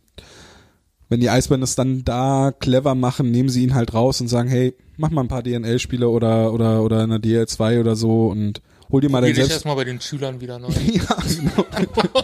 [1.08, 4.48] wenn die Eisbären es dann da clever machen, nehmen sie ihn halt raus und sagen,
[4.48, 8.60] hey, mach mal ein paar DNL-Spiele oder, oder, oder in der DL2 oder so und
[8.90, 9.52] hol dir mal dein Selbst...
[9.52, 10.68] erstmal bei den Schülern wieder neu.
[10.86, 11.66] Ja, genau.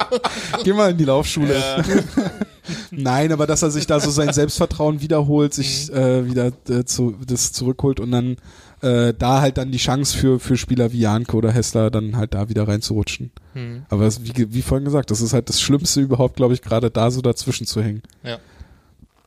[0.64, 1.56] Geh mal in die Laufschule.
[2.90, 7.16] Nein, aber dass er sich da so sein Selbstvertrauen wiederholt, sich äh, wieder äh, zu,
[7.26, 8.36] das zurückholt und dann
[8.82, 12.34] äh, da halt dann die Chance für, für Spieler wie Janke oder Hessler dann halt
[12.34, 13.32] da wieder reinzurutschen.
[13.54, 13.84] Hm.
[13.88, 16.90] Aber es, wie, wie vorhin gesagt, das ist halt das Schlimmste überhaupt, glaube ich, gerade
[16.90, 18.02] da so dazwischen zu hängen.
[18.22, 18.38] Ja.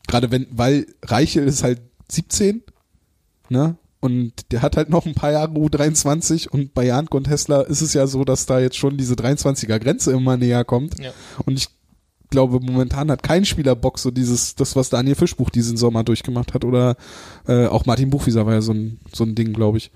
[0.07, 1.81] Gerade wenn, weil Reichel ist halt
[2.11, 2.63] 17,
[3.49, 3.77] ne?
[3.99, 7.81] Und der hat halt noch ein paar Jahre U23 und bei Janke und Hessler ist
[7.81, 10.99] es ja so, dass da jetzt schon diese 23er Grenze immer näher kommt.
[10.99, 11.11] Ja.
[11.45, 11.69] Und ich
[12.29, 16.53] glaube, momentan hat kein Spieler Bock, so dieses, das, was Daniel Fischbuch diesen Sommer durchgemacht
[16.53, 16.65] hat.
[16.65, 16.97] Oder
[17.47, 19.91] äh, auch Martin Buchwieser war ja so ein, so ein Ding, glaube ich.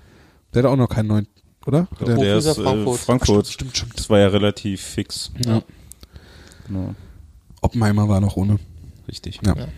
[0.54, 1.28] Der hat auch noch keinen neuen,
[1.66, 1.86] oder?
[2.00, 2.98] Der, Der, der ist Hochhäuser, Frankfurt.
[2.98, 2.98] Frankfurt.
[2.98, 3.46] Äh, Frankfurt.
[3.46, 3.98] Stimmt, stimmt.
[3.98, 5.30] Das war ja relativ fix.
[5.46, 5.62] Ja.
[6.66, 6.94] Genau.
[7.60, 8.58] Oppenheimer war noch ohne.
[9.06, 9.38] Richtig.
[9.44, 9.54] Ja.
[9.56, 9.68] Ja.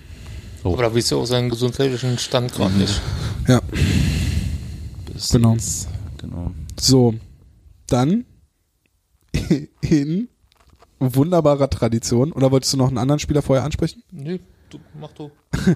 [0.64, 0.72] Oh.
[0.74, 3.00] Aber da wisst ihr auch seinen gesundheitlichen Stand gerade nicht.
[3.48, 3.60] Ja.
[5.12, 5.54] Bis Genau.
[5.54, 5.88] jetzt.
[6.18, 6.52] Genau.
[6.78, 7.14] So,
[7.88, 8.24] dann
[9.80, 10.28] in
[11.00, 14.02] wunderbarer Tradition, oder wolltest du noch einen anderen Spieler vorher ansprechen?
[14.10, 14.40] Nee,
[14.70, 15.30] du, mach du.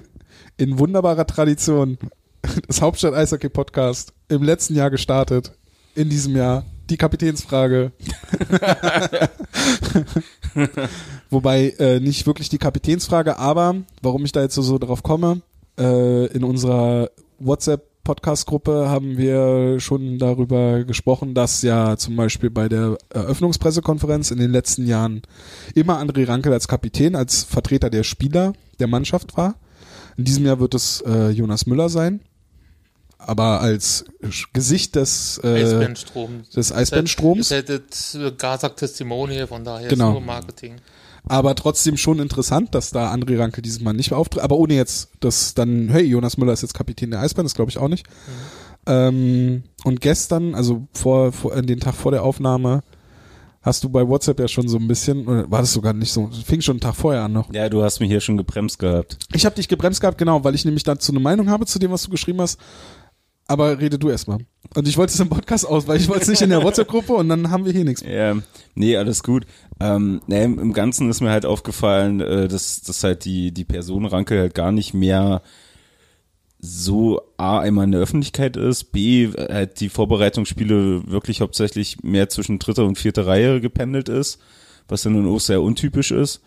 [0.59, 1.99] In wunderbarer Tradition
[2.69, 5.53] des Hauptstadt Eishockey Podcast im letzten Jahr gestartet,
[5.95, 7.93] in diesem Jahr die Kapitänsfrage.
[11.31, 15.43] Wobei äh, nicht wirklich die Kapitänsfrage, aber warum ich da jetzt so, so drauf komme,
[15.79, 22.69] äh, in unserer WhatsApp Podcast-Gruppe haben wir schon darüber gesprochen, dass ja zum Beispiel bei
[22.69, 25.23] der Eröffnungspressekonferenz in den letzten Jahren
[25.75, 29.57] immer André Rankel als Kapitän, als Vertreter der Spieler der Mannschaft war.
[30.17, 32.21] In diesem Jahr wird es äh, Jonas Müller sein,
[33.27, 34.05] aber als
[34.53, 36.43] Gesicht des, äh, Eisbärenstrom.
[36.55, 37.51] des Eisbärenstroms.
[37.51, 40.09] Ihr hättet Gazak Testimonial, von daher Genau.
[40.09, 40.77] ist nur Marketing.
[41.29, 44.43] aber trotzdem schon interessant, dass da André Rankel dieses Mal nicht mehr auftritt.
[44.43, 47.71] Aber ohne jetzt, dass dann, hey, Jonas Müller ist jetzt Kapitän der Eisbären, das glaube
[47.71, 48.07] ich auch nicht.
[48.87, 52.83] Ähm, und gestern, also vor, vor den Tag vor der Aufnahme,
[53.63, 56.31] hast du bei WhatsApp ja schon so ein bisschen, oder war das sogar nicht so,
[56.45, 57.53] fing schon einen Tag vorher an noch.
[57.53, 59.19] Ja, du hast mich hier schon gebremst gehabt.
[59.35, 61.91] Ich habe dich gebremst gehabt, genau, weil ich nämlich dazu eine Meinung habe zu dem,
[61.91, 62.61] was du geschrieben hast.
[63.49, 64.39] Aber rede du erstmal.
[64.75, 67.13] Und ich wollte es im Podcast aus, weil ich wollte es nicht in der WhatsApp-Gruppe
[67.13, 68.03] und dann haben wir hier nichts.
[68.03, 68.37] Ja,
[68.75, 69.47] nee, alles gut.
[69.79, 74.05] Ähm, nee, im Ganzen ist mir halt aufgefallen, äh, dass, dass halt die, die Person
[74.05, 75.43] Ranke halt gar nicht mehr
[76.59, 82.59] so A, einmal in der Öffentlichkeit ist, B, halt die Vorbereitungsspiele wirklich hauptsächlich mehr zwischen
[82.59, 84.41] dritter und vierter Reihe gependelt ist,
[84.89, 86.41] was ja nun auch sehr untypisch ist.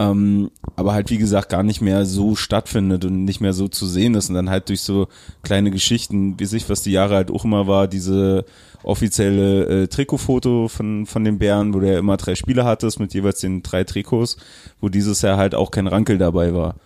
[0.00, 3.84] Ähm, aber halt wie gesagt gar nicht mehr so stattfindet und nicht mehr so zu
[3.84, 5.08] sehen ist und dann halt durch so
[5.42, 8.44] kleine Geschichten, wie sich was die Jahre halt auch immer war, diese
[8.84, 13.40] offizielle äh, Trikotfoto von von den Bären, wo ja immer drei Spieler hattest mit jeweils
[13.40, 14.36] den drei Trikots,
[14.80, 16.76] wo dieses Jahr halt auch kein Rankel dabei war.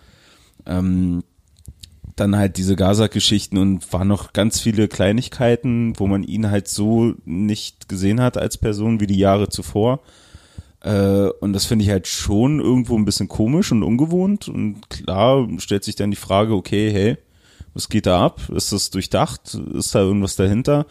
[0.64, 1.22] Ähm,
[2.16, 7.14] dann halt diese Gaza-Geschichten und waren noch ganz viele Kleinigkeiten, wo man ihn halt so
[7.24, 10.01] nicht gesehen hat als Person wie die Jahre zuvor.
[10.82, 14.48] Äh, und das finde ich halt schon irgendwo ein bisschen komisch und ungewohnt.
[14.48, 17.16] Und klar stellt sich dann die Frage, okay, hey,
[17.74, 18.48] was geht da ab?
[18.50, 19.54] Ist das durchdacht?
[19.54, 20.86] Ist da irgendwas dahinter?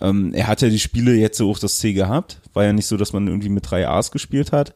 [0.00, 2.40] Ähm, er hat ja die Spiele jetzt auch das C gehabt.
[2.52, 4.74] War ja nicht so, dass man irgendwie mit drei A's gespielt hat.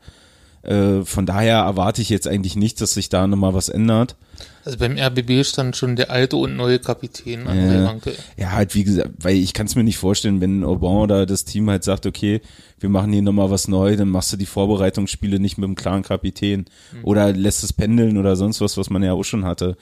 [0.62, 4.16] Äh, von daher erwarte ich jetzt eigentlich nicht, dass sich da nochmal was ändert.
[4.64, 7.86] Also beim RBB stand schon der alte und neue Kapitän André Ja.
[7.86, 8.12] Ranke.
[8.36, 11.44] Ja, halt wie gesagt, weil ich kann es mir nicht vorstellen, wenn Aubin oder das
[11.44, 12.40] Team halt sagt, okay,
[12.80, 16.02] wir machen hier nochmal was neu, dann machst du die Vorbereitungsspiele nicht mit dem klaren
[16.02, 16.66] Kapitän
[17.02, 19.76] oder lässt es pendeln oder sonst was, was man ja auch schon hatte.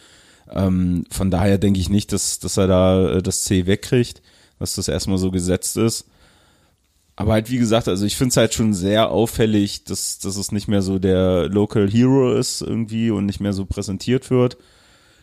[0.51, 4.23] Ähm, von daher denke ich nicht, dass, dass er da äh, das C wegkriegt,
[4.59, 6.07] dass das erstmal so gesetzt ist.
[7.17, 10.53] Aber halt, wie gesagt, also ich finde es halt schon sehr auffällig, dass, dass es
[10.53, 14.59] nicht mehr so der Local Hero ist irgendwie und nicht mehr so präsentiert wird,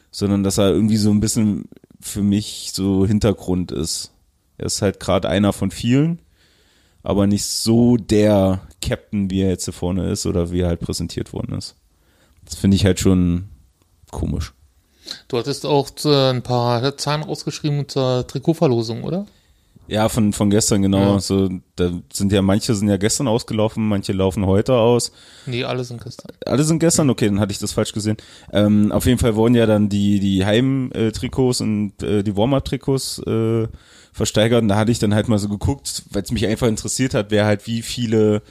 [0.10, 1.66] sondern dass er irgendwie so ein bisschen
[2.02, 4.12] für mich so Hintergrund ist.
[4.58, 6.20] Er ist halt gerade einer von vielen,
[7.04, 10.80] aber nicht so der Captain, wie er jetzt hier vorne ist oder wie er halt
[10.80, 11.76] präsentiert worden ist.
[12.44, 13.50] Das finde ich halt schon
[14.10, 14.54] komisch.
[15.28, 19.28] Du hattest auch äh, ein paar Zahlen rausgeschrieben zur Trikotverlosung, oder?
[19.88, 21.14] Ja, von, von gestern, genau.
[21.16, 21.20] Ja.
[21.20, 25.12] So, da sind ja, manche sind ja gestern ausgelaufen, manche laufen heute aus.
[25.46, 26.32] Nee, alle sind gestern.
[26.46, 28.16] Alle sind gestern, okay, dann hatte ich das falsch gesehen.
[28.52, 33.68] Ähm, auf jeden Fall wurden ja dann die, die Heim-Trikots und äh, die Warm-Up-Trikots äh,
[34.14, 34.62] versteigert.
[34.62, 37.28] Und da hatte ich dann halt mal so geguckt, weil es mich einfach interessiert hat,
[37.30, 38.42] wer halt wie viele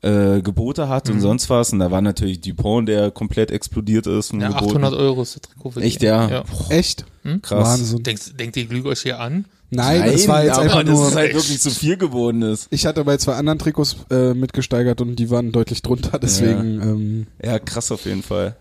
[0.00, 1.14] äh, Gebote hat Mhm.
[1.16, 1.72] und sonst was.
[1.72, 4.32] Und da war natürlich Dupont, der komplett explodiert ist.
[4.32, 4.76] Ja, Geboten.
[4.84, 5.70] 800 Euro ist der Trikot.
[5.72, 6.06] für Echt, die.
[6.06, 6.28] ja?
[6.30, 6.44] ja.
[6.70, 7.04] Echt?
[7.42, 7.68] Krass.
[7.78, 8.02] Wahnsinn.
[8.04, 9.44] Denkt, denkt ihr, lügt euch hier an?
[9.70, 11.08] Nein, das war jetzt aber einfach das nur.
[11.08, 12.68] ist halt wirklich zu viel geworden ist.
[12.70, 16.80] Ich hatte bei zwei anderen Trikots äh, mitgesteigert und die waren deutlich drunter, deswegen.
[16.80, 18.56] Ähm, Ja, krass auf jeden Fall.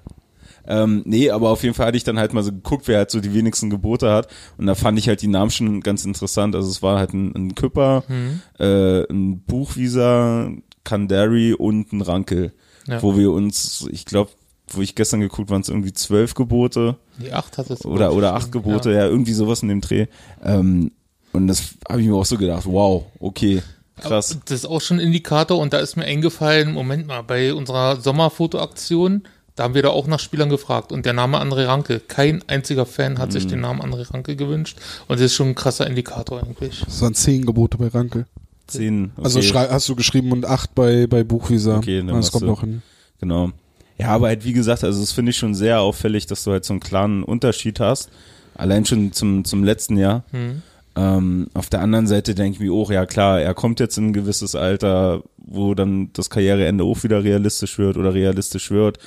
[0.69, 3.11] Ähm, nee, aber auf jeden Fall hatte ich dann halt mal so geguckt, wer halt
[3.11, 4.27] so die wenigsten Gebote hat.
[4.57, 6.55] Und da fand ich halt die Namen schon ganz interessant.
[6.55, 8.03] Also es war halt ein, ein Küpper,
[8.59, 10.51] äh, ein Buchwieser,
[10.83, 12.51] Kandari und ein Rankel.
[12.85, 13.01] Ja.
[13.01, 14.31] Wo wir uns, ich glaube,
[14.69, 17.85] wo ich gestern geguckt, waren es irgendwie zwölf Gebote Die 8 hat es.
[17.85, 19.05] oder, oder acht Gebote, ja.
[19.05, 20.07] irgendwie sowas in dem Dreh.
[20.43, 20.91] Ähm,
[21.33, 23.61] und das habe ich mir auch so gedacht, wow, okay,
[24.01, 24.37] krass.
[24.45, 27.99] Das ist auch schon ein Indikator und da ist mir eingefallen, Moment mal, bei unserer
[28.01, 29.23] Sommerfotoaktion,
[29.55, 32.85] da haben wir da auch nach Spielern gefragt und der Name André Ranke, kein einziger
[32.85, 33.31] Fan hat Mhm.
[33.33, 34.77] sich den Namen André Ranke gewünscht
[35.07, 36.81] und das ist schon ein krasser Indikator eigentlich.
[36.85, 38.25] das waren zehn Gebote bei Ranke.
[38.67, 39.11] Zehn.
[39.15, 39.23] Okay.
[39.23, 41.77] Also hast du geschrieben und acht bei, bei Buchvisa.
[41.77, 42.81] Okay, dann das kommt du- auch hin.
[43.19, 43.51] Genau.
[43.99, 46.65] Ja, aber halt wie gesagt, also das finde ich schon sehr auffällig, dass du halt
[46.65, 48.09] so einen klaren Unterschied hast.
[48.55, 50.23] Allein schon zum, zum letzten Jahr.
[50.95, 54.07] Ähm, auf der anderen Seite denke ich mir auch, ja klar, er kommt jetzt in
[54.07, 58.97] ein gewisses Alter, wo dann das Karriereende auch wieder realistisch wird oder realistisch wird.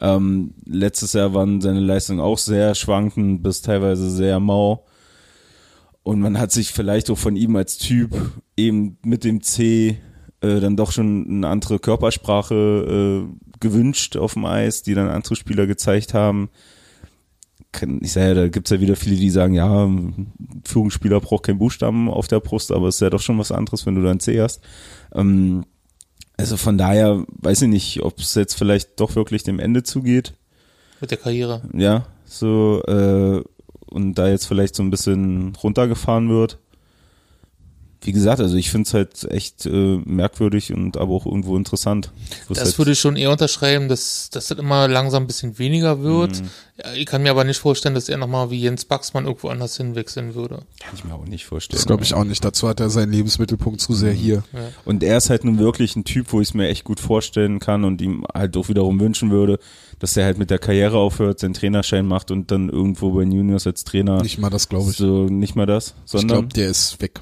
[0.00, 4.86] Ähm, letztes Jahr waren seine Leistungen auch sehr schwankend bis teilweise sehr mau.
[6.02, 8.14] Und man hat sich vielleicht auch von ihm als Typ
[8.56, 9.98] eben mit dem C
[10.40, 15.34] äh, dann doch schon eine andere Körpersprache äh, gewünscht auf dem Eis, die dann andere
[15.34, 16.50] Spieler gezeigt haben.
[18.00, 19.90] Ich sage ja, da gibt's ja wieder viele, die sagen, ja,
[20.64, 23.84] Führungsspieler braucht keinen Buchstaben auf der Brust, aber es ist ja doch schon was anderes,
[23.84, 24.60] wenn du da ein C hast.
[25.12, 25.64] Ähm,
[26.36, 30.34] also von daher weiß ich nicht, ob es jetzt vielleicht doch wirklich dem Ende zugeht
[31.00, 31.62] Mit der Karriere.
[31.72, 33.42] ja, so äh,
[33.86, 36.58] und da jetzt vielleicht so ein bisschen runtergefahren wird.
[38.04, 42.10] Wie gesagt, also ich finde es halt echt äh, merkwürdig und aber auch irgendwo interessant.
[42.48, 46.02] Das halt, würde ich schon eher unterschreiben, dass, dass das immer langsam ein bisschen weniger
[46.02, 46.42] wird.
[46.42, 46.50] Mhm.
[46.76, 49.76] Ja, ich kann mir aber nicht vorstellen, dass er nochmal wie Jens Baxmann irgendwo anders
[49.76, 50.62] hinwechseln würde.
[50.80, 51.78] kann ich mir auch nicht vorstellen.
[51.78, 52.44] Das glaube ich auch nicht.
[52.44, 54.42] Dazu hat er seinen Lebensmittelpunkt zu sehr hier.
[54.84, 57.58] Und er ist halt nun wirklich ein Typ, wo ich es mir echt gut vorstellen
[57.58, 59.58] kann und ihm halt auch wiederum wünschen würde,
[59.98, 63.32] dass er halt mit der Karriere aufhört, seinen Trainerschein macht und dann irgendwo bei den
[63.32, 64.96] Juniors als Trainer Nicht mal das, glaube ich.
[64.96, 67.20] so nicht mal das, Ich sondern glaube, der ist weg.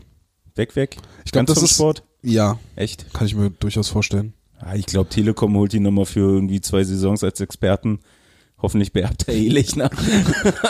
[0.56, 0.96] Weg, weg.
[1.24, 2.02] Ich glaube, Ganz das vom ist Sport.
[2.22, 3.12] Ja, Echt?
[3.12, 4.32] kann ich mir durchaus vorstellen.
[4.60, 7.98] Ja, ich glaube, Telekom holt ihn nochmal für irgendwie zwei Saisons als Experten.
[8.60, 9.90] Hoffentlich bei Abter Ehlichner.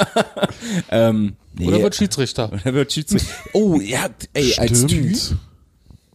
[0.90, 2.50] ähm, nee, Oder wird Schiedsrichter.
[2.52, 3.28] Oder wird Schiedsrichter.
[3.52, 4.90] Oh, ja, ey, als Typ.
[5.16, 5.36] Stimmt.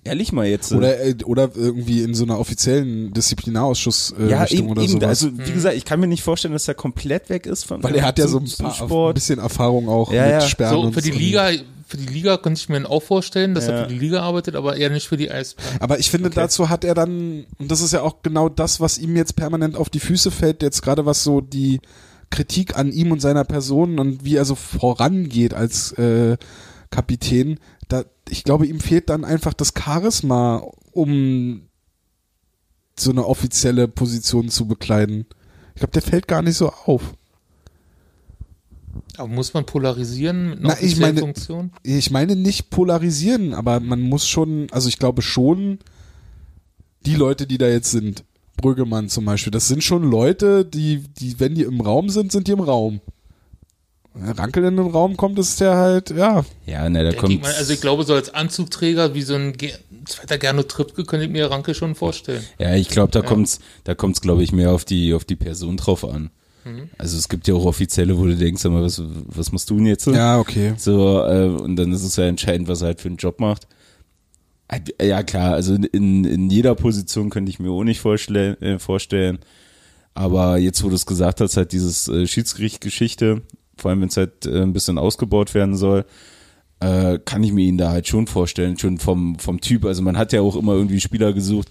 [0.04, 0.72] Ehrlich mal jetzt.
[0.72, 4.92] Oder, äh, oder irgendwie in so einer offiziellen Disziplinarausschuss äh, ja, Richtung eben, oder eben.
[4.94, 5.08] sowas.
[5.10, 7.96] Also, wie gesagt, ich kann mir nicht vorstellen, dass er komplett weg ist von Weil
[7.96, 9.16] er hat ja so ein, paar, ein Sport.
[9.16, 10.42] bisschen Erfahrung auch Ja, mit ja.
[10.42, 11.18] Sperren So, und für die so.
[11.20, 11.52] Liga,
[11.88, 13.72] für die Liga könnte ich mir ihn auch vorstellen, dass Ja.
[13.74, 15.80] er für die Liga arbeitet, aber eher nicht für die Eisbären.
[15.80, 16.36] Aber ich finde, Okay.
[16.36, 19.76] dazu hat er dann, und das ist ja auch genau das, was ihm jetzt permanent
[19.76, 21.80] auf die Füße fällt, jetzt gerade was so die
[22.30, 26.38] Kritik an ihm und seiner Person und wie er so vorangeht als äh,
[26.90, 30.62] Kapitän, da, ich glaube, ihm fehlt dann einfach das Charisma,
[30.92, 31.62] um
[33.00, 35.26] so eine offizielle Position zu bekleiden.
[35.76, 37.14] Ich glaube, der fällt gar nicht so auf.
[39.18, 41.72] Aber muss man polarisieren mit einer Na, ich meine- Funktion?
[41.84, 45.80] Ich meine nicht polarisieren, aber man muss schon, also ich glaube schon,
[47.06, 48.24] die Leute, die da jetzt sind,
[48.58, 52.48] Brüggemann zum Beispiel, das sind schon Leute, die, die, wenn die im Raum sind, sind
[52.48, 53.02] die im Raum.
[54.14, 57.34] Wenn Rankel in den Raum kommt, ist der halt, ja, Ja, ne, da kommt.
[57.34, 59.74] ich mal, also ich glaube, so als Anzugträger wie so ein Ge
[60.06, 62.44] zweiter Gernot Trippke könnte ich mir Ranke schon vorstellen.
[62.60, 65.76] Ja, ich glaube, da kommt's, da kommt's, glaube ich, mehr auf die, auf die Person
[65.78, 66.30] drauf an.
[66.68, 66.90] Mhm.
[66.98, 69.78] Also es gibt ja auch Offizielle, wo du denkst, sag mal, was, was machst du
[69.78, 70.06] denn jetzt?
[70.08, 70.74] ja, okay.
[70.78, 73.68] So, äh, und dann ist es ja entscheidend, was er halt für einen Job macht.
[74.68, 78.80] Äh, Ja, klar, also in, in jeder Position könnte ich mir auch nicht vorstellen, äh,
[78.80, 79.40] vorstellen.
[80.14, 83.44] Aber jetzt, wo du es gesagt hast, halt dieses äh, Schiedsgericht-Geschichte,
[83.78, 86.06] vor allem wenn es halt äh, ein bisschen ausgebaut werden soll,
[86.80, 89.86] äh, kann ich mir ihn da halt schon vorstellen, schon vom, vom Typ.
[89.86, 91.70] Also man hat ja auch immer irgendwie Spieler gesucht,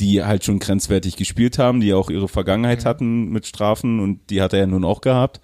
[0.00, 4.42] die halt schon grenzwertig gespielt haben, die auch ihre Vergangenheit hatten mit Strafen und die
[4.42, 5.40] hat er ja nun auch gehabt.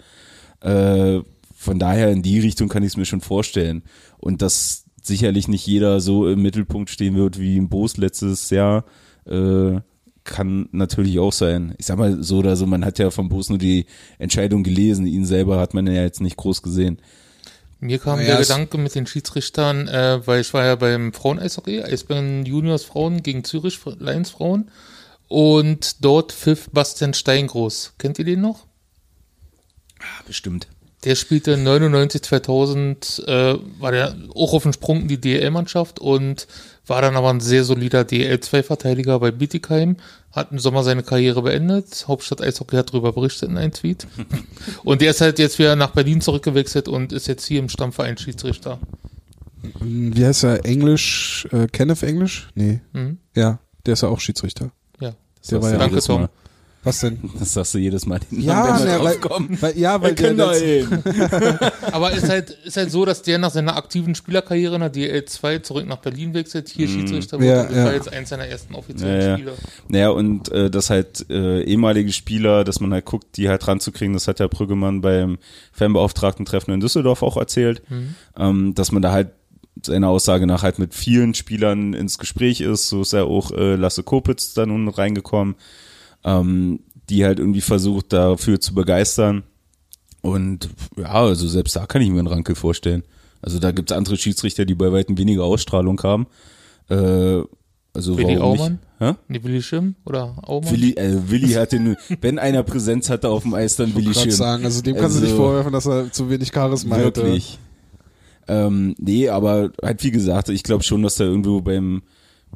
[0.61, 1.21] Äh,
[1.55, 3.83] von daher in die Richtung kann ich es mir schon vorstellen.
[4.19, 8.85] Und dass sicherlich nicht jeder so im Mittelpunkt stehen wird wie im Boos letztes Jahr,
[9.27, 9.81] äh,
[10.25, 11.75] kann natürlich auch sein.
[11.79, 13.87] Ich sag mal so oder so, man hat ja vom Boos nur die
[14.19, 17.01] Entscheidung gelesen, ihn selber hat man ja jetzt nicht groß gesehen.
[17.81, 21.83] Mir kam Naja, der Gedanke mit den Schiedsrichtern, äh, weil ich war ja beim Frauen-Eishockey,
[21.83, 24.71] Eisbären Juniors Frauen gegen Zürich Lions Frauen
[25.29, 27.95] und dort pfiff Bastian Steingroß.
[27.99, 28.67] Kennt ihr den noch?
[30.01, 30.67] Ah, bestimmt.
[31.05, 36.49] Der spielte 99, 2000, äh, war der auch auf dem Sprung in die DL-Mannschaft und
[36.87, 39.97] war dann aber ein sehr solider DL-2-Verteidiger bei Bietigheim,
[40.33, 42.05] hat im Sommer seine Karriere beendet.
[42.07, 44.07] Hauptstadt Eishockey hat darüber berichtet in einem Tweet.
[44.85, 48.19] und der ist halt jetzt wieder nach Berlin zurückgewechselt und ist jetzt hier im Stammverein
[48.19, 48.79] Schiedsrichter.
[49.81, 50.65] Wie heißt er?
[50.65, 52.49] Englisch, äh, Kenneth Englisch?
[52.55, 52.81] Nee.
[52.93, 53.19] Mhm.
[53.35, 54.71] Ja, der ist ja auch Schiedsrichter.
[55.01, 55.15] Ja.
[55.41, 56.23] Das Der war ja- Danke, Tom.
[56.23, 56.31] Mal.
[56.85, 57.19] Was denn?
[57.39, 58.21] Das sagst du jedes Mal.
[58.31, 61.03] Ja, wir ne, weil, weil, ja, weil Wir der ihn.
[61.93, 65.63] Aber ist halt, ist halt so, dass der nach seiner aktiven Spielerkarriere in der DL2
[65.63, 67.85] zurück nach Berlin wechselt, hier Schiedsrichter wurde Ja, ja.
[67.85, 69.37] war jetzt eins seiner ersten offiziellen Ja, ja.
[69.37, 69.53] Spiele.
[69.89, 74.15] Naja, und äh, das halt äh, ehemalige Spieler, dass man halt guckt, die halt ranzukriegen,
[74.15, 75.39] das hat der Brüggemann beim
[75.73, 77.83] Fanbeauftragten-Treffen in Düsseldorf auch erzählt,
[78.37, 79.31] ähm, dass man da halt
[79.85, 82.89] seiner Aussage nach halt mit vielen Spielern ins Gespräch ist.
[82.89, 85.57] So ist ja auch äh, Lasse Kopitz da nun reingekommen,
[86.25, 89.45] ähm, die halt irgendwie versucht, dafür zu begeistern.
[90.21, 93.05] Und ja, also selbst da kann ich mir einen Rankel vorstellen.
[93.41, 96.27] Also da gibt's andere Schiedsrichter, die bei weitem weniger Ausstrahlung haben.
[96.91, 97.43] Äh,
[97.95, 98.73] also Willi warum Aumann?
[98.73, 98.83] nicht?
[99.01, 99.15] Hä?
[99.29, 100.71] Nee, Willi Schirm oder Aumann?
[100.71, 104.21] Willi, äh, Willi hatte nur, wenn einer Präsenz hatte auf dem Eis, dann Willi gerade
[104.21, 104.31] Schirm.
[104.33, 107.23] sagen, also dem kannst du nicht Also, vorwerfen, dass er zu wenig Charisma hätte.
[107.23, 107.59] Wirklich.
[108.49, 112.03] Ähm, nee, aber halt wie gesagt, ich glaube schon, dass er irgendwo beim,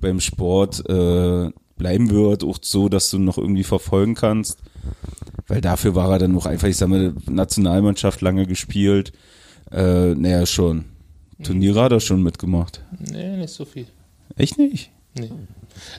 [0.00, 1.50] beim Sport äh,
[1.82, 4.60] bleiben wird, auch so, dass du noch irgendwie verfolgen kannst.
[5.48, 9.12] Weil dafür war er dann noch einfach, ich sag mal, Nationalmannschaft lange gespielt.
[9.72, 10.84] Äh, naja, schon.
[11.42, 12.84] Turniere hat er schon mitgemacht.
[13.10, 13.86] Nee, nicht so viel.
[14.36, 14.92] Echt nicht?
[15.14, 15.30] Nee.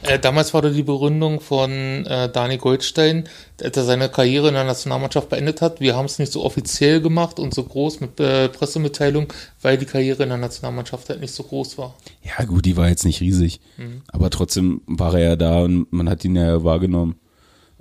[0.04, 1.72] Äh, damals war da die Begründung von
[2.06, 3.26] äh, Dani Goldstein,
[3.58, 5.80] dass er seine Karriere in der Nationalmannschaft beendet hat.
[5.80, 9.32] Wir haben es nicht so offiziell gemacht und so groß mit äh, Pressemitteilung,
[9.62, 11.96] weil die Karriere in der Nationalmannschaft halt nicht so groß war.
[12.24, 13.62] Ja, gut, die war jetzt nicht riesig.
[14.08, 17.16] Aber trotzdem war er ja da und man hat ihn ja wahrgenommen.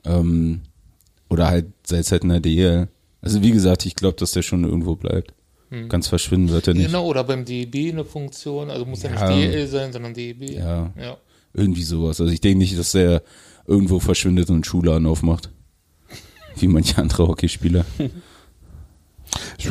[0.04, 0.62] Ähm,
[1.28, 2.88] oder halt seit halt in der DL.
[3.22, 5.32] Also wie gesagt, ich glaube, dass der schon irgendwo bleibt.
[5.88, 6.86] Ganz verschwinden wird er nicht.
[6.86, 9.34] Genau, oder beim DEB eine Funktion, also muss ja, Ja.
[9.34, 10.50] nicht DL sein, sondern DEB.
[10.50, 10.92] Ja.
[10.98, 11.16] ja.
[11.54, 12.20] Irgendwie sowas.
[12.20, 13.22] Also ich denke nicht, dass der
[13.66, 15.50] irgendwo verschwindet und einen Schuhladen aufmacht.
[16.56, 17.84] Wie manche andere Hockeyspieler.
[19.58, 19.70] Ich,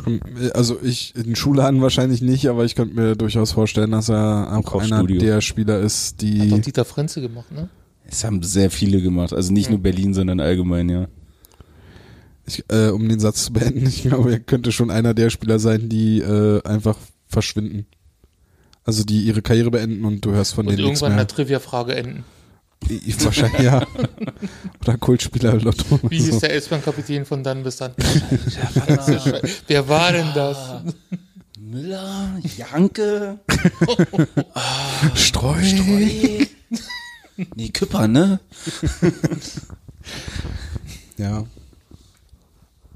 [0.56, 4.82] also ich, in Schulladen wahrscheinlich nicht, aber ich könnte mir durchaus vorstellen, dass er auch
[4.82, 7.70] einer der Spieler ist, Hat doch die, Dieter Frenze gemacht, ne?
[8.06, 9.34] Es haben sehr viele gemacht.
[9.34, 11.08] Also nicht nur Berlin, sondern allgemein, ja.
[12.46, 15.60] Ich, äh, um den Satz zu beenden, ich glaube, er könnte schon einer der Spieler
[15.60, 16.98] sein, die äh, einfach
[17.28, 17.86] verschwinden.
[18.84, 21.26] Also die ihre Karriere beenden und du hörst von Und denen nichts irgendwann mehr.
[21.26, 22.24] der Trivia-Frage enden.
[22.90, 23.86] Ich, wahrscheinlich, ja.
[24.82, 26.00] Oder Kultspieler Lotto.
[26.10, 26.40] Wie hieß so.
[26.40, 27.92] der S-Bahn-Kapitän von dann bis dann?
[29.68, 30.82] Wer war denn das?
[31.60, 33.38] Müller, Janke,
[35.16, 35.56] Streu.
[37.56, 38.40] nee, Küpper, ne?
[41.18, 41.46] Ja.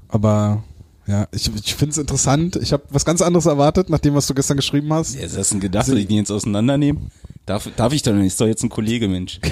[0.08, 0.64] Aber
[1.06, 2.56] ja, ich, ich finde es interessant.
[2.56, 5.16] Ich habe was ganz anderes erwartet, nach dem, was du gestern geschrieben hast.
[5.16, 5.86] Wer ist das denn gedacht?
[5.86, 7.10] Soll ich den jetzt auseinandernehmen?
[7.44, 8.26] Darf, darf ich doch nicht?
[8.26, 9.40] Ist doch jetzt ein Kollege, Mensch.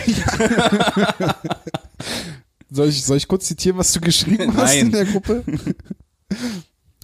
[2.70, 4.86] Soll ich, soll ich kurz zitieren, was du geschrieben hast Nein.
[4.86, 5.44] in der Gruppe?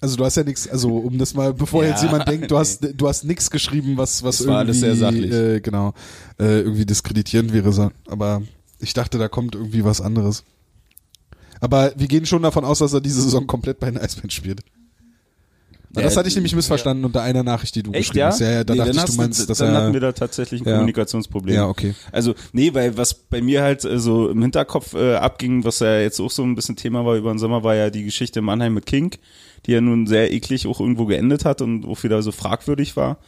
[0.01, 2.59] Also du hast ja nichts, also um das mal, bevor Ja, jetzt jemand denkt, du
[2.59, 5.33] hast, du hast nichts geschrieben, was, was Es war alles irgendwie, sehr sachlich.
[5.33, 5.93] Äh, genau,
[6.41, 7.93] äh, irgendwie diskreditierend wäre.
[8.09, 8.43] Aber
[8.81, 10.43] ich dachte, da kommt irgendwie was anderes.
[11.61, 14.61] Aber wir gehen schon davon aus, dass er diese Saison komplett bei den Eisbären spielt.
[15.93, 18.27] Ja, das hatte ich nämlich missverstanden unter einer Nachricht, die du Echt, geschrieben ja?
[18.29, 18.39] hast.
[18.41, 19.83] Ja, ja, da Nee, dachte ich, du meinst, dass dann er.
[19.83, 20.75] hatten wir da tatsächlich ein Ja.
[20.75, 21.55] Kommunikationsproblem.
[21.57, 21.95] Ja, okay.
[22.13, 25.99] Also, nee, weil was bei mir halt äh, so im Hinterkopf äh, abging, was ja
[25.99, 28.45] jetzt auch so ein bisschen Thema war über den Sommer, war ja die Geschichte in
[28.45, 29.17] Mannheim mit King,
[29.67, 33.19] die ja nun sehr eklig auch irgendwo geendet hat und auch wieder so fragwürdig war.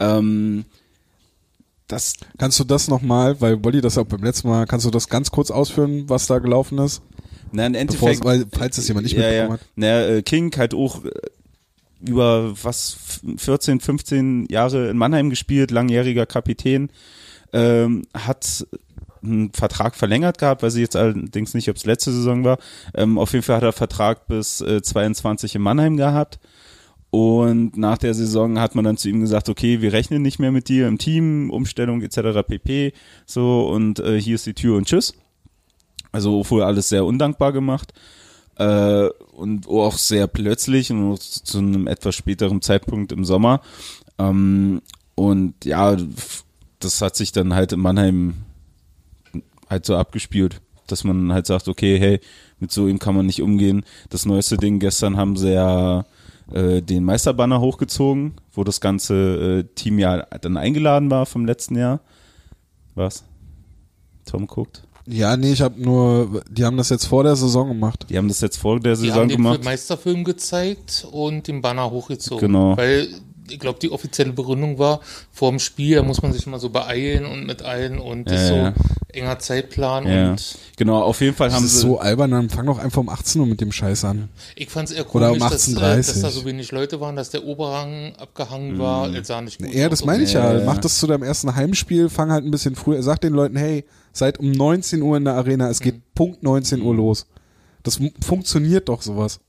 [0.00, 0.64] Ähm,
[1.86, 5.08] das, Kannst du das nochmal, weil Wolli das auch beim letzten Mal, kannst du das
[5.08, 7.02] ganz kurz ausführen, was da gelaufen ist?
[7.52, 9.60] Na, im Endeffekt, weil, falls das jemand nicht ja, mitbekommen hat.
[9.76, 11.10] Na, äh, King halt auch äh,
[12.00, 16.90] über was 14, 15 Jahre in Mannheim gespielt, langjähriger Kapitän,
[17.52, 18.66] ähm, hat
[19.22, 22.58] einen Vertrag verlängert gehabt, weiß ich jetzt allerdings nicht, ob es letzte Saison war.
[22.94, 26.38] Ähm, auf jeden Fall hat er Vertrag bis äh, 22 in Mannheim gehabt.
[27.10, 30.52] Und nach der Saison hat man dann zu ihm gesagt, okay, wir rechnen nicht mehr
[30.52, 32.46] mit dir im Team, Umstellung etc.
[32.46, 32.92] pp.
[33.26, 35.14] So und äh, hier ist die Tür und tschüss.
[36.12, 37.92] Also wohl alles sehr undankbar gemacht
[38.56, 43.60] äh, und auch sehr plötzlich und auch zu einem etwas späteren Zeitpunkt im Sommer.
[44.18, 44.82] Ähm,
[45.14, 45.96] und ja,
[46.78, 48.34] das hat sich dann halt in Mannheim
[49.68, 52.20] halt so abgespielt, dass man halt sagt, okay, hey,
[52.58, 53.84] mit so ihm kann man nicht umgehen.
[54.10, 56.04] Das neueste Ding, gestern haben sie ja
[56.52, 61.76] äh, den Meisterbanner hochgezogen, wo das ganze äh, Team ja dann eingeladen war vom letzten
[61.76, 62.00] Jahr.
[62.94, 63.24] Was?
[64.26, 64.82] Tom guckt.
[65.10, 68.06] Ja, nee, ich habe nur, die haben das jetzt vor der Saison gemacht.
[68.08, 69.64] Die haben das jetzt vor der Die Saison haben den gemacht.
[69.64, 72.40] Meisterfilm gezeigt und den Banner hochgezogen.
[72.40, 72.76] Genau.
[72.76, 73.08] Weil
[73.52, 75.00] ich glaube, die offizielle Begründung war,
[75.32, 78.34] vor dem Spiel, da muss man sich immer so beeilen und mit allen und das
[78.34, 78.74] Ja, ist so ja.
[79.12, 82.50] enger Zeitplan Ja, und genau, auf jeden Fall Das haben ist sie so albern, dann
[82.50, 84.28] fang doch einfach um 18 Uhr mit dem Scheiß an.
[84.56, 86.06] ich fand es eher Oder komisch, um dass, äh, 18:30.
[86.06, 89.12] dass da so wenig Leute waren, dass der Oberrang abgehangen war.
[89.14, 90.60] Es sah nicht gut Ja, das meine ich ja.
[90.64, 93.02] Mach das zu deinem ersten Heimspiel, fang halt ein bisschen früher.
[93.02, 96.82] Sag den Leuten, hey, seid um 19 Uhr in der Arena, es geht Punkt 19
[96.82, 97.26] Uhr los.
[97.82, 99.40] Das funktioniert doch sowas.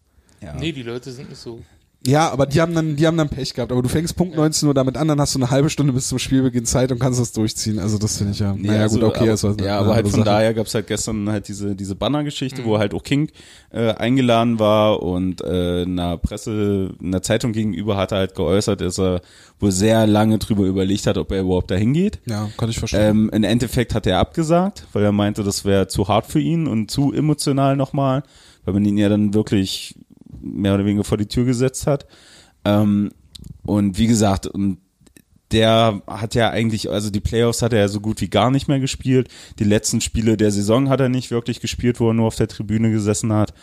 [0.42, 0.54] ja.
[0.56, 1.60] Nee, die Leute sind nicht so.
[2.06, 3.72] Ja, aber die haben dann, die haben dann Pech gehabt.
[3.72, 6.08] Aber du fängst Punkt 19 Uhr damit an, dann hast du eine halbe Stunde bis
[6.08, 7.78] zum Spielbeginn Zeit und kannst das durchziehen.
[7.78, 8.54] Also das finde ich ja.
[8.54, 10.26] Nee, naja, also, gut, okay, aber, das war ja, aber halt von Sache.
[10.26, 13.30] daher gab's halt gestern halt diese diese Banner-Geschichte, wo halt auch King
[13.72, 19.00] äh, eingeladen war und äh, einer Presse, einer Zeitung gegenüber hat er halt geäußert, dass
[19.00, 19.22] er
[19.60, 22.20] wohl sehr lange drüber überlegt hat, ob er überhaupt dahin geht.
[22.26, 23.02] Ja, kann ich verstehen.
[23.02, 26.66] Ähm, Im Endeffekt hat er abgesagt, weil er meinte, das wäre zu hart für ihn
[26.66, 28.24] und zu emotional nochmal,
[28.66, 29.96] weil man ihn ja dann wirklich
[30.42, 32.06] mehr oder weniger vor die Tür gesetzt hat.
[32.66, 33.12] Ähm,
[33.64, 34.78] und wie gesagt, und
[35.52, 38.68] der hat ja eigentlich, also die Playoffs hat er ja so gut wie gar nicht
[38.68, 39.28] mehr gespielt.
[39.60, 42.48] Die letzten Spiele der Saison hat er nicht wirklich gespielt, wo er nur auf der
[42.48, 43.54] Tribüne gesessen hat.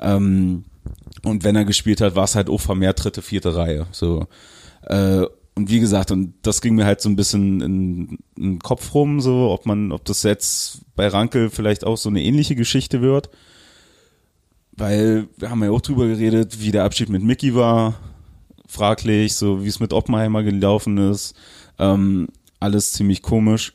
[0.00, 0.64] Ähm,
[1.22, 3.86] und wenn er gespielt hat, war es halt auch vermehrt dritte, vierte Reihe.
[3.92, 4.26] So.
[4.82, 5.26] Äh,
[5.56, 8.92] und wie gesagt, und das ging mir halt so ein bisschen in, in den Kopf
[8.94, 13.02] rum, so, ob man, ob das jetzt bei Rankel vielleicht auch so eine ähnliche Geschichte
[13.02, 13.30] wird.
[14.76, 17.94] Weil wir haben ja auch drüber geredet, wie der Abschied mit Mickey war.
[18.66, 21.34] Fraglich, so wie es mit Oppenheimer gelaufen ist.
[21.78, 22.28] Ähm,
[22.58, 23.74] alles ziemlich komisch.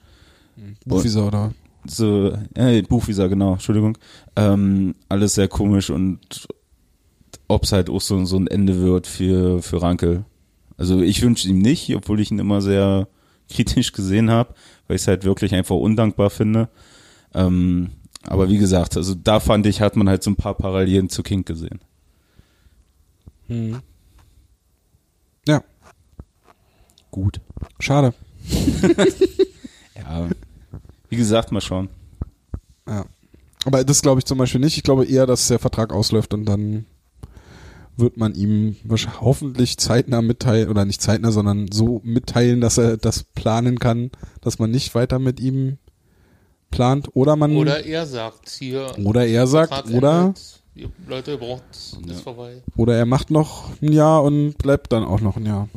[0.86, 1.54] Buchvisa oder?
[1.86, 3.98] so, äh, Buchvisa, genau, Entschuldigung.
[4.36, 6.48] Ähm, alles sehr komisch und
[7.48, 10.26] ob es halt auch so, so ein Ende wird für, für Rankel.
[10.78, 13.08] Also ich wünsche ihm nicht, obwohl ich ihn immer sehr
[13.50, 14.54] kritisch gesehen habe,
[14.88, 16.70] weil ich es halt wirklich einfach undankbar finde.
[17.34, 17.92] Ähm,
[18.24, 21.24] aber wie gesagt, also da fand ich, hat man halt so ein paar Parallelen zu
[21.24, 21.80] King gesehen.
[25.48, 25.64] Ja,
[27.12, 27.42] Gut.
[27.80, 28.14] schade.
[29.96, 30.30] Ja,
[31.10, 31.90] wie gesagt, mal schauen.
[32.88, 33.06] Ja.
[33.66, 34.78] Aber das glaube ich zum Beispiel nicht.
[34.78, 36.86] Ich glaube eher, dass der Vertrag ausläuft und dann
[37.98, 38.78] wird man ihm
[39.20, 44.58] hoffentlich zeitnah mitteilen, oder nicht zeitnah, sondern so mitteilen, dass er das planen kann, dass
[44.58, 45.78] man nicht weiter mit ihm
[46.72, 47.10] plant.
[47.16, 48.92] Oder man, Oder er sagt hier.
[49.04, 50.62] oder er sagt, oder, endet.
[50.76, 51.64] Ihr- Leute, ihr braucht
[52.06, 52.62] das vorbei.
[52.78, 55.68] oder er macht noch ein Jahr und bleibt dann auch noch ein Jahr.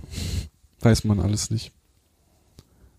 [0.81, 1.73] Weiß man alles nicht.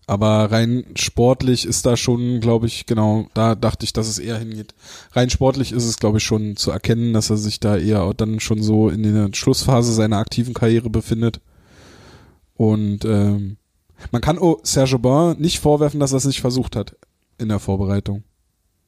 [0.06, 4.38] Aber rein sportlich ist da schon, glaube ich, genau, da dachte ich, dass es eher
[4.38, 4.74] hingeht.
[5.12, 8.38] Rein sportlich ist es, glaube ich, schon zu erkennen, dass er sich da eher dann
[8.40, 11.40] schon so in der Schlussphase seiner aktiven Karriere befindet.
[12.54, 13.56] Und ähm,
[14.12, 16.96] man kann oh, Serge Aubin nicht vorwerfen, dass er es nicht versucht hat
[17.38, 18.24] in der Vorbereitung.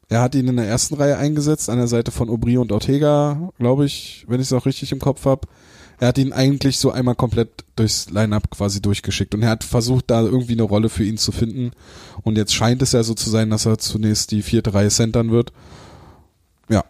[0.08, 3.50] Er hat ihn in der ersten Reihe eingesetzt, an der Seite von Aubry und Ortega,
[3.58, 5.48] glaube ich, wenn ich es auch richtig im Kopf habe.
[5.98, 10.10] Er hat ihn eigentlich so einmal komplett durchs Line-Up quasi durchgeschickt und er hat versucht,
[10.10, 11.72] da irgendwie eine Rolle für ihn zu finden.
[12.22, 15.30] Und jetzt scheint es ja so zu sein, dass er zunächst die vierte Reihe centern
[15.30, 15.52] wird.
[16.68, 16.84] Ja,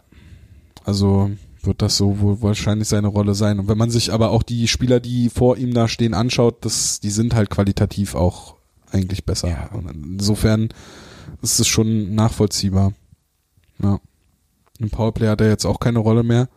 [0.83, 1.31] also
[1.63, 3.59] wird das so wohl wahrscheinlich seine Rolle sein.
[3.59, 6.99] Und wenn man sich aber auch die Spieler, die vor ihm da stehen, anschaut, das,
[6.99, 8.55] die sind halt qualitativ auch
[8.91, 9.69] eigentlich besser.
[9.73, 10.69] Und insofern
[11.41, 12.93] ist es schon nachvollziehbar.
[13.81, 13.99] Ja.
[14.79, 16.49] Im Powerplay hat er jetzt auch keine Rolle mehr.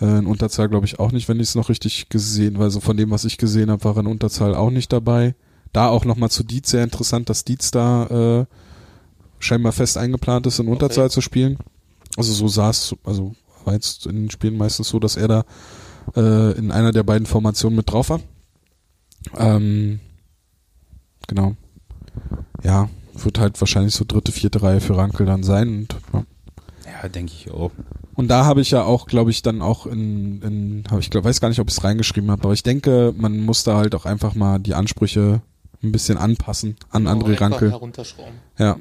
[0.00, 2.80] Äh, in Unterzahl glaube ich auch nicht, wenn ich es noch richtig gesehen, weil so
[2.80, 5.34] von dem, was ich gesehen habe, war in Unterzahl auch nicht dabei.
[5.72, 8.46] Da auch nochmal zu Dietz sehr interessant, dass Dietz da äh,
[9.38, 11.58] scheinbar fest eingeplant ist, in Unterzahl zu spielen.
[12.16, 15.44] Also so saß, also war jetzt in den Spielen meistens so, dass er da
[16.16, 18.20] äh, in einer der beiden Formationen mit drauf war.
[19.36, 20.00] Ähm,
[21.28, 21.54] genau.
[22.62, 22.88] Ja,
[23.24, 25.68] wird halt wahrscheinlich so dritte, vierte Reihe für Rankel dann sein.
[25.68, 26.24] Und, ja.
[27.02, 27.70] Ja, denke ich auch.
[28.14, 31.24] Und da habe ich ja auch, glaube ich, dann auch in, in hab ich glaub,
[31.24, 33.94] weiß gar nicht, ob ich es reingeschrieben habe, aber ich denke, man muss da halt
[33.94, 35.40] auch einfach mal die Ansprüche
[35.82, 37.70] ein bisschen anpassen an Genau, André Rankel.
[37.70, 38.34] herunterschrauben.
[38.58, 38.76] Ja.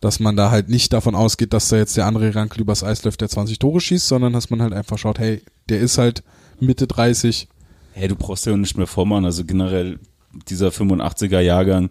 [0.00, 3.04] Dass man da halt nicht davon ausgeht, dass da jetzt der André Rankel übers Eis
[3.04, 6.22] läuft, der 20 Tore schießt, sondern dass man halt einfach schaut, hey, der ist halt
[6.58, 7.48] Mitte 30.
[7.92, 9.24] Hey, du brauchst ja auch nicht mehr vormachen.
[9.24, 9.98] Also generell
[10.48, 11.90] dieser 85er Jahrgang,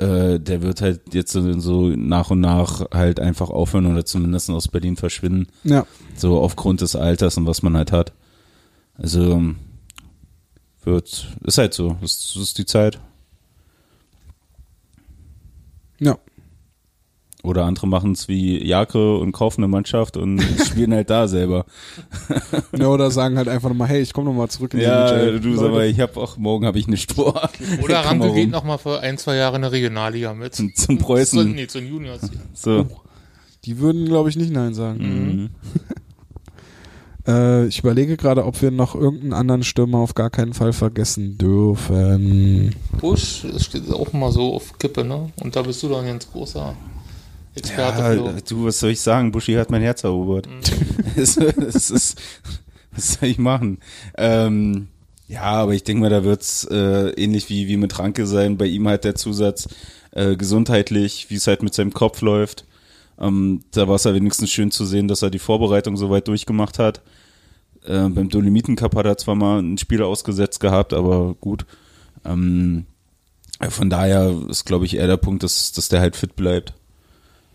[0.00, 4.50] äh, der wird halt jetzt so, so nach und nach halt einfach aufhören oder zumindest
[4.50, 5.48] aus Berlin verschwinden.
[5.62, 5.86] Ja.
[6.16, 8.12] So aufgrund des Alters und was man halt hat.
[8.94, 9.56] Also ähm,
[10.82, 11.96] wird, ist halt so.
[12.00, 12.98] Das, das ist die Zeit.
[15.98, 16.18] Ja.
[17.42, 21.64] Oder andere machen es wie Jake und kaufen eine Mannschaft und spielen halt da selber.
[22.78, 22.86] ja.
[22.88, 25.40] Oder sagen halt einfach nochmal, hey, ich komme nochmal zurück in die Ja, NHL.
[25.40, 27.48] du sag mal, ich habe auch morgen habe ich eine Spur.
[27.82, 28.50] Oder Ranke geht rum.
[28.50, 30.54] noch mal für ein, zwei Jahre in der Regionalliga mit.
[30.54, 31.40] Zum, zum Preußen.
[31.40, 32.20] Zu, nee, zu den Juniors.
[32.52, 32.86] So.
[33.64, 34.98] Die würden, glaube ich, nicht Nein sagen.
[34.98, 35.50] Mhm.
[37.26, 41.36] Äh, ich überlege gerade, ob wir noch irgendeinen anderen Stürmer auf gar keinen Fall vergessen
[41.36, 42.74] dürfen.
[42.98, 45.30] Busch das steht auch mal so auf Kippe, ne?
[45.42, 46.74] Und da bist du dann ganz großer
[47.54, 48.42] Experte Ja, für.
[48.42, 49.32] du, was soll ich sagen?
[49.32, 50.48] Buschi hat mein Herz erobert.
[51.16, 52.20] Es es ist,
[52.92, 53.78] was soll ich machen?
[54.16, 54.88] Ähm,
[55.26, 58.56] ja, aber ich denke mal, da wird's äh, ähnlich wie, wie mit Ranke sein.
[58.56, 59.68] Bei ihm halt der Zusatz
[60.12, 62.64] äh, gesundheitlich, wie es halt mit seinem Kopf läuft.
[63.18, 66.78] Ähm, da war es ja wenigstens schön zu sehen, dass er die Vorbereitung soweit durchgemacht
[66.78, 67.02] hat.
[67.84, 71.66] Äh, beim Dolomiten Cup hat er zwar mal ein Spiel ausgesetzt gehabt, aber gut.
[72.24, 72.86] Ähm,
[73.68, 76.72] von daher ist, glaube ich, eher der Punkt, dass, dass der halt fit bleibt.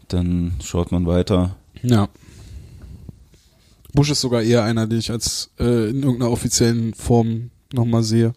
[0.07, 1.56] Dann schaut man weiter.
[1.82, 2.10] Ja.
[3.94, 8.34] Busch ist sogar eher einer, den ich als äh, in irgendeiner offiziellen Form nochmal sehe.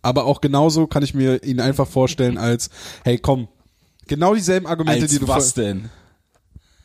[0.00, 2.70] Aber auch genauso kann ich mir ihn einfach vorstellen als,
[3.04, 3.48] hey komm,
[4.06, 5.90] genau dieselben Argumente, die du was denn?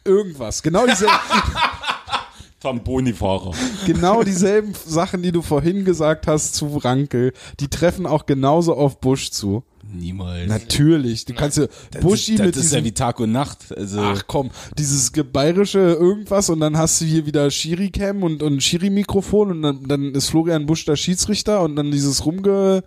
[0.04, 1.14] irgendwas, genau dieselben,
[2.60, 3.52] Tamboni-Fahrer.
[3.86, 9.00] genau dieselben Sachen, die du vorhin gesagt hast zu Rankel, die treffen auch genauso auf
[9.00, 9.64] Busch zu.
[9.98, 10.48] Niemals.
[10.48, 13.32] Natürlich, du kannst ja das Buschi ist, das mit ist diesem ja wie Tag und
[13.32, 13.76] Nacht.
[13.76, 18.62] Also, Ach komm, dieses bayerische irgendwas und dann hast du hier wieder Schiri-Cam und, und
[18.62, 22.84] Schiri-Mikrofon und dann, dann ist Florian Busch der Schiedsrichter und dann dieses Rumge,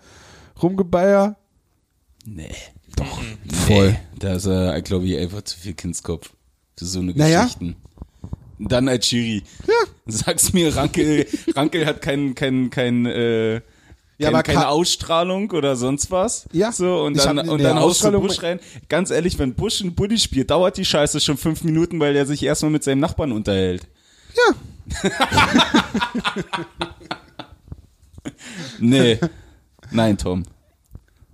[0.62, 1.36] Rumgebeier.
[2.24, 2.50] nee.
[2.96, 3.20] Doch,
[3.66, 3.96] Voll.
[4.18, 6.32] Da ist er, glaube ich, einfach zu viel Kindskopf.
[6.76, 7.44] Für so eine Naja.
[7.44, 7.76] Geschichten.
[8.58, 9.42] Dann als Schiri.
[9.66, 9.74] Ja.
[10.06, 13.60] Sag's mir, Rankel, Rankel hat kein, kein, kein, äh,
[14.20, 16.46] Ja, keine, aber keine Ausstrahlung oder sonst was.
[16.52, 18.60] Ja, So, und dann, hab- und nee, dann du Ausstrahlung- Busch rein.
[18.88, 22.26] Ganz ehrlich, wenn Busch ein Buddy spielt, dauert die Scheiße schon fünf Minuten, weil er
[22.26, 23.86] sich erstmal mit seinem Nachbarn unterhält.
[24.36, 24.54] Ja.
[28.78, 29.18] Nee.
[29.90, 30.44] Nein, Tom.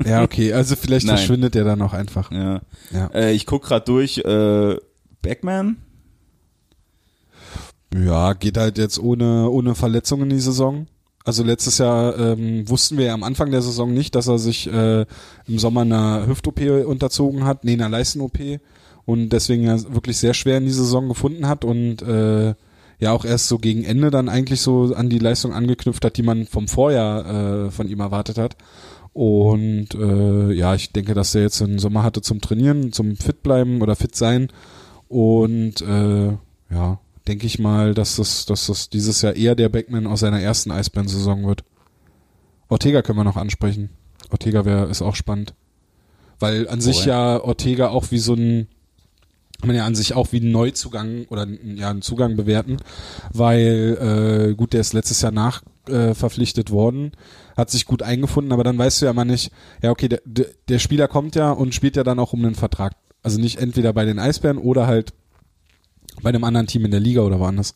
[0.04, 1.16] Ja, okay, also vielleicht Nein.
[1.16, 2.30] verschwindet der dann auch einfach.
[2.30, 2.60] Ja.
[2.92, 3.06] Ja.
[3.08, 4.76] Äh, ich guck gerade durch, äh,
[5.22, 5.76] Backman.
[7.94, 10.86] Ja, geht halt jetzt ohne, ohne Verletzung in die Saison.
[11.26, 14.72] Also letztes Jahr ähm, wussten wir ja am Anfang der Saison nicht, dass er sich
[14.72, 15.04] äh,
[15.48, 18.38] im Sommer einer Hüft-OP unterzogen hat, nee, einer Leisten-OP
[19.06, 22.54] und deswegen ja wirklich sehr schwer in die Saison gefunden hat und äh,
[23.00, 26.22] ja auch erst so gegen Ende dann eigentlich so an die Leistung angeknüpft hat, die
[26.22, 28.56] man vom Vorjahr äh, von ihm erwartet hat.
[29.12, 33.42] Und äh, ja, ich denke, dass er jetzt einen Sommer hatte zum Trainieren, zum fit
[33.42, 34.46] bleiben oder fit sein.
[35.08, 36.28] Und äh,
[36.70, 40.40] ja, denke ich mal, dass das, dass das dieses Jahr eher der Backman aus seiner
[40.40, 41.64] ersten Eisbären-Saison wird.
[42.68, 43.90] Ortega können wir noch ansprechen.
[44.30, 45.54] Ortega wäre ist auch spannend.
[46.38, 47.06] Weil an sich Woher?
[47.06, 48.68] ja Ortega auch wie so ein
[49.60, 52.76] kann man ja an sich auch wie einen Neuzugang oder einen- ja einen Zugang bewerten,
[53.32, 57.12] weil äh, gut, der ist letztes Jahr nach äh, verpflichtet worden,
[57.56, 59.50] hat sich gut eingefunden, aber dann weißt du ja immer nicht,
[59.82, 62.54] ja okay, der, der, der Spieler kommt ja und spielt ja dann auch um einen
[62.54, 62.92] Vertrag.
[63.22, 65.14] Also nicht entweder bei den Eisbären oder halt
[66.22, 67.74] bei einem anderen Team in der Liga oder woanders.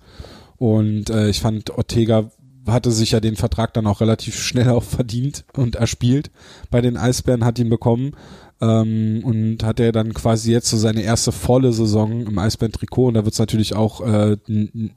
[0.56, 2.30] Und äh, ich fand, Ortega
[2.66, 6.30] hatte sich ja den Vertrag dann auch relativ schnell auch verdient und erspielt
[6.70, 8.12] bei den Eisbären, hat ihn bekommen
[8.60, 13.14] ähm, und hat er dann quasi jetzt so seine erste volle Saison im Eisbären-Trikot und
[13.14, 14.36] da wird es natürlich auch äh,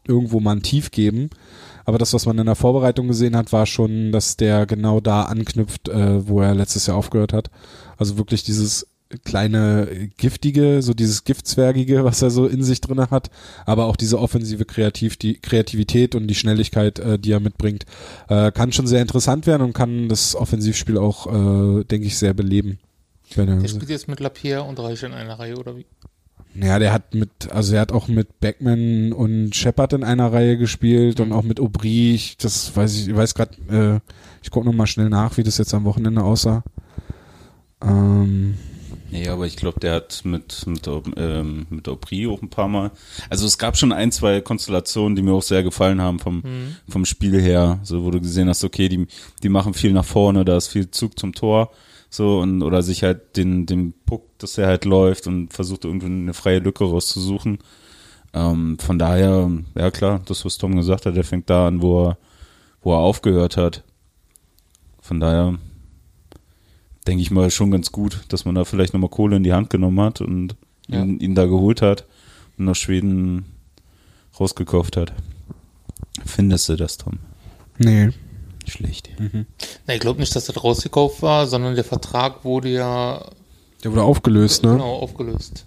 [0.07, 1.29] irgendwo mal ein Tief geben.
[1.85, 5.23] Aber das, was man in der Vorbereitung gesehen hat, war schon, dass der genau da
[5.23, 7.49] anknüpft, äh, wo er letztes Jahr aufgehört hat.
[7.97, 8.87] Also wirklich dieses
[9.17, 13.29] kleine giftige, so dieses Giftzwergige, was er so in sich drinne hat,
[13.65, 17.85] aber auch diese offensive Kreativ die Kreativität und die Schnelligkeit, äh, die er mitbringt,
[18.29, 22.33] äh, kann schon sehr interessant werden und kann das Offensivspiel auch, äh, denke ich, sehr
[22.33, 22.79] beleben.
[23.35, 25.85] Er, Der spielt jetzt mit Lapierre und Reich in einer Reihe, oder wie?
[26.55, 30.57] ja, der hat mit, also er hat auch mit Beckman und Shepard in einer Reihe
[30.57, 32.13] gespielt und auch mit Aubry.
[32.13, 33.99] Ich, das weiß ich, ich weiß gerade, äh,
[34.43, 36.63] ich gucke noch mal schnell nach, wie das jetzt am Wochenende aussah.
[37.81, 38.55] Ähm,
[39.13, 42.89] Nee, aber ich glaube, der hat mit, mit, ähm, mit Aubry auch ein paar Mal.
[43.29, 46.41] Also es gab schon ein, zwei Konstellationen, die mir auch sehr gefallen haben vom,
[46.89, 47.79] vom Spiel her.
[47.83, 49.05] So, wo du gesehen hast, okay, die,
[49.43, 51.71] die machen viel nach vorne, da ist viel Zug zum Tor.
[52.09, 56.07] So, und, oder sich halt den, den Puck, dass er halt läuft und versucht irgendwie
[56.07, 57.59] eine freie Lücke rauszusuchen.
[58.33, 62.07] Ähm, von daher, ja klar, das, was Tom gesagt hat, der fängt da an, wo
[62.07, 62.17] er,
[62.81, 63.83] wo er aufgehört hat.
[65.01, 65.59] Von daher,
[67.03, 69.69] denke ich mal, schon ganz gut, dass man da vielleicht nochmal Kohle in die Hand
[69.69, 70.55] genommen hat und
[70.87, 71.01] Ja.
[71.03, 72.05] ihn, ihn da geholt hat
[72.57, 73.45] und nach Schweden
[74.39, 75.13] rausgekauft hat.
[76.25, 77.19] Findest du das, Tom?
[77.77, 78.09] nee.
[78.65, 79.09] Schlecht.
[79.87, 83.25] Na, ich glaube nicht, dass das rausgekauft war, sondern der Vertrag wurde ja
[83.83, 84.71] Der wurde aufgelöst, ne?
[84.71, 85.65] genau aufgelöst.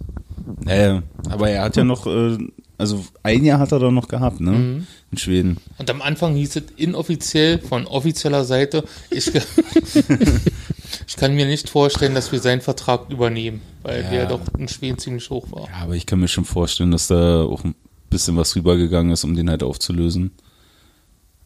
[0.65, 2.39] Äh, aber er hat ja noch, äh,
[2.79, 4.51] also ein Jahr hat er doch noch gehabt, ne?
[4.51, 4.87] Mhm.
[5.11, 5.57] In Schweden.
[5.77, 9.31] Und am Anfang hieß es inoffiziell von offizieller Seite, ich,
[11.07, 14.09] ich kann mir nicht vorstellen, dass wir seinen Vertrag übernehmen, weil Ja.
[14.09, 15.67] der doch in Schweden ziemlich hoch war.
[15.69, 17.75] Ja, aber ich kann mir schon vorstellen, dass da auch ein
[18.09, 20.31] bisschen was rübergegangen ist, um den halt aufzulösen.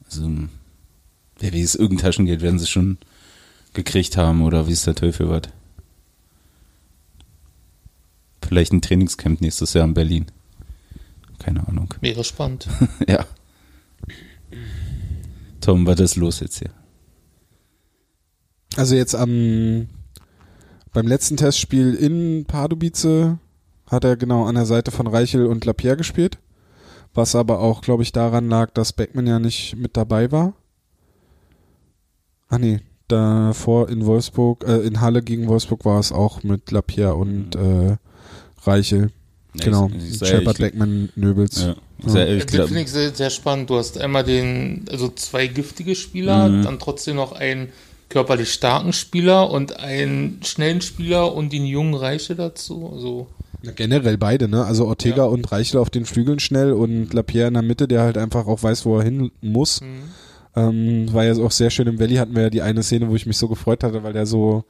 [0.05, 0.29] Also,
[1.39, 2.97] wer weiß, irgendein Taschengeld werden sie schon
[3.73, 5.43] gekriegt haben oder wie ist der Teufel was.
[8.45, 10.25] Vielleicht ein Trainingscamp nächstes Jahr in Berlin.
[11.39, 11.93] Keine Ahnung.
[12.01, 12.67] Wäre spannend.
[13.07, 13.25] ja.
[15.61, 16.71] Tom, was ist los jetzt hier?
[18.77, 19.87] Also jetzt am
[20.93, 23.37] beim letzten Testspiel in Pardubice
[23.87, 26.37] hat er genau an der Seite von Reichel und Lapierre gespielt,
[27.13, 30.53] was aber auch, glaube ich, daran lag, dass Beckman ja nicht mit dabei war.
[32.49, 37.15] Ah nee, davor in Wolfsburg, äh, in Halle gegen Wolfsburg war es auch mit Lapierre
[37.15, 37.97] und äh,
[38.63, 39.11] Reichel.
[39.55, 41.61] Ja, genau, ich- ich Shepard, ehrlich, Beckman, Nöbels.
[41.61, 41.75] Ja.
[42.05, 43.69] Sehr, ich das glaub, finde ich sehr, sehr spannend.
[43.69, 46.63] Du hast einmal den, also zwei giftige Spieler, Mhm.
[46.63, 47.69] dann trotzdem noch einen
[48.11, 52.91] körperlich starken Spieler und einen schnellen Spieler und den jungen Reiche dazu.
[52.93, 53.27] Also,
[53.63, 54.63] Ja, Generell beide, ne?
[54.65, 55.23] Also Ortega Ja.
[55.25, 58.61] und Reichel auf den Flügeln schnell und Lapierre in der Mitte, der halt einfach auch
[58.63, 59.81] weiß, wo er hin muss.
[59.81, 59.87] Mhm.
[60.55, 63.15] Ähm, war ja auch sehr schön im Valley hatten wir ja die eine Szene, wo
[63.15, 64.63] ich mich so gefreut hatte, weil der so,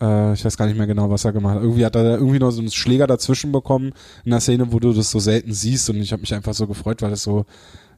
[0.00, 1.62] äh, ich weiß gar nicht mehr genau, was er gemacht hat.
[1.62, 3.92] Irgendwie hat er da irgendwie noch so einen Schläger dazwischen bekommen
[4.24, 6.66] in einer Szene, wo du das so selten siehst und ich habe mich einfach so
[6.66, 7.44] gefreut, weil das so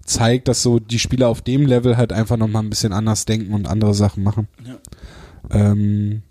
[0.08, 3.54] zeigt, dass so die Spieler auf dem Level halt einfach nochmal ein bisschen anders denken
[3.54, 4.48] und andere Sachen machen.
[4.66, 4.78] Ja.
[5.50, 6.22] Ähm,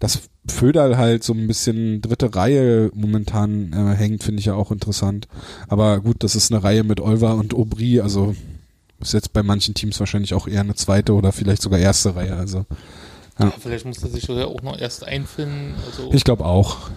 [0.00, 4.72] dass Föderl halt so ein bisschen dritte Reihe momentan äh, hängt, finde ich ja auch
[4.72, 5.28] interessant.
[5.68, 8.34] Aber gut, das ist eine Reihe mit Olver und Aubry, also
[9.00, 12.36] ist jetzt bei manchen Teams wahrscheinlich auch eher eine zweite oder vielleicht sogar erste Reihe.
[12.36, 12.66] Also
[13.38, 15.74] Ja, vielleicht muss er sich ja auch noch erst einfinden.
[15.86, 16.90] Also ich glaube auch.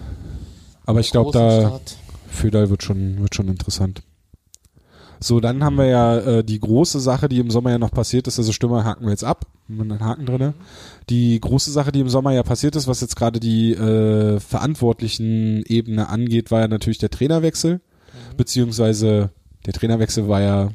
[0.84, 1.96] Aber ich glaube, da Start.
[2.28, 4.02] Föderl wird schon, wird schon interessant.
[5.22, 8.26] So, dann haben wir ja äh, die große Sache, die im Sommer ja noch passiert
[8.26, 8.38] ist.
[8.38, 9.46] Also Stürmer haken wir jetzt ab.
[9.68, 10.54] Wir einen Haken drinne.
[11.08, 15.64] Die große Sache, die im Sommer ja passiert ist, was jetzt gerade die äh, verantwortlichen
[15.66, 17.80] Ebene angeht, war ja natürlich der Trainerwechsel.
[18.36, 19.30] Beziehungsweise
[19.64, 20.70] der Trainerwechsel war ja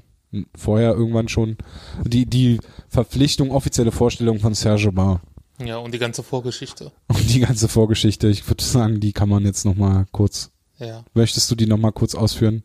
[0.55, 1.57] vorher irgendwann schon
[2.05, 2.59] die, die
[2.89, 5.21] Verpflichtung, offizielle Vorstellung von Serge Bar.
[5.63, 6.91] Ja, und die ganze Vorgeschichte.
[7.07, 11.49] Und die ganze Vorgeschichte, ich würde sagen, die kann man jetzt nochmal kurz, Ja, möchtest
[11.49, 12.63] du die nochmal kurz ausführen?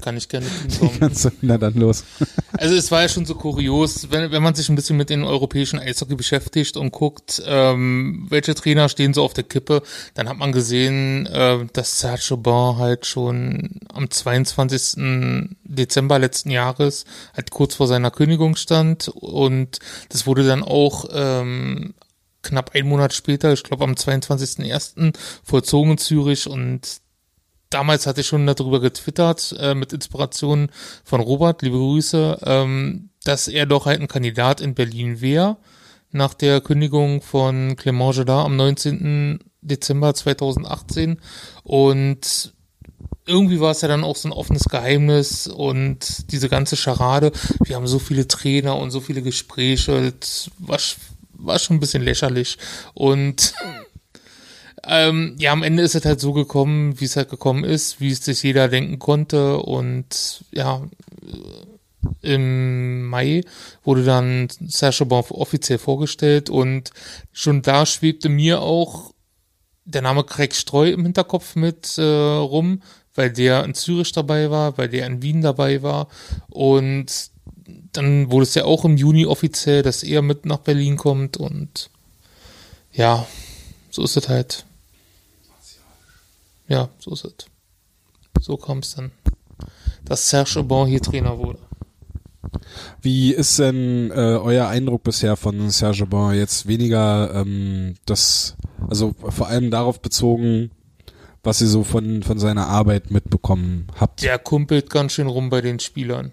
[0.00, 1.00] Kann ich gerne hinkommen.
[1.00, 2.04] Kannst du, na dann los.
[2.58, 5.24] Also es war ja schon so kurios, wenn, wenn man sich ein bisschen mit den
[5.24, 9.82] europäischen Eishockey beschäftigt und guckt, ähm, welche Trainer stehen so auf der Kippe,
[10.14, 15.56] dann hat man gesehen, äh, dass Serge Aubin halt schon am 22.
[15.64, 17.04] Dezember letzten Jahres
[17.34, 19.78] halt kurz vor seiner Kündigung stand und
[20.10, 21.94] das wurde dann auch ähm,
[22.42, 25.16] knapp einen Monat später, ich glaube am 22.01.
[25.42, 27.00] vollzogen in Zürich und
[27.72, 30.70] damals hatte ich schon darüber getwittert, äh, mit Inspiration
[31.04, 35.56] von Robert, liebe Grüße, ähm, dass er doch halt ein Kandidat in Berlin wäre,
[36.10, 39.38] nach der Kündigung von Clément Gedard am 19.
[39.62, 41.18] Dezember 2018.
[41.62, 42.52] Und
[43.26, 47.32] irgendwie war es ja dann auch so ein offenes Geheimnis und diese ganze Scharade,
[47.64, 50.78] wir haben so viele Trainer und so viele Gespräche, das war,
[51.34, 52.58] war schon ein bisschen lächerlich.
[52.94, 53.54] Und
[54.84, 58.10] ähm, ja, am Ende ist es halt so gekommen, wie es halt gekommen ist, wie
[58.10, 59.58] es sich jeder denken konnte.
[59.58, 60.82] Und ja,
[62.20, 63.42] im Mai
[63.84, 66.90] wurde dann Serge Aubin offiziell vorgestellt und
[67.32, 69.12] schon da schwebte mir auch
[69.84, 72.82] der Name Craig Streu im Hinterkopf mit äh, rum,
[73.14, 76.08] weil der in Zürich dabei war, weil der in Wien dabei war
[76.48, 77.30] und
[77.92, 81.90] dann wurde es ja auch im Juni offiziell, dass er mit nach Berlin kommt und
[82.92, 83.26] ja,
[83.90, 84.64] so ist es halt.
[86.72, 87.34] Ja, so ist es.
[88.40, 89.10] So kam es dann,
[90.06, 91.58] dass Serge Aubin hier Trainer wurde.
[93.02, 96.32] Wie ist denn äh, euer Eindruck bisher von Serge Bon?
[96.32, 98.56] Jetzt weniger ähm, das,
[98.88, 100.70] also vor allem darauf bezogen,
[101.42, 104.22] was ihr so von, von seiner Arbeit mitbekommen habt.
[104.22, 106.32] Der kumpelt ganz schön rum bei den Spielern.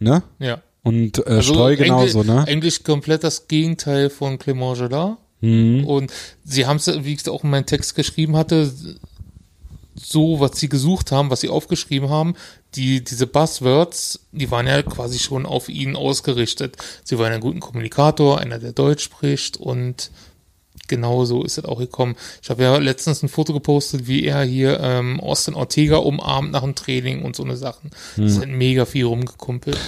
[0.00, 0.24] Ne?
[0.40, 0.60] Ja.
[0.82, 2.44] Und äh, Also Streu genauso, ne?
[2.48, 5.18] Eigentlich komplett das Gegenteil von Clément Gedard.
[5.40, 5.84] Mhm.
[5.84, 6.12] Und
[6.44, 8.72] sie haben es, wie ich es auch in meinem Text geschrieben hatte,
[10.00, 12.34] so, was sie gesucht haben, was sie aufgeschrieben haben,
[12.74, 16.76] die, diese Buzzwords, die waren ja quasi schon auf ihn ausgerichtet.
[17.04, 20.10] Sie waren ein guter Kommunikator, einer, der Deutsch spricht und
[20.86, 22.16] genau so ist es auch gekommen.
[22.42, 26.62] Ich habe ja letztens ein Foto gepostet, wie er hier ähm, Austin Ortega umarmt nach
[26.62, 27.90] dem Training und so eine Sachen.
[28.16, 29.78] Das ist halt mega viel rumgekumpelt.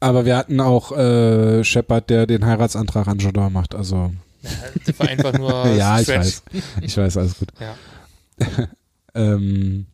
[0.00, 3.74] Aber wir hatten auch äh, Shepard, der den Heiratsantrag an Jodor macht.
[3.74, 4.12] Also
[4.86, 6.42] Das war einfach nur ja, ich weiß,
[6.80, 7.48] ich weiß, alles gut.
[7.60, 7.76] Ja.
[9.14, 9.86] Ähm,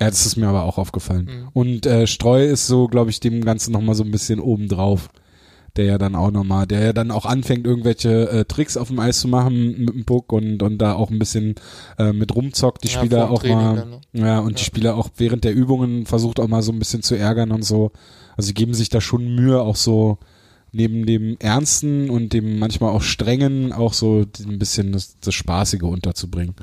[0.00, 1.26] ja, das ist mir aber auch aufgefallen.
[1.26, 1.48] Mhm.
[1.52, 5.10] Und äh, Streu ist so, glaube ich, dem Ganzen nochmal so ein bisschen obendrauf.
[5.76, 8.98] Der ja dann auch nochmal, der ja dann auch anfängt, irgendwelche äh, Tricks auf dem
[8.98, 11.54] Eis zu machen mit dem Puck und, und da auch ein bisschen
[11.98, 13.76] äh, mit rumzockt, die Ja, Spieler auch Training mal.
[13.76, 14.00] dann, ne?
[14.12, 14.66] Ja, und die Ja.
[14.66, 17.90] Spieler auch während der Übungen versucht auch mal so ein bisschen zu ärgern und so.
[18.36, 20.18] Also sie geben sich da schon Mühe, auch so
[20.72, 25.82] neben dem Ernsten und dem manchmal auch Strengen auch so ein bisschen das, das Spaßige
[25.84, 26.54] unterzubringen.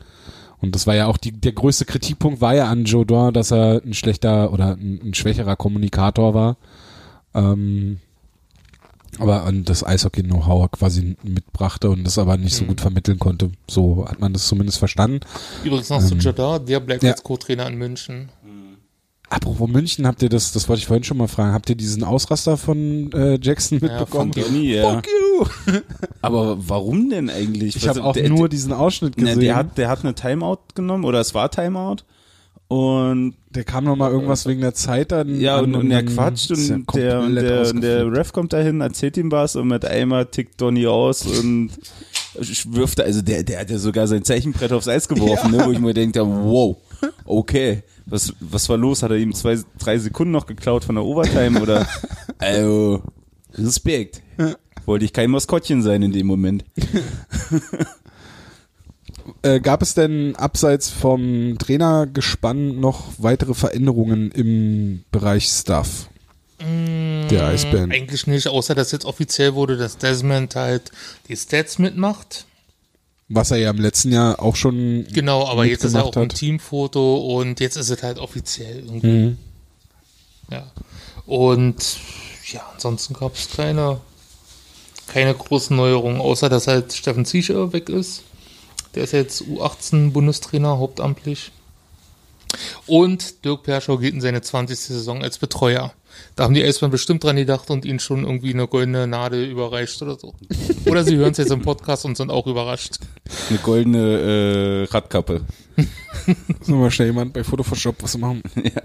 [0.62, 3.52] Und das war ja auch die, der größte Kritikpunkt war ja an Joe Dorn, dass
[3.52, 6.58] er ein schlechter oder ein, ein schwächerer Kommunikator war.
[7.34, 8.00] Ähm,
[9.18, 12.68] aber an das Eishockey-Know-how quasi mitbrachte und das aber nicht so Mhm.
[12.70, 13.52] gut vermitteln konnte.
[13.70, 15.22] So hat man das zumindest verstanden.
[15.64, 17.12] Übrigens noch zu Jadar, der bleibt ja.
[17.12, 18.30] als Co-Trainer in München.
[19.30, 22.04] Apropos München, habt ihr das, das wollte ich vorhin schon mal fragen, habt ihr diesen
[22.04, 24.34] Ausraster von äh, Jackson Ja, mitbekommen?
[24.34, 24.96] von Donny, ja.
[24.96, 25.46] Fuck you!
[26.22, 27.76] Aber warum denn eigentlich?
[27.76, 29.40] Ich habe auch der- nur diesen Ausschnitt Ne, gesehen.
[29.42, 31.98] der hat, der hat eine Timeout genommen oder es war Timeout
[32.68, 35.40] und der kam noch mal irgendwas wegen der Zeit dann.
[35.40, 39.18] ja und, und er quatscht und der, und der, und der Ref kommt dahin, erzählt
[39.18, 41.72] ihm was und mit einmal tickt Donny aus und
[42.66, 45.80] wirft, also der, der hat ja sogar sein Zeichenbrett aufs Eis geworfen, ne, wo ich
[45.80, 46.78] mir denke, wow,
[47.26, 49.04] okay, was, was war los?
[49.04, 51.88] Hat er ihm zwei, drei Sekunden noch geklaut von der Overtime oder,
[52.38, 53.04] also,
[53.54, 54.22] Respekt.
[54.86, 56.66] Wollte ich kein Maskottchen sein in dem Moment.
[59.42, 66.10] Äh, gab es denn abseits vom Trainergespann noch weitere Veränderungen im Bereich Staff?
[66.60, 67.92] Der Eisbären.
[67.92, 70.92] Eigentlich nicht, außer dass jetzt offiziell wurde, dass Desmond halt
[71.30, 72.46] die Stats mitmacht.
[73.30, 76.34] Was er ja im letzten Jahr auch schon Genau, aber jetzt ist er auch hat.
[76.36, 79.08] Teamfoto und jetzt ist es halt offiziell irgendwie.
[79.08, 79.38] Mhm.
[80.52, 80.72] Ja.
[81.28, 82.00] Und
[82.52, 84.02] Ja, ansonsten gab es keine,
[85.08, 88.24] keine großen Neuerungen, außer dass halt Steffen Ziesche weg ist.
[88.96, 91.52] Der ist jetzt U18-Bundestrainer, hauptamtlich.
[92.88, 94.80] Und Dirk Perschau geht in seine 20.
[94.80, 95.94] Saison als Betreuer.
[96.36, 100.02] Da haben die erstmal bestimmt dran gedacht und ihnen schon irgendwie eine goldene Nadel überreicht
[100.02, 100.34] oder so.
[100.86, 102.96] Oder sie hören es jetzt im Podcast und sind auch überrascht.
[103.50, 105.42] Eine goldene äh, Radkappe.
[106.60, 108.42] Muss mal schnell jemand bei Photoshop was machen.
[108.56, 108.82] Ja.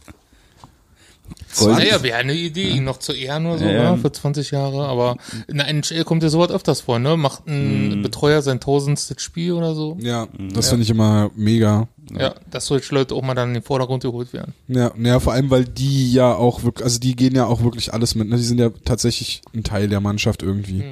[1.58, 3.90] Gold- Naja, wäre eine Idee, ihn noch zu ehren oder so, Ja, ja.
[3.92, 4.86] ne, für 20 Jahre.
[4.86, 5.16] Aber
[5.48, 7.16] in der NHL kommt ja sowas öfters vor, ne?
[7.16, 9.96] Macht ein Betreuer sein tausendstes Spiel oder so.
[10.00, 11.88] Ja, das finde ich immer mega.
[12.18, 14.52] Ja, dass solche Leute auch mal dann in den Vordergrund geholt werden.
[14.68, 17.94] Ja, ja, vor allem, weil die ja auch wirklich, also die gehen ja auch wirklich
[17.94, 18.36] alles mit, ne?
[18.36, 20.84] Die sind ja tatsächlich ein Teil der Mannschaft irgendwie.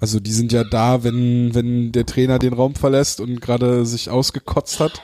[0.00, 4.08] Also die sind ja da, wenn, wenn der Trainer den Raum verlässt und gerade sich
[4.10, 5.02] ausgekotzt hat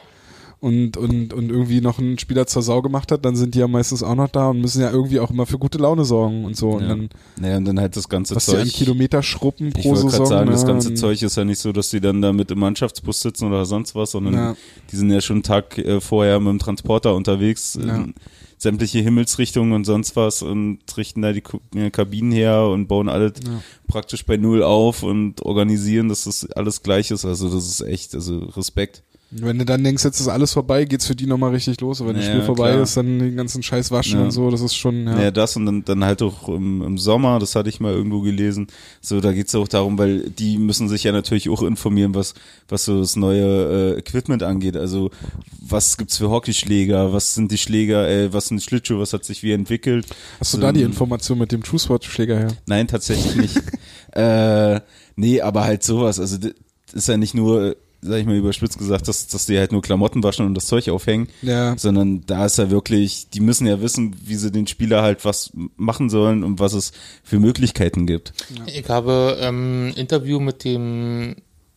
[0.61, 3.69] und, und, und irgendwie noch einen Spieler zur Sau gemacht hat, dann sind die ja
[3.69, 6.57] meistens auch noch da und müssen ja irgendwie auch immer für gute Laune sorgen und
[6.57, 6.71] so.
[6.71, 6.89] Und Ja.
[6.89, 7.09] dann,
[7.41, 8.73] Naja, und dann halt das ganze was die an Zeug.
[8.73, 10.11] Kilometer schruppen Ich pro wollte Saison.
[10.19, 10.69] gerade sagen, das ne?
[10.73, 13.65] ganze Zeug ist ja nicht so, dass die dann da mit im Mannschaftsbus sitzen oder
[13.67, 14.57] sonst was, sondern Ja.
[14.91, 17.95] die sind ja schon einen Tag äh, vorher mit dem Transporter unterwegs, Ja.
[17.97, 18.15] in
[18.61, 21.45] sämtliche Himmelsrichtungen und sonst was und richten da die
[21.93, 23.35] Kabinen her und bauen alles
[23.87, 27.25] praktisch bei Null auf und organisieren, dass das alles gleich ist.
[27.25, 29.05] Also das ist echt, also Respekt.
[29.31, 32.01] Wenn du dann denkst, jetzt ist alles vorbei, geht's für die nochmal richtig los.
[32.01, 32.83] Und wenn das Ja, Spiel vorbei klar.
[32.83, 34.25] ist, dann den ganzen Scheiß waschen Ja.
[34.25, 35.21] und so, das ist schon, ja.
[35.25, 38.23] Ja, das und dann, dann halt auch im, im Sommer, das hatte ich mal irgendwo
[38.23, 38.69] gelesen.
[39.03, 42.33] So, da geht's auch darum, weil die müssen sich ja natürlich auch informieren, was,
[42.69, 44.79] was so das neue äh, Equipment angeht.
[44.79, 45.11] Also,
[45.61, 49.43] was gibt's für Hockeyschläger, was sind die Schläger, äh, was sind Schlittschuhe, was hat sich
[49.43, 50.07] wie entwickelt.
[50.41, 52.49] Hast du So, da die ähm, Information mit dem True Sport Schläger her?
[52.65, 53.61] Nein, tatsächlich nicht.
[54.13, 54.81] äh,
[55.17, 56.19] nee, aber halt sowas.
[56.19, 56.55] Also, das
[56.95, 60.23] ist ja nicht nur, sag ich mal überspitzt gesagt, dass, dass die halt nur Klamotten
[60.23, 61.77] waschen und das Zeug aufhängen Ja.
[61.77, 65.51] sondern da ist ja wirklich, die müssen ja wissen, wie sie den Spieler halt was
[65.77, 66.93] machen sollen und was es
[67.25, 68.33] für Möglichkeiten gibt.
[68.67, 71.37] Ich habe ähm, ein Interview mit dem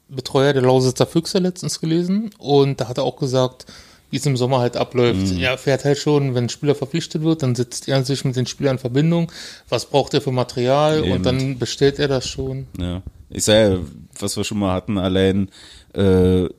[0.10, 3.65] Betreuer der Lausitzer Füchse letztens gelesen und da hat er auch gesagt,
[4.11, 5.31] wie es im Sommer halt abläuft.
[5.39, 8.45] Er fährt halt schon, wenn ein Spieler verpflichtet wird, dann setzt er sich mit den
[8.45, 9.31] Spielern in Verbindung.
[9.69, 10.99] Was braucht er für Material?
[11.03, 11.14] Eben.
[11.14, 12.68] Und dann bestellt er das schon.
[12.77, 13.02] Ja.
[13.30, 13.77] Ich sag ja,
[14.19, 15.48] was wir schon mal hatten, allein
[15.94, 16.50] äh,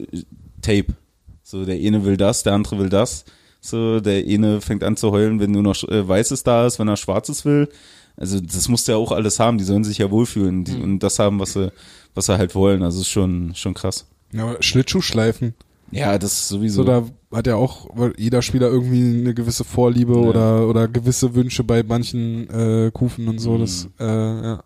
[0.60, 0.94] Tape.
[1.42, 3.24] So, der eine will das, der andere will das.
[3.60, 6.88] So, der eine fängt an zu heulen, wenn nur noch äh, Weißes da ist, wenn
[6.88, 7.68] er Schwarzes will.
[8.16, 11.18] Also das muss ja auch alles haben, die sollen sich ja wohlfühlen die, und das
[11.18, 11.72] haben, was sie,
[12.14, 12.82] was sie halt wollen.
[12.82, 14.06] Also ist schon, schon krass.
[14.32, 15.54] Ja, aber Schlittschuhschleifen.
[15.90, 16.82] Ja, das ist sowieso.
[16.82, 21.64] So, da hat ja auch jeder Spieler irgendwie eine gewisse Vorliebe oder, oder gewisse Wünsche
[21.64, 23.38] bei manchen äh, Kufen und Mhm.
[23.38, 23.58] so.
[23.58, 24.64] Das, äh, ja.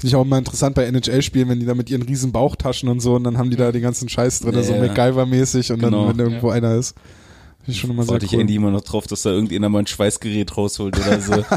[0.00, 3.00] Finde ich auch immer interessant bei NHL-Spielen, wenn die da mit ihren riesen Bauchtaschen und
[3.00, 4.80] so und dann haben die da den ganzen Scheiß drin, Ja, so ja.
[4.82, 6.06] MacGyver-mäßig und Genau.
[6.06, 6.94] dann, wenn irgendwo einer ist.
[7.58, 8.40] Finde ich schon immer Warte ich cool.
[8.40, 11.44] endlich immer noch drauf, dass da irgendjemand mal ein Schweißgerät rausholt oder so.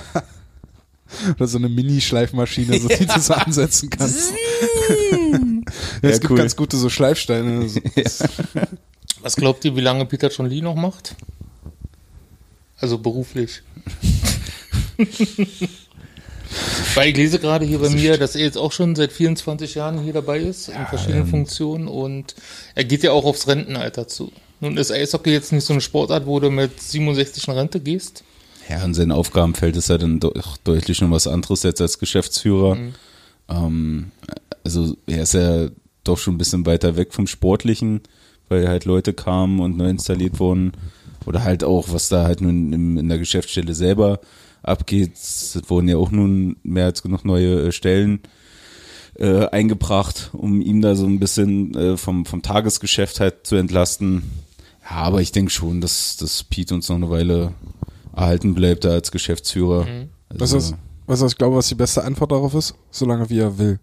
[1.36, 4.32] Oder so eine Mini-Schleifmaschine, so, die du so ansetzen kannst.
[4.32, 5.38] ja,
[6.02, 6.38] es Ja, gibt cool.
[6.38, 7.70] ganz gute so Schleifsteine.
[7.70, 7.80] So.
[9.22, 11.16] Was glaubt ihr, wie lange Peter John Lee noch macht?
[12.80, 13.62] Also beruflich.
[16.96, 20.00] Weil ich lese gerade hier bei mir, dass er jetzt auch schon seit 24 Jahren
[20.02, 22.36] hier dabei ist, in verschiedenen Funktionen und
[22.76, 24.32] er geht ja auch aufs Rentenalter zu.
[24.60, 28.24] Nun ist Eishockey jetzt nicht so eine Sportart, wo du mit 67 in Rente gehst.
[28.70, 32.78] Ja, und sein Aufgabenfeld ist ja dann doch deutlich schon was anderes jetzt als Geschäftsführer.
[33.50, 34.12] Ähm,
[34.64, 35.68] also er ist ja
[36.04, 38.02] doch schon ein bisschen weiter weg vom Sportlichen,
[38.48, 40.72] weil halt Leute kamen und neu installiert wurden.
[41.26, 44.20] Oder halt auch, was da halt nun in der Geschäftsstelle selber
[44.64, 45.14] abgeht.
[45.16, 48.22] Es wurden ja auch nun mehr als genug neue äh, Stellen
[49.16, 54.24] äh, eingebracht, um ihm da so ein bisschen äh, vom, vom Tagesgeschäft halt zu entlasten.
[54.90, 57.54] Ja, aber ich denke schon, dass, dass Pete uns noch eine Weile
[58.16, 59.88] erhalten bleibt da als Geschäftsführer.
[60.30, 60.76] Was ist,
[61.06, 62.76] was ist, ich glaube, was die beste Antwort darauf ist?
[62.92, 63.80] Solange wie er will.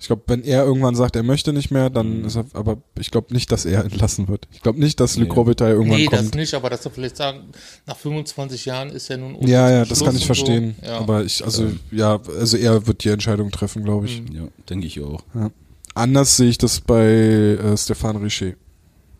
[0.00, 1.94] Ich glaube, wenn er irgendwann sagt, er möchte nicht mehr, Mhm.
[1.94, 4.46] dann ist er, aber ich glaube nicht, dass er entlassen wird.
[4.52, 5.24] Ich glaube nicht, dass Nee.
[5.24, 6.34] Lukrovita irgendwann nee, das kommt.
[6.36, 7.48] nicht, aber dass er vielleicht sagen,
[7.86, 10.76] nach 25 Jahren ist er nun Ja, ja, Schluss das kann ich verstehen.
[10.80, 10.86] So.
[10.86, 10.98] Ja.
[10.98, 14.22] Aber ich, also, ja, also er wird die Entscheidung treffen, glaube ich.
[14.32, 15.22] Ja, denke ich auch.
[15.34, 15.50] Ja.
[15.94, 18.52] Anders sehe ich das bei äh, Stefan Richer.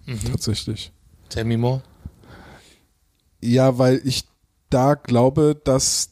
[0.06, 0.20] Mhm.
[0.30, 0.92] Tatsächlich.
[1.28, 1.82] Tell me more.
[3.40, 4.24] Ja, weil ich
[4.70, 6.10] da glaube, dass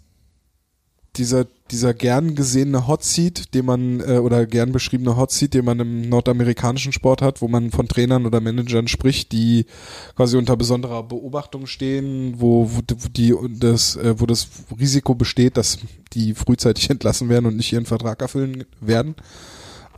[1.16, 5.64] dieser, dieser gern gesehene Hot Seat, den man, äh, oder gern beschriebene Hot Seat, den
[5.64, 9.66] man im nordamerikanischen Sport hat, wo man von Trainern oder Managern spricht, die
[10.14, 12.80] quasi unter besonderer Beobachtung stehen, wo, wo
[13.10, 14.48] die, das, äh, wo das
[14.78, 15.78] Risiko besteht, dass
[16.12, 19.16] die frühzeitig entlassen werden und nicht ihren Vertrag erfüllen werden.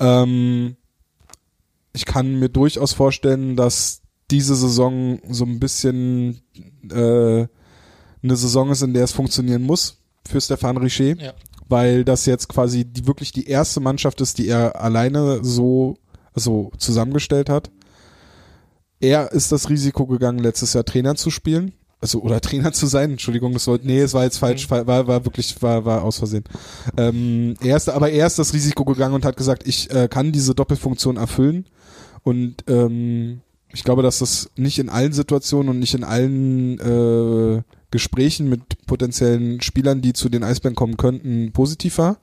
[0.00, 0.76] Ähm,
[1.92, 6.40] ich kann mir durchaus vorstellen, dass diese Saison so ein bisschen
[6.90, 7.46] äh,
[8.22, 11.34] eine Saison ist, in der es funktionieren muss für Stefan Richer, Ja.
[11.68, 15.96] Weil das jetzt quasi die wirklich die erste Mannschaft ist, die er alleine so
[16.34, 17.70] so zusammengestellt hat.
[19.00, 21.72] Er ist das Risiko gegangen, letztes Jahr Trainer zu spielen.
[22.00, 25.06] Also, oder Trainer zu sein, Entschuldigung, das sollte, nee, es war jetzt falsch, war, war
[25.06, 26.44] war wirklich, war, war aus Versehen.
[26.96, 30.32] Ähm, er ist, aber er ist das Risiko gegangen und hat gesagt, ich äh, kann
[30.32, 31.66] diese Doppelfunktion erfüllen.
[32.22, 33.40] Und ähm,
[33.72, 38.86] ich glaube, dass das nicht in allen Situationen und nicht in allen äh, Gesprächen mit
[38.86, 42.18] potenziellen Spielern, die zu den Eisbären kommen könnten, positiv war.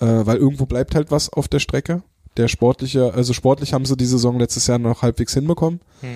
[0.00, 2.02] Äh, weil irgendwo bleibt halt was auf der Strecke.
[2.36, 5.80] Der sportliche, also sportlich haben sie die Saison letztes Jahr noch halbwegs hinbekommen.
[6.02, 6.08] Mhm.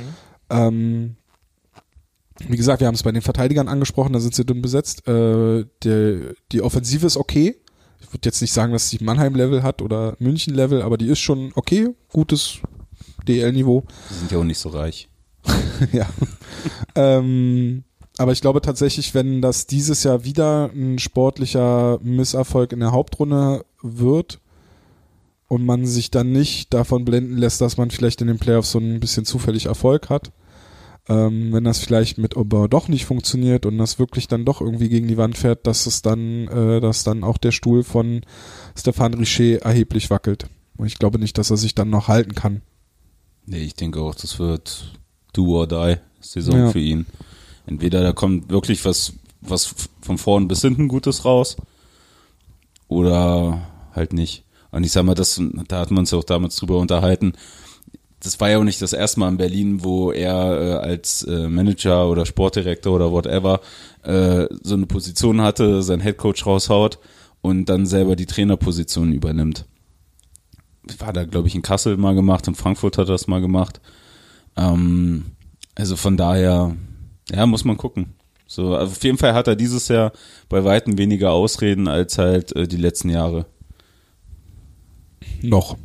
[0.51, 1.17] Ähm,
[2.47, 5.07] wie gesagt, wir haben es bei den Verteidigern angesprochen, da sind sie dünn besetzt.
[5.09, 7.57] Äh, der, die Offensive ist okay.
[8.01, 11.53] Ich würde jetzt nicht sagen, dass sie Mannheim-Level hat oder München-Level, aber die ist schon
[11.55, 11.89] okay.
[12.13, 12.59] Gutes
[13.27, 13.85] DL-Niveau.
[14.11, 15.09] Die sind ja auch nicht so reich.
[15.93, 16.09] ja.
[16.95, 17.85] ähm,
[18.19, 23.65] aber ich glaube tatsächlich, wenn das dieses Jahr wieder ein sportlicher Misserfolg in der Hauptrunde
[23.83, 24.41] wird
[25.47, 28.79] und man sich dann nicht davon blenden lässt, dass man vielleicht in den Playoffs so
[28.79, 30.33] ein bisschen zufällig Erfolg hat,
[31.09, 34.89] ähm, wenn das vielleicht mit Ober doch nicht funktioniert und das wirklich dann doch irgendwie
[34.89, 38.23] gegen die Wand fährt, dass es dann, äh, dass dann auch der Stuhl von
[38.77, 40.47] Stefan Richer erheblich wackelt.
[40.77, 42.63] Und ich glaube nicht, dass er sich dann noch halten kann.
[43.47, 44.93] Nee, ich denke auch, das wird
[45.33, 46.71] do or die Saison Ja.
[46.71, 47.07] für ihn.
[47.69, 49.13] Entweder da kommt wirklich was,
[49.43, 51.57] was von vorn bis hinten Gutes raus
[52.89, 53.61] oder
[53.93, 54.45] halt nicht.
[54.71, 57.35] Und ich sag mal, das, da hatten wir uns ja auch damals drüber unterhalten.
[58.21, 61.49] Das war ja auch nicht das erste Mal in Berlin, wo er äh, als äh,
[61.49, 63.61] Manager oder Sportdirektor oder whatever
[64.03, 66.99] äh, so eine Position hatte, seinen Headcoach raushaut
[67.43, 69.67] und dann selber die Trainerposition übernimmt.
[70.99, 73.81] War da, glaube ich, in Kassel mal gemacht, in Frankfurt hat er das mal gemacht.
[74.57, 75.27] Ähm,
[75.75, 76.75] also von daher,
[77.33, 78.15] ja, muss man gucken.
[78.47, 80.13] So, also auf jeden Fall hat er dieses Jahr
[80.49, 83.45] bei weitem weniger Ausreden als halt äh, die letzten Jahre.
[85.43, 85.77] Noch.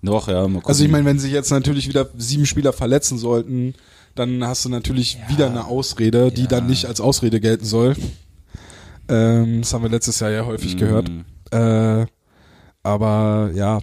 [0.00, 0.68] Noch, ja, mal gucken.
[0.68, 3.74] Also ich meine, wenn sich jetzt natürlich wieder sieben Spieler verletzen sollten,
[4.14, 6.46] dann hast du natürlich wieder eine Ausrede, die Ja.
[6.48, 7.94] dann nicht als Ausrede gelten soll.
[9.08, 10.78] Ähm, das haben wir letztes Jahr ja häufig Mhm.
[10.78, 11.10] gehört.
[11.52, 12.06] Äh,
[12.82, 13.80] aber ja,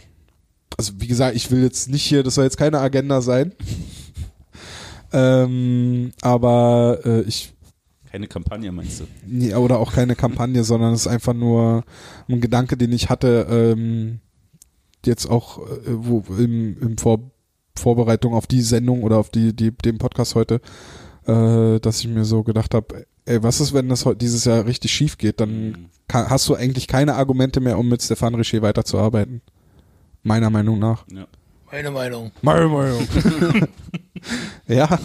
[0.78, 3.54] also wie gesagt, ich will jetzt nicht hier, das soll jetzt keine Agenda sein.
[5.14, 7.54] Ähm, aber äh, ich
[8.12, 9.04] Keine Kampagne, meinst du?
[9.26, 11.84] Nee, oder auch keine Kampagne, sondern es ist einfach nur
[12.28, 14.20] ein Gedanke, den ich hatte, ähm,
[15.06, 17.32] jetzt auch äh, wo, im, im Vor
[17.76, 20.62] Vorbereitung auf die Sendung oder auf die, die den Podcast heute,
[21.26, 24.92] äh, dass ich mir so gedacht habe, ey, was ist, wenn das dieses Jahr richtig
[24.92, 29.42] schief geht, dann kann, hast du eigentlich keine Argumente mehr, um mit Stefan Richer weiterzuarbeiten.
[30.22, 31.06] Meiner Meinung nach.
[31.12, 31.28] Ja.
[31.74, 32.32] Meine Meinung.
[32.44, 33.08] Meine Meinung.
[34.68, 35.00] ja.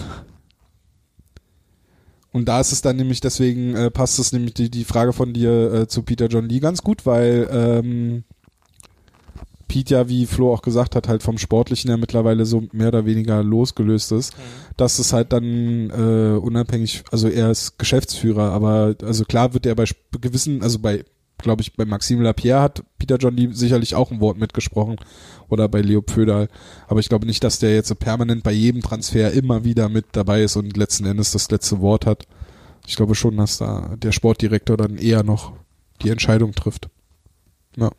[2.30, 5.32] Und da ist es dann nämlich, deswegen äh, passt es nämlich die, die Frage von
[5.32, 8.24] dir äh, zu Peter John Lee ganz gut, weil ähm,
[9.66, 13.06] Pete ja, wie Flo auch gesagt hat, halt vom Sportlichen ja mittlerweile so mehr oder
[13.06, 14.34] weniger losgelöst ist,
[14.76, 19.74] dass es halt dann äh, unabhängig, also er ist Geschäftsführer, aber also klar wird er
[19.74, 19.84] bei
[20.20, 21.02] gewissen, also bei,
[21.38, 24.96] glaube ich, bei Maxime Lapierre hat Peter John Lee sicherlich auch ein Wort mitgesprochen
[25.48, 26.48] oder bei Leo Pföderl,
[26.88, 30.06] aber ich glaube nicht, dass der jetzt so permanent bei jedem Transfer immer wieder mit
[30.12, 32.26] dabei ist und letzten Endes das letzte Wort hat.
[32.86, 35.52] Ich glaube schon, dass da der Sportdirektor dann eher noch
[36.02, 36.88] die Entscheidung trifft.
[37.76, 37.90] Ja.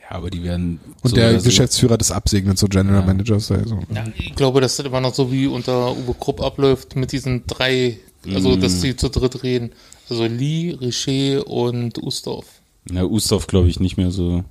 [0.00, 0.78] Ja, aber die werden.
[1.02, 3.06] Und so der oder so- Geschäftsführer des Absegnens, so General Ja.
[3.06, 3.50] Managers.
[3.50, 3.80] Also.
[3.94, 7.46] Ja, ich glaube, dass das immer noch so wie unter Uwe Krupp abläuft mit diesen
[7.46, 7.98] drei,
[8.32, 8.60] also Mm.
[8.60, 9.70] dass sie zu dritt reden.
[10.08, 12.46] Also Lee, Richer und Ustorf.
[12.90, 14.44] Ja, Ustorf glaube ich nicht mehr so.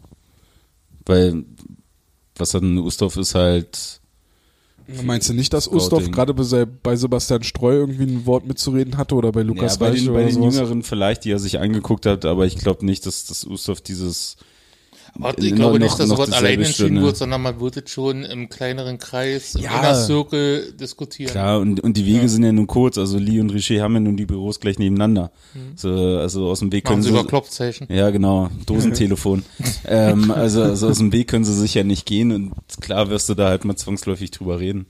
[1.05, 1.45] Weil,
[2.35, 4.01] was hat ein Ustorf ist halt.
[5.03, 5.81] Meinst du nicht, dass Scouting.
[5.81, 9.73] Ustorf gerade bei, Se- bei Sebastian Streu irgendwie ein Wort mitzureden hatte oder bei Lukas
[9.73, 10.55] ja, bei Reich den, oder bei den sowas?
[10.55, 14.37] Jüngeren vielleicht, die er sich angeguckt hat, aber ich glaube nicht, dass das Ustorf dieses.
[15.17, 17.89] Aber Noch- ich glaube noch- nicht, dass sowas alleine entschieden wird, sondern man wird es
[17.89, 19.79] schon im kleineren Kreis, im Ja.
[19.79, 21.31] Inner Circle diskutieren.
[21.31, 22.27] Klar, und, und die Wege Ja.
[22.27, 22.97] sind ja nun kurz.
[22.97, 25.31] Also Lee und Richer haben ja nun die Büros gleich nebeneinander.
[25.77, 27.15] So, also aus dem Weg können Machen sie sie.
[27.19, 27.87] über Klopfzeichen.
[27.89, 29.43] Ja, genau, Dosentelefon.
[29.87, 32.51] ähm, also, also aus dem Weg können sie sicher nicht gehen und
[32.81, 34.85] klar wirst du da halt mal zwangsläufig drüber reden.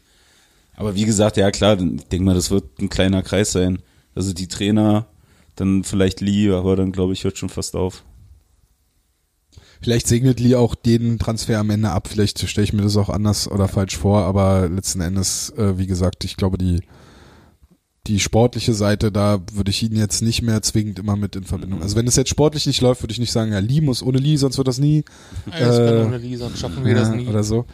[0.76, 3.80] Aber wie gesagt, ja klar, ich denke mal, das wird ein kleiner Kreis sein.
[4.16, 5.06] Also die Trainer,
[5.56, 8.04] dann vielleicht Lee, aber dann glaube ich, hört schon fast auf.
[9.82, 12.08] Vielleicht segnet Lee auch den Transfer am Ende ab.
[12.08, 15.88] Vielleicht stelle ich mir das auch anders oder falsch vor, aber letzten Endes, äh, wie
[15.88, 16.82] gesagt, ich glaube, die,
[18.08, 21.82] die sportliche Seite, da würde ich ihn jetzt nicht mehr zwingend immer mit in Verbindung.
[21.82, 24.20] Also wenn es jetzt sportlich nicht läuft, würde ich nicht sagen, ja, Lee muss ohne
[24.20, 25.04] Lee, sonst wird das nie.
[25.52, 27.28] Äh, ohne Lee, sonst schaffen wir das Ja, nie.
[27.28, 27.66] Oder so.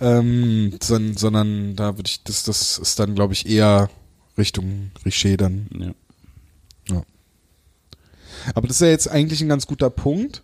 [0.00, 3.88] Ähm, sondern, sondern da würde ich, das, das ist dann, glaube ich, eher
[4.36, 5.68] Richtung Richer dann.
[5.78, 5.94] Ja.
[8.54, 10.42] Aber das ist ja jetzt eigentlich ein ganz guter Punkt,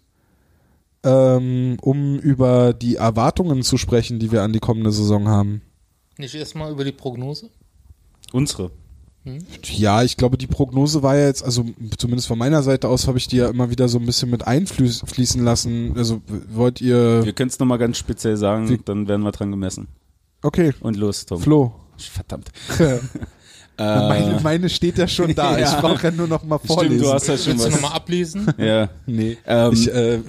[1.04, 5.62] ähm, um über die Erwartungen zu sprechen, die wir an die kommende Saison haben.
[6.18, 7.48] Nicht erstmal über die Prognose?
[8.32, 8.70] Unsere.
[9.64, 11.66] Ja, ich glaube, die Prognose war ja jetzt, also
[11.98, 14.46] zumindest von meiner Seite aus habe ich die ja immer wieder so ein bisschen mit
[14.46, 15.92] einfließen lassen.
[15.96, 17.24] Also wollt ihr.
[17.24, 19.88] Wir können es nochmal ganz speziell sagen, Wie- dann werden wir dran gemessen.
[20.42, 21.38] Okay, Und los, Tom.
[21.40, 21.72] Flo.
[21.98, 22.50] Verdammt.
[23.78, 25.58] meine, meine steht ja schon da.
[25.58, 25.70] Ja.
[25.74, 26.96] Ich brauche ja nur noch mal vorlesen.
[26.98, 27.74] Stimmt, du hast ja schon Willst du was.
[27.80, 28.46] nochmal ablesen?
[28.58, 28.88] Ja.
[29.06, 30.20] Nee, Ähm, ich äh,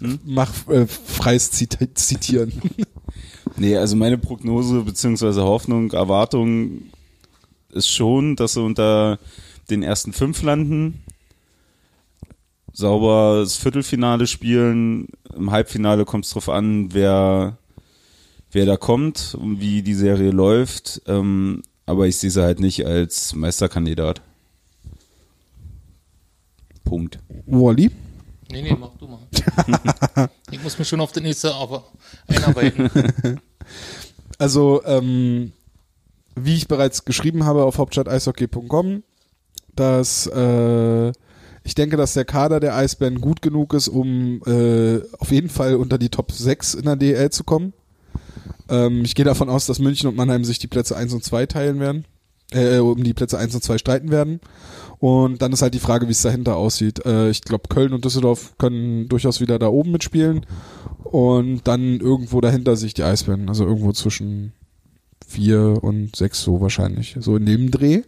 [0.00, 2.52] äh, mach äh, freies Zita Zitieren.
[3.56, 6.90] Nee, also meine Prognose beziehungsweise Hoffnung, Erwartung
[7.70, 9.18] ist schon, dass sie unter
[9.70, 11.02] den ersten fünf landen,
[12.72, 15.08] sauber das Viertelfinale spielen.
[15.34, 17.56] Im Halbfinale kommt es drauf an, wer,
[18.50, 21.02] wer da kommt und wie die Serie läuft.
[21.06, 24.20] Ähm, aber ich sehe sie halt nicht als Meisterkandidat.
[26.84, 27.18] Punkt.
[27.46, 27.90] Wally?
[28.54, 30.28] Nee, nee, mach du mal.
[30.52, 31.50] ich muss mich schon auf den nächsten
[32.28, 32.90] einarbeiten.
[34.36, 35.52] Also, ähm,
[36.34, 39.04] wie ich bereits geschrieben habe auf hauptstadt-eishockey.com,
[39.76, 41.12] dass äh,
[41.62, 45.76] ich denke, dass der Kader der Eisbären gut genug ist, um äh, auf jeden Fall
[45.76, 47.74] unter die Top 6 in der DL zu kommen.
[48.68, 51.46] Ähm, ich gehe davon aus, dass München und Mannheim sich die Plätze 1 und 2
[51.46, 52.04] teilen werden,
[52.50, 54.40] äh, um die Plätze 1 und 2 streiten werden.
[55.04, 57.04] Und dann ist halt die Frage, wie es dahinter aussieht.
[57.04, 60.46] Äh, ich glaube, Köln und Düsseldorf können durchaus wieder da oben mitspielen.
[61.02, 63.50] Und dann irgendwo dahinter sich die Eisbären.
[63.50, 64.54] Also irgendwo zwischen
[65.26, 67.18] vier und sechs so wahrscheinlich.
[67.20, 68.00] So in dem Dreh.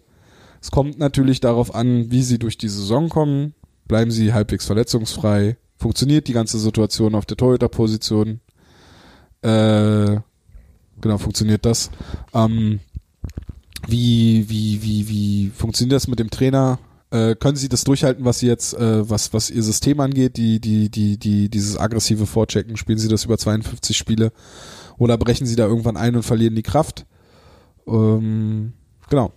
[0.63, 3.53] Es kommt natürlich darauf an, wie sie durch die Saison kommen.
[3.87, 5.59] Bleiben sie halbwegs verletzungsfrei?
[5.77, 8.41] Funktioniert die ganze Situation auf der Torhüterposition?
[9.43, 10.17] Äh,
[11.03, 11.91] genau, funktioniert das?
[12.33, 12.81] Ähm,
[13.87, 16.79] wie, wie, wie, wie funktioniert das mit dem Trainer?
[17.17, 20.61] Äh, können Sie das durchhalten, was Sie jetzt, äh, was, was Ihr System angeht, die,
[20.61, 22.77] die, die, die, dieses aggressive Vorchecken?
[22.77, 24.33] Spielen Sie das über 52 Spiele?
[24.99, 27.07] Oder brechen Sie da irgendwann ein und verlieren die Kraft?
[27.87, 28.75] Ähm,
[29.09, 29.33] genau.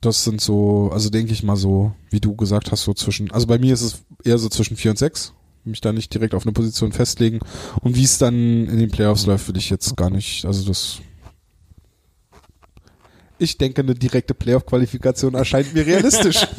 [0.00, 3.46] Das sind so, also denke ich mal so, wie du gesagt hast, so zwischen, also
[3.46, 5.32] bei mir ist es eher so zwischen vier und sechs.
[5.64, 7.40] Mich da nicht direkt auf eine Position festlegen.
[7.80, 11.00] Und wie es dann in den Playoffs läuft, will ich jetzt gar nicht, also das
[13.42, 16.46] ich denke, eine direkte Playoff-Qualifikation erscheint mir realistisch.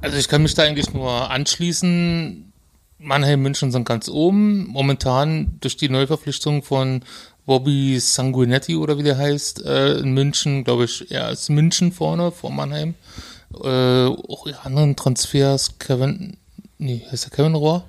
[0.00, 2.52] Also ich kann mich da eigentlich nur anschließen.
[2.98, 4.66] Mannheim, München sind ganz oben.
[4.68, 7.02] Momentan durch die Neuverpflichtung von
[7.44, 12.32] Bobby Sanguinetti oder wie der heißt, äh, in München, glaube ich, ja, ist München vorne
[12.32, 12.94] vor Mannheim.
[13.54, 16.36] Äh, auch die anderen Transfers, Kevin,
[16.78, 17.84] nee, heißt der Kevin Rohr?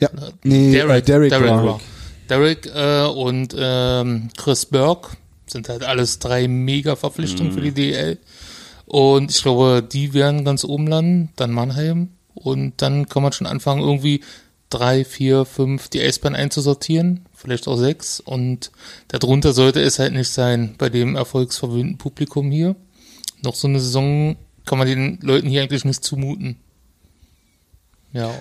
[0.00, 0.08] ja,
[0.42, 1.80] nee, Derek, äh, Derek, Derek, Rohr.
[2.28, 5.16] Derek äh, und ähm, Chris Burke
[5.50, 8.18] sind halt alles drei Mega-Verpflichtungen für die DL.
[8.86, 12.08] Und ich glaube, die werden ganz oben landen, dann Mannheim.
[12.34, 14.22] Und dann kann man schon anfangen, irgendwie
[14.70, 18.20] drei, vier, fünf die Eisbahn einzusortieren, vielleicht auch sechs.
[18.20, 18.70] Und
[19.08, 22.76] darunter sollte es halt nicht sein bei dem erfolgsverwöhnten Publikum hier.
[23.42, 26.56] Noch so eine Saison kann man den Leuten hier eigentlich nicht zumuten.
[28.12, 28.32] Ja,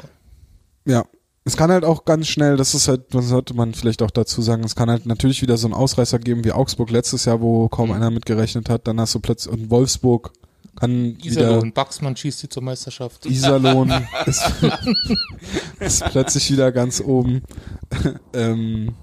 [0.85, 1.05] Ja.
[1.45, 4.41] Es kann halt auch ganz schnell, das ist halt, das sollte man vielleicht auch dazu
[4.41, 7.69] sagen, es kann halt natürlich wieder so einen Ausreißer geben wie Augsburg letztes Jahr, wo
[7.69, 8.87] kaum einer mitgerechnet hat.
[8.87, 10.31] Dann hast du plötzlich, und Wolfsburg
[10.75, 13.25] kann wieder, Iserlohn, Baxmann schießt die zur Meisterschaft.
[13.25, 13.91] Iserlohn
[14.25, 14.43] ist,
[15.79, 17.43] ist plötzlich wieder ganz oben.
[18.33, 18.95] ähm,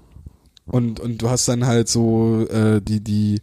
[0.65, 3.41] und, und du hast dann halt so äh, die, die,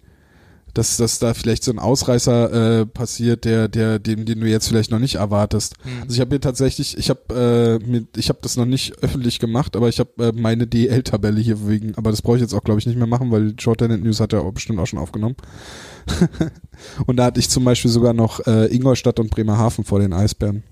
[0.75, 4.69] dass, dass da vielleicht so ein Ausreißer äh, passiert, der, der, den, den du jetzt
[4.69, 5.77] vielleicht noch nicht erwartest.
[6.03, 9.39] Also ich habe mir tatsächlich, ich habe äh, mir, ich habe das noch nicht öffentlich
[9.39, 12.65] gemacht, aber ich habe äh, meine DL-Tabelle hier wegen, aber das brauche ich jetzt auch
[12.65, 15.37] glaube ich nicht mehr machen, weil Shorthanded News hat ja auch bestimmt auch schon aufgenommen.
[17.07, 20.65] und da hatte ich zum Beispiel sogar noch äh, Ingolstadt und Bremerhaven vor den Eisbären.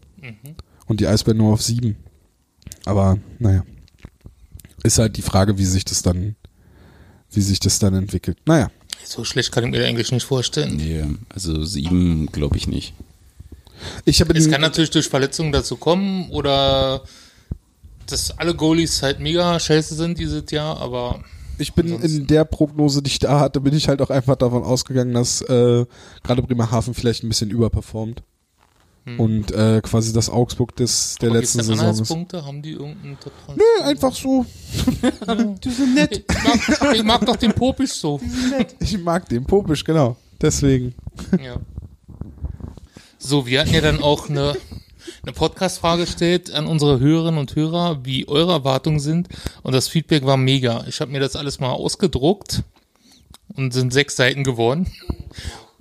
[0.87, 1.97] Und die Eisbären nur auf sieben.
[2.85, 3.65] Aber naja.
[4.83, 6.35] Ist halt die Frage, wie sich das dann,
[7.31, 8.39] wie sich das dann entwickelt.
[8.47, 8.71] Naja.
[9.05, 10.77] So schlecht kann ich mir eigentlich nicht vorstellen.
[10.77, 12.95] Nee, also sieben glaube ich nicht.
[14.05, 17.03] Ich habe Es kann natürlich durch Verletzungen dazu kommen oder
[18.07, 21.23] dass alle Goalies halt mega scheiße sind dieses Jahr, aber
[21.59, 24.37] Ich bin Ansonsten- in der Prognose, die ich da hatte, bin ich halt auch einfach
[24.37, 25.85] davon ausgegangen, dass äh,
[26.23, 28.23] gerade Bremerhaven vielleicht ein bisschen überperformt.
[29.05, 31.91] Und äh, quasi das Augsburg des der aber letzten gibt's Saison ist.
[31.91, 32.45] Anhaltspunkte?
[32.45, 34.47] Haben die irgendeinen top Nö, einfach so.
[35.65, 36.25] die sind nett.
[36.29, 38.21] Ich mag, ich mag doch den Popisch so.
[38.79, 40.17] Ich mag den Popisch, genau.
[40.41, 40.95] Deswegen.
[41.43, 41.57] Ja.
[43.19, 44.57] So, wir hatten ja dann auch eine,
[45.23, 49.29] eine Podcast-Frage gestellt an unsere Hörerinnen und Hörer, wie eure Erwartungen sind.
[49.63, 50.85] Und das Feedback war mega.
[50.87, 52.63] Ich habe mir das alles mal ausgedruckt
[53.57, 54.87] und sind sechs Seiten geworden.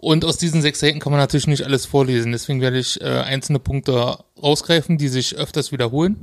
[0.01, 2.31] Und aus diesen sechs Seiten kann man natürlich nicht alles vorlesen.
[2.31, 6.17] Deswegen werde ich äh, einzelne Punkte rausgreifen, die sich öfters wiederholen.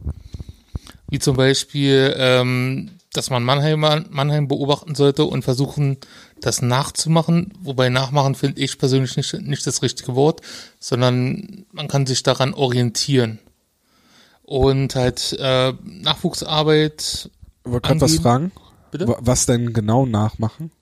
[1.08, 3.80] Wie zum Beispiel, ähm, dass man Mannheim,
[4.10, 5.96] Mannheim beobachten sollte und versuchen,
[6.40, 7.54] das nachzumachen.
[7.62, 10.40] Wobei nachmachen finde ich persönlich nicht, nicht das richtige Wort,
[10.80, 13.38] sondern man kann sich daran orientieren.
[14.42, 17.30] Und halt äh, Nachwuchsarbeit.
[17.64, 18.52] Ich wollte gerade was fragen.
[18.90, 19.06] Bitte?
[19.06, 20.72] Wa- Was denn genau nachmachen?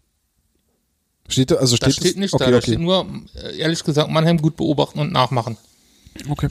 [1.29, 2.67] Steht da, also steht Das steht es- nicht okay, da, da okay.
[2.67, 5.57] steht nur, äh, ehrlich gesagt, Mannheim gut beobachten und nachmachen.
[6.29, 6.49] okay.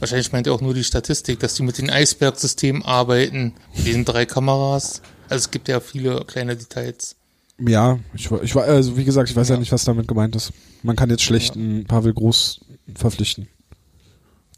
[0.00, 4.04] Wahrscheinlich meint er auch nur die Statistik, dass die mit den Eisbergsystemen arbeiten, mit diesen
[4.04, 5.02] drei Kameras.
[5.28, 7.16] Also es gibt ja viele kleine Details.
[7.60, 9.56] Ja, ich, ich war, also wie gesagt, ich weiß ja.
[9.56, 9.58] Ja.
[9.60, 10.52] nicht, was damit gemeint ist.
[10.84, 12.60] Man kann jetzt schlecht einen Pavel Groß
[12.94, 13.48] verpflichten.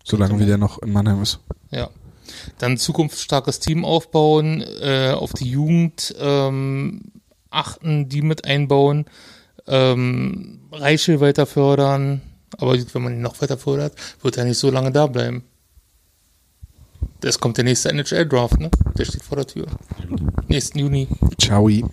[0.04, 1.38] Solange wie der noch in Mannheim ist.
[1.70, 1.88] Ja.
[2.58, 7.00] Dann zukunftsstarkes Team aufbauen, äh, auf die Jugend ähm,
[7.50, 9.06] achten, die mit einbauen,
[9.66, 12.20] ähm, Reichel weiter fördern.
[12.58, 15.44] Aber wenn man ihn noch weiter fördert, wird er nicht so lange da bleiben.
[17.22, 18.70] Es kommt der nächste NHL-Draft, ne?
[18.98, 19.66] Der steht vor der Tür.
[20.48, 21.06] Nächsten Juni.
[21.38, 21.68] Ciao.
[21.68, 21.90] ja.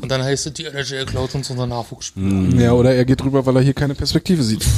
[0.00, 2.60] Und dann heißt es, die NHL klaut uns unser Nachwuchsspieler.
[2.60, 4.66] Ja, oder er geht rüber, weil er hier keine Perspektive sieht.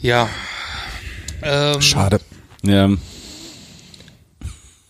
[0.00, 0.28] Ja.
[1.42, 2.20] Ähm, Schade.
[2.62, 2.88] Ja,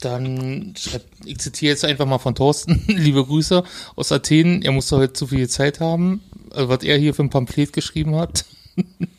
[0.01, 3.63] Dann schreibt, ich zitiere jetzt einfach mal von Thorsten, liebe Grüße
[3.97, 4.63] aus Athen.
[4.63, 8.17] Er musste heute zu viel Zeit haben, also was er hier für ein Pamphlet geschrieben
[8.17, 8.45] hat.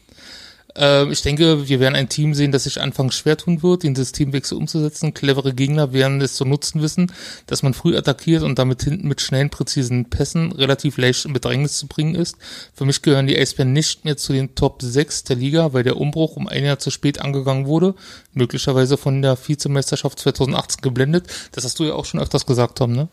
[0.80, 3.96] ähm, ich denke, wir werden ein Team sehen, das sich anfangs schwer tun wird, den
[3.96, 5.14] Systemwechsel umzusetzen.
[5.14, 7.12] Clevere Gegner werden es zu nutzen wissen,
[7.48, 11.78] dass man früh attackiert und damit hinten mit schnellen, präzisen Pässen relativ leicht in Bedrängnis
[11.78, 12.38] zu bringen ist.
[12.74, 15.98] Für mich gehören die Eisbären nicht mehr zu den Top 6 der Liga, weil der
[15.98, 17.96] Umbruch um ein Jahr zu spät angegangen wurde,
[18.34, 21.28] möglicherweise von der Vizemeisterschaft 2018 geblendet.
[21.52, 23.10] Das hast du ja auch schon öfters gesagt, Tom, ne?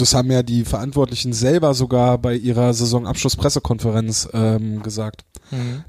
[0.00, 5.24] Das haben ja die Verantwortlichen selber sogar bei ihrer Saisonabschlusspressekonferenz ähm, gesagt,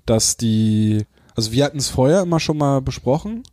[0.06, 1.06] dass die,
[1.36, 3.44] also wir hatten es vorher immer schon mal besprochen,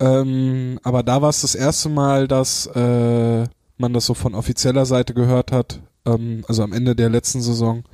[0.00, 3.44] ähm, aber da war es das erste Mal, dass äh,
[3.78, 7.84] man das so von offizieller Seite gehört hat, ähm, also am Ende der letzten Saison.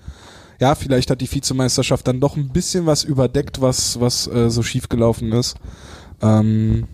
[0.60, 4.62] Ja, vielleicht hat die Vizemeisterschaft dann doch ein bisschen was überdeckt, was was äh, so
[4.62, 5.56] schief gelaufen ist.
[6.22, 6.86] Ähm,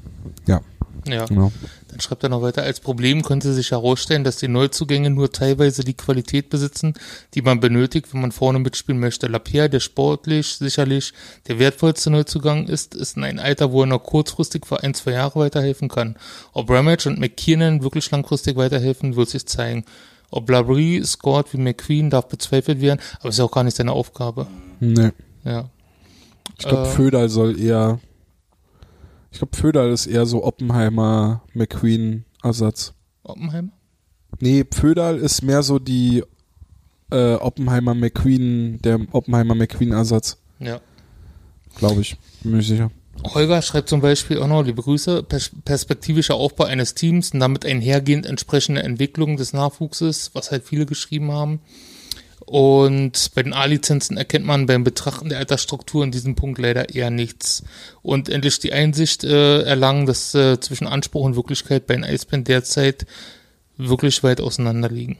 [0.47, 0.61] ja,
[1.07, 1.24] Ja.
[1.27, 1.53] genau.
[2.01, 5.85] Dann schreibt er noch weiter, als Problem könnte sich herausstellen, dass die Neuzugänge nur teilweise
[5.85, 6.95] die Qualität besitzen,
[7.35, 9.27] die man benötigt, wenn man vorne mitspielen möchte.
[9.27, 11.13] Lapierre, der sportlich sicherlich
[11.47, 15.13] der wertvollste Neuzugang ist, ist in einem Alter, wo er noch kurzfristig für ein, zwei
[15.13, 16.17] Jahre weiterhelfen kann.
[16.55, 19.85] Ob Ramage und McKinnon wirklich langfristig weiterhelfen, wird sich zeigen.
[20.31, 23.93] Ob Labrie scored wie McQueen, darf bezweifelt werden, aber ist ja auch gar nicht seine
[23.93, 24.47] Aufgabe.
[24.81, 25.11] Nee.
[25.45, 25.69] Ja.
[26.59, 28.01] Ich glaube, Äh, Föderl soll eher.
[29.32, 32.94] Ich glaube, Föderl ist eher so Oppenheimer McQueen Ersatz.
[33.23, 33.70] Oppenheimer?
[34.40, 36.24] Nee, Föderl ist mehr so die
[37.11, 40.81] äh, Oppenheimer McQueen, der Oppenheimer McQueen Ersatz, Ja.
[41.77, 42.16] glaube ich.
[42.43, 42.90] Bin mir sicher.
[43.35, 47.66] Holger schreibt zum Beispiel auch noch, liebe Grüße, pers perspektivischer Aufbau eines Teams und damit
[47.66, 51.61] einhergehend entsprechende Entwicklung des Nachwuchses, was halt viele geschrieben haben.
[52.51, 57.09] Und bei den A-Lizenzen erkennt man beim Betrachten der Altersstruktur in diesem Punkt leider eher
[57.09, 57.63] nichts.
[58.03, 62.43] Und endlich die Einsicht äh, erlangen, dass äh, zwischen Anspruch und Wirklichkeit bei den Eisbären
[62.43, 63.07] derzeit
[63.77, 65.17] wirklich weit auseinander liegen.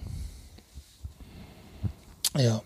[2.37, 2.63] Ja.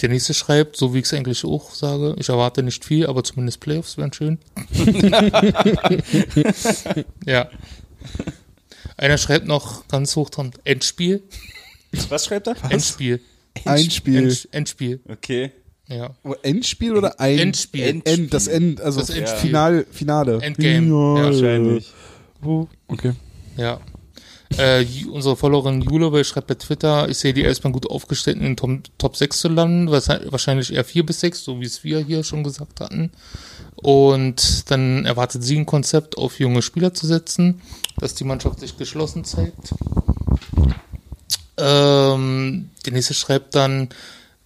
[0.00, 3.24] Der nächste schreibt, so wie ich es eigentlich auch sage, ich erwarte nicht viel, aber
[3.24, 4.38] zumindest Playoffs wären schön.
[7.26, 7.50] ja.
[8.96, 11.22] Einer schreibt noch ganz hoch dran, Endspiel.
[12.08, 12.56] was schreibt er?
[12.70, 13.20] Endspiel.
[13.64, 14.24] Ein Spiel.
[14.24, 15.00] End, Endspiel.
[15.08, 15.52] Okay.
[15.88, 16.14] Ja.
[16.22, 18.02] Oh, Endspiel oder ein Endspiel.
[18.04, 19.40] End, das End, also Das Endspiel.
[19.40, 20.40] Final, Finale.
[20.40, 20.86] Endgame.
[20.86, 21.18] Finale.
[21.18, 21.92] Ja, Wahrscheinlich.
[22.44, 23.12] Oh, Okay.
[23.56, 23.80] Ja.
[24.56, 28.56] Äh, unsere Followerin Jule schreibt bei Twitter, ich sehe die erstmal gut aufgestellt in den
[28.56, 32.00] Top, Top 6 zu landen, was- wahrscheinlich eher 4 bis 6, so wie es wir
[32.00, 33.12] hier schon gesagt hatten.
[33.76, 37.60] Und dann erwartet sie ein Konzept, auf junge Spieler zu setzen,
[37.98, 39.72] dass die Mannschaft sich geschlossen zeigt.
[41.60, 43.88] Ähm, der nächste schreibt dann,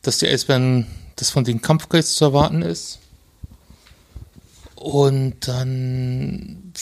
[0.03, 0.87] dass die Eisbären,
[1.17, 2.99] dass von den Kampfgeist zu erwarten ist.
[4.75, 6.73] Und dann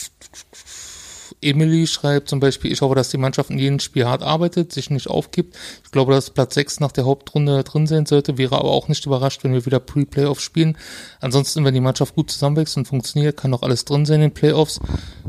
[1.43, 4.89] Emily schreibt zum Beispiel, ich hoffe, dass die Mannschaft in jedem Spiel hart arbeitet, sich
[4.89, 5.55] nicht aufgibt.
[5.83, 9.05] Ich glaube, dass Platz 6 nach der Hauptrunde drin sein sollte, wäre aber auch nicht
[9.05, 10.77] überrascht, wenn wir wieder Pre-Playoff spielen.
[11.19, 14.33] Ansonsten, wenn die Mannschaft gut zusammenwächst und funktioniert, kann noch alles drin sein in den
[14.33, 14.79] Playoffs.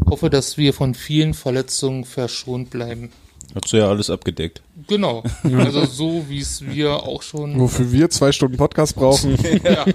[0.08, 3.10] Hoffe, dass wir von vielen Verletzungen verschont bleiben.
[3.54, 4.62] Hast du ja alles abgedeckt.
[4.88, 5.22] Genau.
[5.42, 7.58] Also so, wie es wir auch schon.
[7.58, 9.36] Wofür wir zwei Stunden Podcast brauchen.
[9.64, 9.86] Ja,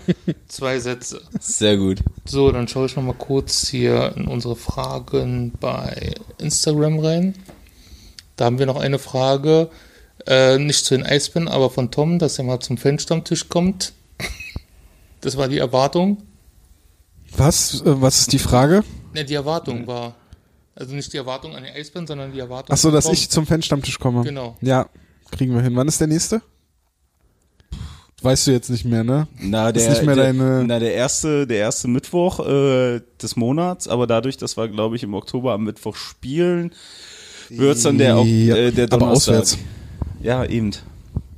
[0.47, 1.21] zwei Sätze.
[1.39, 1.99] Sehr gut.
[2.25, 7.35] So, dann schaue ich noch mal kurz hier in unsere Fragen bei Instagram rein.
[8.35, 9.69] Da haben wir noch eine Frage.
[10.25, 13.93] Äh, nicht zu den Eisbären, aber von Tom, dass er mal zum Fanstammtisch kommt.
[15.21, 16.17] Das war die Erwartung.
[17.35, 18.83] Was, äh, was ist die Frage?
[19.13, 20.15] Ne, die Erwartung war.
[20.79, 22.73] Also nicht die Erwartung an die Eisbären, sondern die Erwartung.
[22.73, 24.23] Ach so, dass ich zum Fanstammtisch komme.
[24.23, 24.57] Genau.
[24.61, 24.87] Ja,
[25.31, 25.75] kriegen wir hin.
[25.75, 26.41] Wann ist der nächste?
[28.21, 29.27] Weißt du jetzt nicht mehr, ne?
[29.39, 33.35] Na, Ist der, nicht mehr der, deine- na, der erste, der erste Mittwoch äh, des
[33.37, 36.73] Monats, aber dadurch, dass wir, glaube ich, im Oktober am Mittwoch spielen,
[37.49, 39.35] wird's dann der, Ja, äh, der aber Donnerstag.
[39.35, 39.57] auswärts.
[40.21, 40.71] Ja, eben.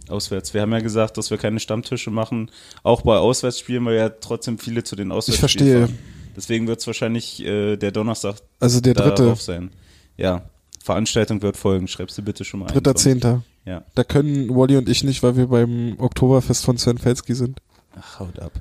[0.09, 0.53] Auswärts.
[0.55, 2.49] Wir haben ja gesagt, dass wir keine Stammtische machen,
[2.83, 5.87] auch bei Auswärtsspielen, weil ja trotzdem viele zu den Auswärtsspielen verstehe.
[5.87, 6.10] fahren.
[6.35, 9.71] Deswegen wird's wahrscheinlich äh, der Donnerstag Also der dritte, darauf sein.
[10.17, 10.43] Ja,
[10.83, 11.87] Veranstaltung wird folgen.
[11.87, 12.73] Schreibst du bitte schon mal ein.
[12.73, 13.43] dritter, zehnter.
[13.65, 13.83] Ja.
[13.95, 17.59] Da können Wally und ich nicht, weil wir beim Oktoberfest von Sven Felski sind.
[17.99, 18.53] Ach, haut ab.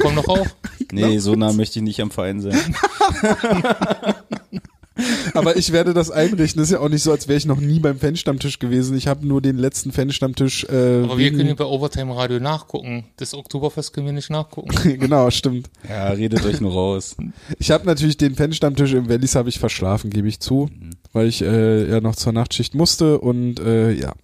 [0.00, 0.56] Komm noch auf.
[0.92, 2.56] Nee, so nah möchte ich nicht am Verein sein.
[5.34, 6.60] Aber ich werde das einrichten.
[6.60, 8.96] Das ist ja auch nicht so, als wäre ich noch nie beim Fanstammtisch gewesen.
[8.96, 10.64] Ich habe nur den letzten Fanstammtisch.
[10.64, 13.04] Äh, Aber wir wegen- können ja bei Overtime Radio nachgucken.
[13.16, 14.70] Das Oktoberfest können wir nicht nachgucken.
[14.98, 15.68] genau, stimmt.
[15.88, 17.16] Ja, redet euch nur raus.
[17.58, 20.70] Ich habe natürlich den Fanstammtisch im Wallis habe ich verschlafen, gebe ich zu,
[21.12, 24.14] weil ich äh, ja noch zur Nachtschicht musste und äh, ja.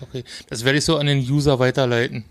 [0.00, 0.24] Okay.
[0.50, 2.24] Das werde ich so an den User weiterleiten.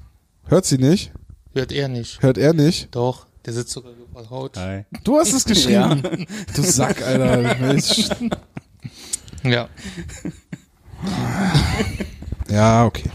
[0.48, 1.11] Hört sie nicht?
[1.53, 2.22] Hört er nicht.
[2.22, 2.90] Hört er nicht?
[2.94, 4.58] Doch, der sitzt sogar Haut.
[4.58, 4.86] Hi.
[5.04, 6.26] Du hast es geschrieben.
[6.56, 7.56] Du Sack, Alter.
[7.60, 8.08] Mensch.
[9.44, 9.68] Ja.
[12.50, 13.12] Ja, okay.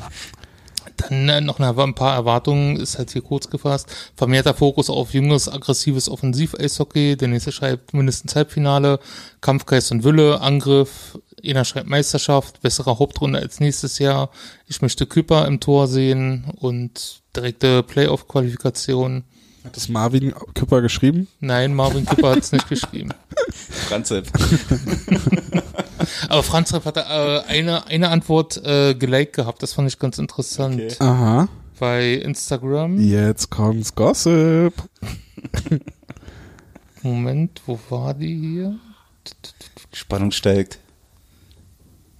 [0.98, 3.88] Dann äh, noch eine, ein paar Erwartungen, ist halt hier kurz gefasst.
[4.14, 7.16] Vermehrter Fokus auf junges, aggressives Offensiv-Eishockey.
[7.16, 9.00] Der nächste schreibt mindestens Halbfinale,
[9.40, 11.18] Kampfgeist und Wille, Angriff.
[11.42, 14.30] Einer schreibt Meisterschaft, bessere Hauptrunde als nächstes Jahr.
[14.66, 19.24] Ich möchte Küpper im Tor sehen und direkte Playoff-Qualifikation.
[19.64, 21.28] Hat das Marvin Küpper geschrieben?
[21.40, 23.10] Nein, Marvin Küpper hat es nicht geschrieben.
[23.88, 24.10] Franz,
[26.28, 27.00] Aber Franz Repp hat äh,
[27.46, 29.62] eine, eine Antwort äh, geliked gehabt.
[29.62, 30.80] Das fand ich ganz interessant.
[30.80, 30.94] Okay.
[31.00, 31.48] Aha.
[31.78, 32.98] Bei Instagram.
[33.00, 34.74] Jetzt kommt's Gossip.
[37.02, 38.78] Moment, wo war die hier?
[39.92, 40.78] Spannung steigt.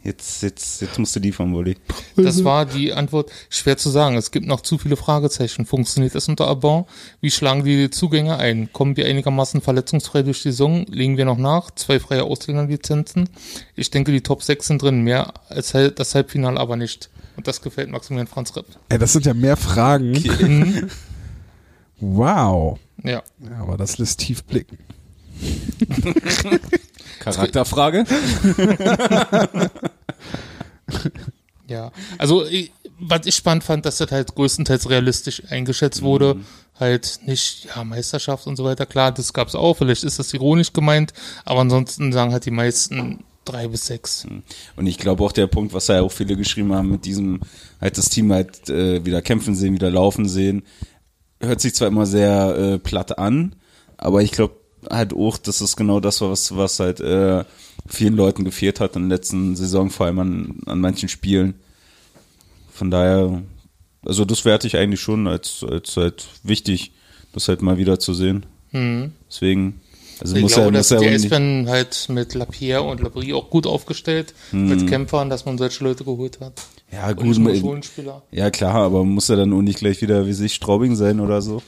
[0.02, 1.76] Jetzt, jetzt, jetzt musst du liefern, Wolli.
[2.16, 3.30] Das war die Antwort.
[3.50, 4.16] Schwer zu sagen.
[4.16, 5.66] Es gibt noch zu viele Fragezeichen.
[5.66, 6.86] Funktioniert es unter Abon?
[7.20, 8.72] Wie schlagen die Zugänge ein?
[8.72, 10.86] Kommen wir einigermaßen verletzungsfrei durch die Saison?
[10.86, 11.70] Legen wir noch nach?
[11.72, 13.28] Zwei freie Ausländerlizenzen?
[13.76, 15.02] Ich denke, die Top 6 sind drin.
[15.02, 17.10] Mehr als das Halbfinale aber nicht.
[17.36, 18.66] Und das gefällt Maximilian Franz Repp.
[18.88, 20.88] Ey, das sind ja mehr Fragen.
[22.00, 22.78] Wow.
[23.04, 23.22] Ja.
[23.38, 24.78] Ja, aber das lässt tief blicken.
[27.20, 28.04] Charakterfrage?
[31.70, 36.36] Ja, also ich, was ich spannend fand, dass das halt größtenteils realistisch eingeschätzt wurde.
[36.78, 38.86] Halt nicht, ja, Meisterschaft und so weiter.
[38.86, 41.12] Klar, das gab's auch, vielleicht ist das ironisch gemeint,
[41.44, 44.26] aber ansonsten sagen halt die meisten drei bis sechs.
[44.76, 47.40] Und ich glaube auch der Punkt, was ja auch viele geschrieben haben, mit diesem,
[47.80, 50.64] halt das Team halt äh, wieder kämpfen sehen, wieder laufen sehen,
[51.40, 53.54] hört sich zwar immer sehr äh, platt an,
[53.96, 54.56] aber ich glaube
[54.88, 57.44] halt auch, dass es genau das war, was, was halt äh,
[57.90, 61.54] vielen Leuten gefehlt hat in der letzten Saison, vor allem an, an manchen Spielen.
[62.72, 63.42] Von daher,
[64.04, 66.92] also das werte ich eigentlich schon als, als halt wichtig,
[67.32, 68.46] das halt mal wieder zu sehen.
[68.70, 69.12] Hm.
[69.28, 69.80] Deswegen,
[70.20, 73.34] also ich muss glaube, er, dass muss er die Eisbären halt mit Lapierre und Labrie
[73.34, 76.54] auch gut aufgestellt, mit Kämpfern, dass man solche Leute geholt hat.
[76.92, 78.22] Ja gut, Schulenspieler.
[78.30, 81.42] Ja, klar, aber muss er dann auch nicht gleich wieder wie sich Straubing sein oder
[81.42, 81.62] so.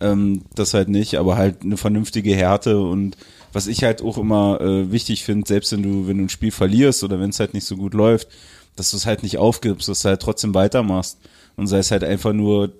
[0.00, 3.16] Ähm, das halt nicht, aber halt eine vernünftige Härte und
[3.52, 6.50] was ich halt auch immer äh, wichtig finde, selbst wenn du, wenn du ein Spiel
[6.50, 8.28] verlierst oder wenn es halt nicht so gut läuft,
[8.76, 11.18] dass du es halt nicht aufgibst, dass du halt trotzdem weitermachst.
[11.56, 12.72] Und sei es halt einfach nur,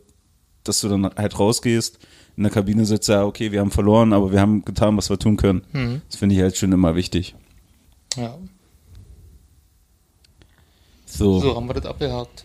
[0.65, 1.99] dass du dann halt rausgehst,
[2.39, 5.19] in der Kabine sitzt, ja, okay, wir haben verloren, aber wir haben getan, was wir
[5.19, 5.63] tun können.
[6.09, 7.35] Das finde ich halt schon immer wichtig.
[8.17, 8.39] Ja.
[11.13, 11.41] So.
[11.41, 12.45] So haben wir das abgehakt.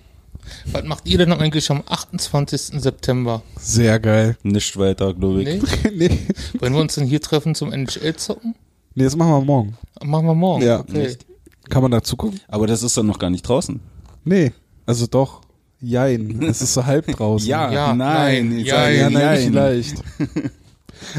[0.71, 2.81] Was macht ihr denn eigentlich am 28.
[2.81, 3.41] September?
[3.59, 4.37] Sehr geil.
[4.43, 5.61] Nicht weiter, glaube ich.
[5.83, 5.91] Nee?
[6.07, 6.19] nee.
[6.59, 8.55] Wollen wir uns denn hier treffen zum NHL-Zocken?
[8.95, 9.77] nee, das machen wir morgen.
[10.03, 10.63] Machen wir morgen.
[10.63, 10.79] Ja.
[10.79, 10.97] okay.
[10.99, 11.25] Nicht.
[11.69, 12.39] Kann man da zugucken?
[12.47, 13.79] Aber das ist dann noch gar nicht draußen.
[14.23, 14.53] Nee.
[14.85, 15.41] Also doch.
[15.79, 16.41] Jein.
[16.43, 17.47] Es ist so halb draußen.
[17.47, 19.37] Ja, Ja, nein, nein, ich ja, nein, nein.
[19.41, 20.03] vielleicht.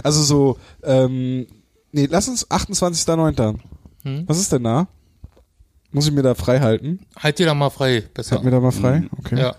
[0.02, 1.46] Also so, ähm,
[1.92, 3.58] nee, lass uns 28.09.
[4.02, 4.24] Hm?
[4.26, 4.88] Was ist denn da?
[5.90, 7.00] Muss ich mir da frei halten?
[7.16, 8.36] Halt dir da mal frei, besser.
[8.36, 9.04] Halt mir da mal frei?
[9.18, 9.38] Okay.
[9.40, 9.56] ja.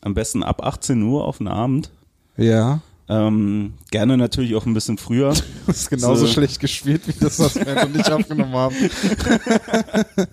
[0.00, 1.90] Am besten ab 18 Uhr auf den Abend.
[2.36, 2.80] Ja.
[3.08, 5.34] Ähm, gerne natürlich auch ein bisschen früher.
[5.66, 6.32] Das ist genauso So.
[6.32, 8.76] schlecht gespielt, wie das, was wir noch nicht aufgenommen haben.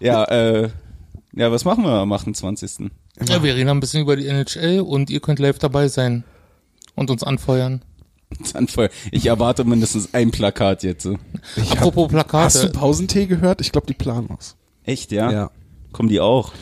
[0.00, 0.70] ja, äh,
[1.34, 2.90] ja, was machen wir am 28.?
[3.26, 6.24] ja, wir reden ein bisschen über die NHL und ihr könnt live dabei sein
[6.94, 7.82] und uns anfeuern.
[8.54, 8.90] Anfall.
[9.12, 11.08] Ich erwarte mindestens ein Plakat jetzt.
[11.56, 12.68] Ich hab, Apropos hast du Plakate.
[12.78, 13.60] Pausentee gehört?
[13.60, 14.56] Ich glaube, die planen was.
[14.84, 15.30] Echt, ja?
[15.30, 15.50] Ja.
[15.92, 16.52] Kommen die auch?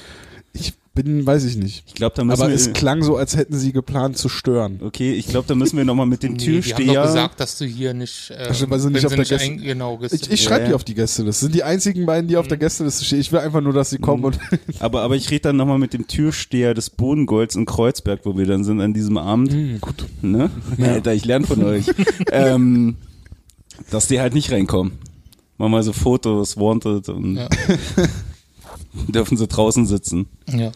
[0.53, 0.75] Ich
[1.05, 1.85] bin, weiß ich nicht.
[1.87, 2.55] Ich glaube, da müssen Aber wir.
[2.57, 4.81] es klang so, als hätten sie geplant zu stören.
[4.85, 7.03] okay, ich glaube, da müssen wir nochmal mit dem Nee, die haben doch Türsteher.
[7.03, 10.31] gesagt, dass du hier nicht, äh, stimmt, weil sie nicht auf der Gäste- genau, Ich,
[10.31, 10.75] ich schreibe Ja, die ja.
[10.77, 11.25] auf die Gästeliste.
[11.25, 13.21] Das sind die einzigen beiden, die auf der Gästeliste stehen.
[13.21, 14.39] Ich will einfach nur, dass sie kommen und
[14.81, 18.47] aber, aber ich rede dann nochmal mit dem Türsteher des Bodengolds in Kreuzberg, wo wir
[18.47, 19.53] dann sind an diesem Abend.
[19.53, 20.05] Hm, gut.
[20.23, 20.51] Ne?
[20.81, 21.87] Alter, ich lerne von euch.
[22.33, 22.97] ähm,
[23.91, 24.93] dass die halt nicht reinkommen.
[25.57, 27.49] Machen mal so Fotos, wanted und Ja.
[29.09, 30.27] dürfen sie draußen sitzen.
[30.49, 30.73] Ja.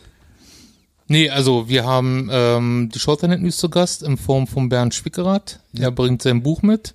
[1.13, 5.61] Nee, also wir haben ähm, die Shorthanded News zu Gast in Form von Bernd Schwickerath.
[5.79, 6.95] Er bringt sein Buch mit.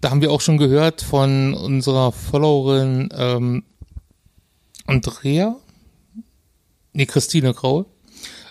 [0.00, 3.64] Da haben wir auch schon gehört von unserer Followerin ähm,
[4.86, 5.56] Andrea,
[6.92, 7.86] nee, Christine Graue.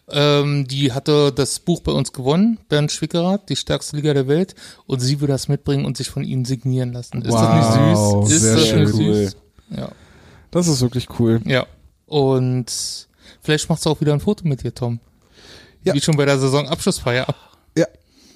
[0.09, 4.53] Ähm, die hatte das Buch bei uns gewonnen, Bernd Schwickerath, die stärkste Liga der Welt,
[4.85, 7.21] und sie will das mitbringen und sich von ihnen signieren lassen.
[7.21, 8.43] Ist Wow, das nicht süß?
[8.43, 9.15] Ist das nicht Cool.
[9.15, 9.37] süß?
[9.77, 9.91] Ja.
[10.51, 11.39] Das ist wirklich cool.
[11.45, 11.67] Ja.
[12.05, 13.07] Und
[13.43, 14.99] vielleicht machst du auch wieder ein Foto mit dir, Tom.
[15.83, 15.93] Ja.
[15.93, 17.27] Wie schon bei der Saisonabschlussfeier.
[17.77, 17.85] Ja.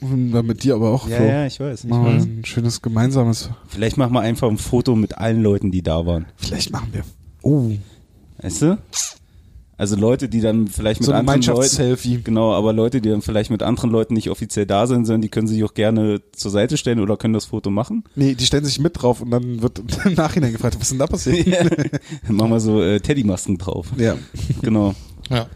[0.02, 1.08] Und dann mit dir aber auch.
[1.08, 1.24] Ja, so.
[1.24, 1.84] ja, ich weiß.
[1.86, 2.24] Ich Machen wir weiß.
[2.24, 3.50] ein schönes gemeinsames.
[3.68, 6.26] Vielleicht machen wir einfach ein Foto mit allen Leuten, die da waren.
[6.36, 7.04] Vielleicht machen wir.
[7.42, 7.72] Oh.
[8.40, 8.78] Weißt du?
[9.80, 12.24] Also Leute, die dann vielleicht mit So anderen Leuten.
[12.24, 15.30] Genau, aber Leute, die dann vielleicht mit anderen Leuten nicht offiziell da sind, sondern die
[15.30, 18.04] können sich auch gerne zur Seite stellen oder können das Foto machen.
[18.16, 21.00] Nee, die stellen sich mit drauf und dann wird im Nachhinein gefragt, was ist denn
[21.00, 21.72] da passiert?
[22.26, 23.88] Dann machen wir so äh, Teddymasken drauf.
[23.98, 24.16] Ja.
[24.64, 24.96] Genau.
[25.30, 25.48] Ja.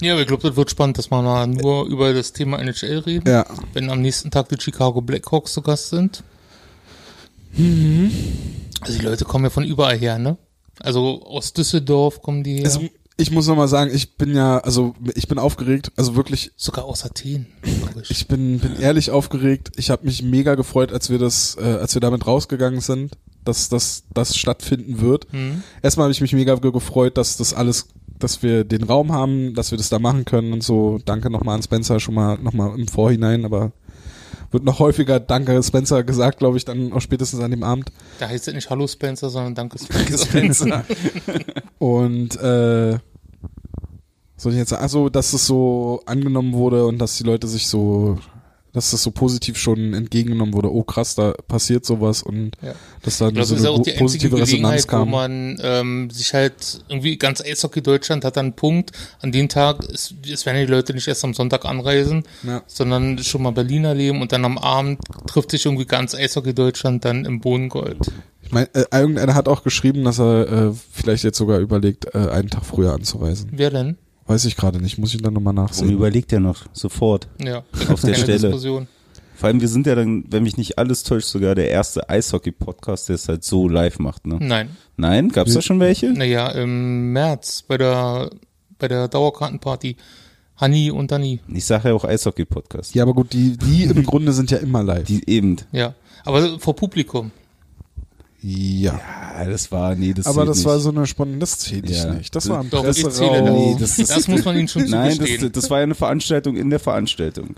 [0.00, 2.98] Ja, aber ich glaube, das wird spannend, dass wir mal nur über das Thema NHL
[2.98, 3.28] reden.
[3.28, 3.46] Ja.
[3.72, 6.22] Wenn am nächsten Tag die Chicago Blackhawks zu Gast sind.
[7.52, 8.10] Mhm.
[8.80, 10.36] Also die Leute kommen ja von überall her, ne?
[10.80, 12.66] Also aus Düsseldorf kommen die her.
[12.66, 12.80] Also,
[13.16, 16.84] ich muss noch mal sagen, ich bin ja, also ich bin aufgeregt, also wirklich, Sogar
[16.84, 17.46] aus Athen,
[18.08, 18.28] ich.
[18.28, 19.72] bin, bin ehrlich aufgeregt.
[19.76, 23.12] Ich habe mich mega gefreut, als wir das, äh, als wir damit rausgegangen sind,
[23.44, 25.32] dass das, das stattfinden wird.
[25.32, 25.62] Mhm.
[25.82, 27.88] Erstmal habe ich mich mega ge- gefreut, dass das alles,
[28.18, 30.98] dass wir den Raum haben, dass wir das da machen können und so.
[31.04, 33.72] Danke nochmal an Spencer schon mal nochmal im Vorhinein, aber
[34.50, 37.92] wird noch häufiger Danke Spencer gesagt, glaube ich, dann auch spätestens an dem Abend.
[38.18, 40.84] Da heißt es nicht Hallo Spencer, sondern Danke Spencer.
[41.78, 42.98] Und äh,
[44.36, 47.68] soll ich jetzt sagen, also, dass es so angenommen wurde und dass die Leute sich
[47.68, 48.18] so,
[48.76, 50.70] dass das so positiv schon entgegengenommen wurde.
[50.72, 52.74] Oh krass, da passiert sowas und Ja.
[53.02, 55.10] dass da Das so ist ja eine die einzige positive Resonanz Gelegenheit, wo kam.
[55.10, 58.92] man ähm, sich halt irgendwie ganz Eishockey Deutschland hat dann einen Punkt.
[59.22, 62.62] An dem Tag, es, es werden die Leute nicht erst am Sonntag anreisen, Ja.
[62.66, 67.04] sondern schon mal Berliner leben und dann am Abend trifft sich irgendwie ganz Eishockey Deutschland
[67.06, 67.96] dann im Bodengold.
[68.42, 72.18] Ich meine, äh, irgendeiner hat auch geschrieben, dass er äh, vielleicht jetzt sogar überlegt, äh,
[72.28, 73.48] einen Tag früher anzureisen.
[73.52, 73.96] Wer denn?
[74.26, 75.90] Weiß ich gerade nicht, muss ich dann nochmal nachsehen.
[75.90, 76.64] überlegt ihr noch?
[76.72, 77.28] Sofort.
[77.42, 77.58] Ja,
[77.88, 78.38] Auf der keine Stelle.
[78.38, 78.88] Diskussion.
[79.36, 83.08] Vor allem, wir sind ja dann, wenn mich nicht alles täuscht, sogar der erste Eishockey-Podcast,
[83.08, 84.38] der es halt so live macht, ne?
[84.40, 84.70] Nein.
[84.96, 85.28] Nein?
[85.28, 86.10] Gab's da schon welche?
[86.10, 88.30] Naja, im März bei der
[88.78, 89.96] bei der Dauerkartenparty.
[90.56, 91.40] Hanni und Dani.
[91.52, 92.94] Ich sage ja auch Eishockey-Podcast.
[92.94, 95.04] Ja, aber gut, die, die im Grunde sind ja immer live.
[95.04, 95.56] Die eben.
[95.70, 95.94] Ja.
[96.24, 97.30] Aber vor Publikum.
[98.48, 99.00] Ja.
[99.38, 100.66] Ja, das war, nee, das Aber das nicht.
[100.66, 102.14] war so eine spannende, das zähle ich Ja.
[102.14, 102.34] nicht.
[102.34, 103.44] Das war ein Doch, ich Presseraum.
[103.44, 103.54] das.
[103.54, 106.56] Nee, das, das, Das muss man ihnen schon Nein, das, das war ja eine Veranstaltung
[106.56, 107.56] in der Veranstaltung.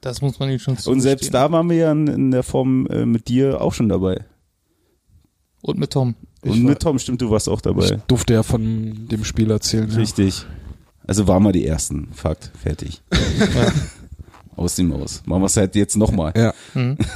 [0.00, 0.94] Das muss man ihnen schon zugestehen.
[0.94, 3.88] Und selbst da waren wir ja in, in der Form äh, mit dir auch schon
[3.88, 4.24] dabei.
[5.60, 6.14] Und mit Tom.
[6.42, 8.00] Ich Und war- mit Tom, stimmt, du warst auch Ich dabei.
[8.06, 9.90] durfte ja von dem Spiel erzählen.
[9.90, 9.96] Ja.
[9.96, 10.46] Richtig.
[11.06, 12.08] Also waren wir die Ersten.
[12.14, 12.52] Fakt.
[12.62, 13.02] Fertig.
[14.58, 15.22] Aus dem Aus.
[15.24, 16.32] Machen wir es halt jetzt nochmal.
[16.36, 16.52] Ja.
[16.74, 16.96] Mhm.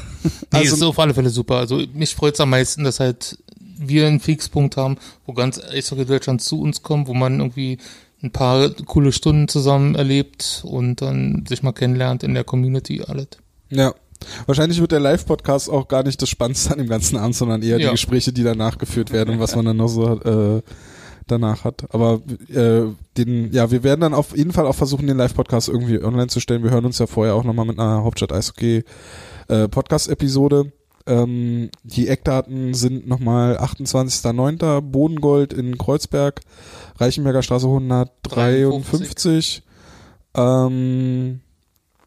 [0.52, 1.56] Nee, Also- ist auf alle Fälle super.
[1.56, 3.38] Also mich freut's am meisten, dass halt
[3.78, 4.96] wir einen Fixpunkt haben,
[5.26, 7.78] wo ganz Eishockey Deutschland zu uns kommt, wo man irgendwie
[8.22, 13.26] ein paar coole Stunden zusammen erlebt und dann sich mal kennenlernt in der Community alles.
[13.70, 13.92] Ja.
[14.46, 17.78] Wahrscheinlich wird der Live-Podcast auch gar nicht das Spannendste an dem ganzen Abend, sondern eher
[17.78, 17.90] die Ja.
[17.90, 20.62] Gespräche, die danach geführt werden und was man dann noch so äh,
[21.26, 21.92] danach hat.
[21.94, 22.82] Aber äh,
[23.16, 26.40] den, ja, wir werden dann auf jeden Fall auch versuchen, den Live-Podcast irgendwie online zu
[26.40, 26.62] stellen.
[26.62, 28.84] Wir hören uns ja vorher auch nochmal mit einer Hauptstadt Eishockey
[29.48, 30.72] äh, Podcast-Episode.
[31.06, 34.80] Ähm, die Eckdaten sind nochmal 28.09.
[34.80, 36.40] Bodengold in Kreuzberg,
[36.96, 39.62] Reichenberger Straße 153.
[40.34, 41.40] Ähm,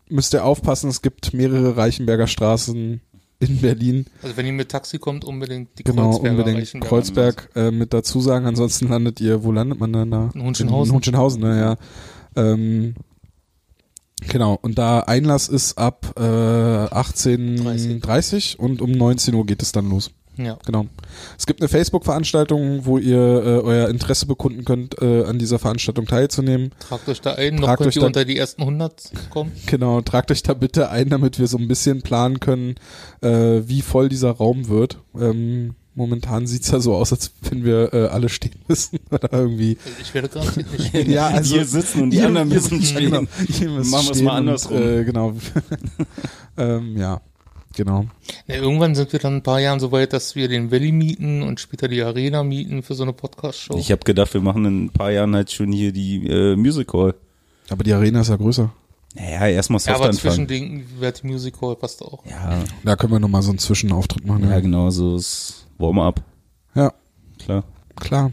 [0.09, 3.01] müsst ihr aufpassen, es gibt mehrere Reichenberger Straßen
[3.49, 4.05] in Berlin.
[4.21, 6.89] Also wenn ihr mit Taxi kommt, unbedingt die Genau, Kreuzberger unbedingt Reichenberger.
[6.89, 8.45] Kreuzberg äh, mit dazu sagen.
[8.45, 10.29] Ansonsten landet ihr, wo landet man denn da?
[10.33, 10.89] In Hohenschönhausen.
[10.89, 11.77] In Hohenschönhausen, naja.
[12.35, 12.95] Ähm,
[14.27, 19.89] genau, und da Einlass ist ab äh, 18.30 und um 19 Uhr geht es dann
[19.89, 20.11] los.
[20.37, 20.57] Ja.
[20.65, 20.87] Genau.
[21.37, 26.05] Es gibt eine Facebook-Veranstaltung, wo ihr äh, euer Interesse bekunden könnt, äh, an dieser Veranstaltung
[26.07, 26.71] teilzunehmen.
[26.79, 29.51] Tragt euch da ein, noch Tragt könnt euch ihr da- unter die ersten 100 kommen.
[29.65, 32.75] Genau, tragt euch da bitte ein, damit wir so ein bisschen planen können,
[33.21, 34.99] äh, wie voll dieser Raum wird.
[35.19, 39.77] Ähm, Momentan sieht's ja so aus, als wenn wir äh, alle stehen müssen oder irgendwie.
[39.85, 41.09] Also ich werde garantiert nicht stehen.
[41.09, 43.11] Ja, also Hier sitzen und die ihr- anderen müssen stehen.
[43.11, 43.21] Genau,
[43.61, 44.75] ihr müsst Machen wir's stehen mal andersrum.
[44.75, 45.33] Und, äh, genau.
[46.57, 47.21] ähm, ja,
[47.75, 48.05] genau.
[48.47, 51.43] Ja, irgendwann sind wir dann ein paar Jahren so weit, dass wir den Valley mieten
[51.43, 53.77] und später die Arena mieten für so eine Podcast-Show.
[53.77, 56.91] Ich habe gedacht, wir machen in ein paar Jahren halt schon hier die äh, Music
[56.93, 57.15] Hall.
[57.69, 58.71] Aber die Arena ist ja größer.
[59.15, 60.85] Naja, erstmal ja, soft aber zwischen anfangen.
[60.99, 62.25] wird die Music Hall passt auch.
[62.25, 64.49] Ja, Da können wir nochmal so einen Zwischenauftritt machen.
[64.49, 66.21] ja, genau, so ist Warm-up,
[66.75, 66.93] ja
[67.43, 67.63] klar.
[67.95, 68.31] klar.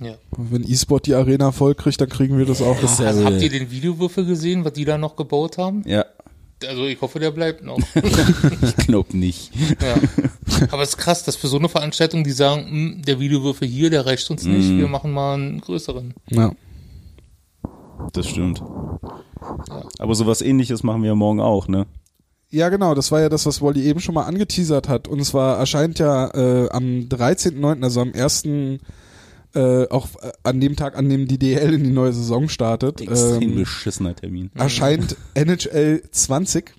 [0.00, 0.14] Ja.
[0.36, 2.80] Wenn E-Sport die Arena voll kriegt, dann kriegen wir das auch.
[2.80, 5.82] Das ja Also habt ihr den Videowürfel gesehen, was die da noch gebaut haben?
[5.86, 6.04] Ja,
[6.64, 7.78] Also ich hoffe, der bleibt noch.
[8.62, 9.50] ich glaub nicht.
[9.80, 9.94] ja.
[10.70, 13.90] Aber es ist krass, dass für so eine Veranstaltung, die sagen, "Hm, der Videowürfel hier,
[13.90, 14.78] der reicht uns nicht, Mhm.
[14.78, 16.14] wir machen mal einen größeren.
[16.30, 16.52] Ja.
[18.12, 18.62] Das stimmt.
[19.98, 21.86] Aber sowas ähnliches machen wir morgen auch, ne?
[22.50, 25.08] Ja, genau, das war ja das, was Wally eben schon mal angeteasert hat.
[25.08, 28.80] Und zwar erscheint ja äh, am 13.09., also am ersten,
[29.54, 33.00] äh, auch äh, an dem Tag, an dem die DL in die neue Saison startet,
[33.00, 34.50] Extrem ähm, beschissener Termin.
[34.54, 36.72] erscheint NHL 20,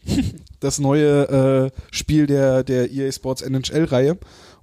[0.59, 4.17] das neue äh, Spiel der, der EA Sports NHL-Reihe.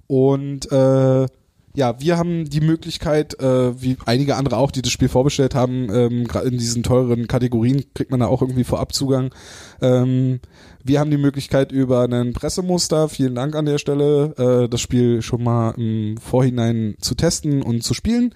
[0.07, 1.27] Und äh,
[1.73, 5.89] ja, wir haben die Möglichkeit, äh, wie einige andere auch, die das Spiel vorbestellt haben,
[5.93, 9.33] ähm, gerade in diesen teuren Kategorien kriegt man da auch irgendwie Vorabzugang.
[9.81, 10.41] Ähm,
[10.83, 15.21] wir haben die Möglichkeit über einen Pressemuster, vielen Dank an der Stelle, äh, das Spiel
[15.21, 18.33] schon mal im Vorhinein zu testen und zu spielen.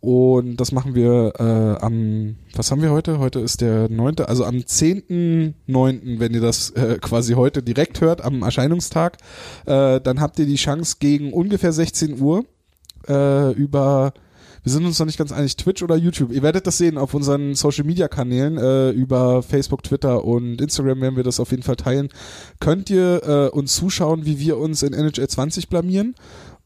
[0.00, 3.18] Und das machen wir äh, am, was haben wir heute?
[3.18, 8.22] Heute ist der neunte, also am 10.9., wenn ihr das äh, quasi heute direkt hört,
[8.22, 9.16] am Erscheinungstag,
[9.64, 12.44] äh, dann habt ihr die Chance gegen ungefähr 16 Uhr
[13.08, 14.12] äh, über
[14.66, 16.32] wir sind uns noch nicht ganz einig, Twitch oder YouTube.
[16.32, 21.00] Ihr werdet das sehen auf unseren Social Media Kanälen, äh, über Facebook, Twitter und Instagram
[21.02, 22.08] werden wir das auf jeden Fall teilen.
[22.58, 26.16] Könnt ihr äh, uns zuschauen, wie wir uns in NHL 20 blamieren.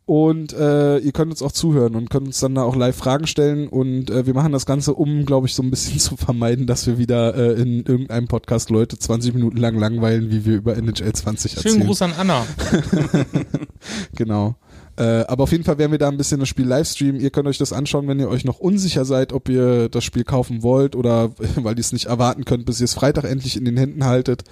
[0.06, 3.26] Und äh, ihr könnt uns auch zuhören und könnt uns dann da auch live Fragen
[3.26, 3.68] stellen.
[3.68, 6.86] Und äh, wir machen das Ganze, um, glaube ich, so ein bisschen zu vermeiden, dass
[6.86, 11.12] wir wieder äh, in irgendeinem Podcast Leute 20 Minuten lang langweilen, wie wir über NHL
[11.12, 11.74] 20 erzählen.
[11.74, 12.46] Schönen Gruß an Anna.
[14.16, 14.56] Genau.
[14.96, 17.20] Äh, aber auf jeden Fall werden wir da ein bisschen das Spiel livestreamen.
[17.20, 20.24] Ihr könnt euch das anschauen, wenn ihr euch noch unsicher seid, ob ihr das Spiel
[20.24, 23.64] kaufen wollt oder weil ihr es nicht erwarten könnt, bis ihr es Freitag endlich in
[23.64, 24.44] den Händen haltet.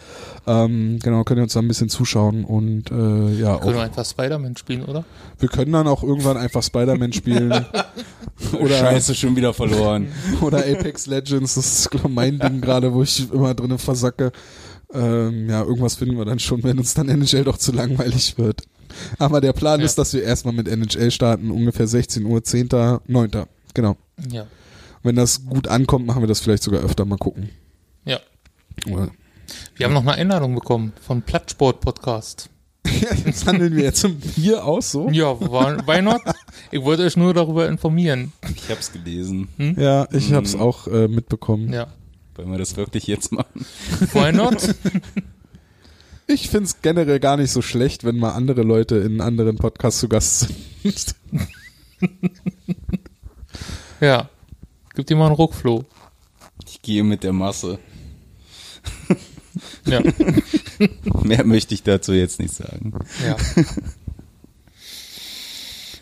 [0.46, 3.84] Ähm, genau, könnt ihr uns da ein bisschen zuschauen und äh, ja, Können wir auch,
[3.84, 5.04] einfach Spider-Man spielen, oder?
[5.38, 7.52] wir können dann auch irgendwann einfach Spider-Man spielen
[8.60, 10.08] oder, Scheiße, schon wieder verloren.
[10.40, 11.54] oder Apex Legends.
[11.54, 14.32] Das ist glaub, mein Ding gerade, wo ich immer drinnen versacke.
[14.92, 18.62] Ähm, ja, irgendwas finden wir dann schon, wenn uns dann NHL doch zu langweilig wird.
[19.18, 19.86] Aber der Plan Ja.
[19.86, 22.68] ist, dass wir erstmal mit NHL starten, ungefähr 16 Uhr, 10.,
[23.06, 23.30] 9.
[23.74, 23.96] Genau.
[24.30, 24.46] Ja.
[25.02, 27.50] Wenn das gut ankommt, machen wir das vielleicht sogar öfter mal gucken.
[28.04, 28.18] Ja.
[28.90, 29.10] Oder-
[29.76, 32.50] Wir haben noch eine Einladung bekommen von Plattsport Podcast.
[32.86, 35.08] Ja, jetzt handeln wir jetzt im Bier aus, so?
[35.10, 36.22] Ja, why not?
[36.70, 38.32] Ich wollte euch nur darüber informieren.
[38.56, 39.48] Ich hab's gelesen.
[39.76, 41.72] Ja, ich hab's auch äh, mitbekommen.
[41.72, 41.86] Ja.
[42.34, 43.66] Wollen wir das wirklich jetzt machen?
[44.12, 44.56] Why not?
[46.30, 50.08] Ich find's generell gar nicht so schlecht, wenn mal andere Leute in anderen Podcasts zu
[50.08, 50.48] Gast
[50.82, 51.14] sind.
[54.00, 54.28] Ja.
[54.94, 55.84] Gib dir mal einen Ruckfloh.
[56.68, 57.78] Ich gehe mit der Masse.
[59.84, 60.00] Ja.
[61.24, 62.92] Mehr möchte ich dazu jetzt nicht sagen.
[63.26, 63.36] Ja.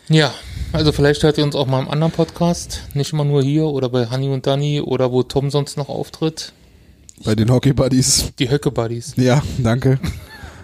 [0.09, 0.33] Ja,
[0.73, 3.89] also vielleicht hört ihr uns auch mal im anderen Podcast, nicht immer nur hier oder
[3.89, 6.53] bei Honey und Danny oder wo Tom sonst noch auftritt.
[7.23, 8.31] Bei den Hockey Buddies.
[8.39, 9.13] Die Höcke Buddies.
[9.17, 9.99] Ja, danke.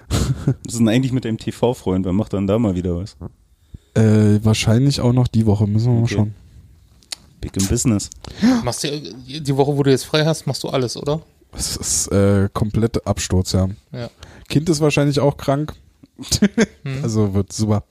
[0.10, 2.06] Was ist denn eigentlich mit dem TV-Freund?
[2.06, 3.16] Wer macht dann da mal wieder was?
[3.96, 6.16] Äh, wahrscheinlich auch noch die Woche, müssen wir mal Okay.
[6.16, 6.36] schauen.
[7.42, 8.10] Big in Business.
[8.64, 11.22] Machst du die Woche, wo du jetzt frei hast, machst du alles, oder?
[11.52, 13.68] Es ist äh, komplett Absturz, ja.
[13.92, 14.10] Ja.
[14.48, 15.74] Kind ist wahrscheinlich auch krank.
[17.04, 17.84] also wird super.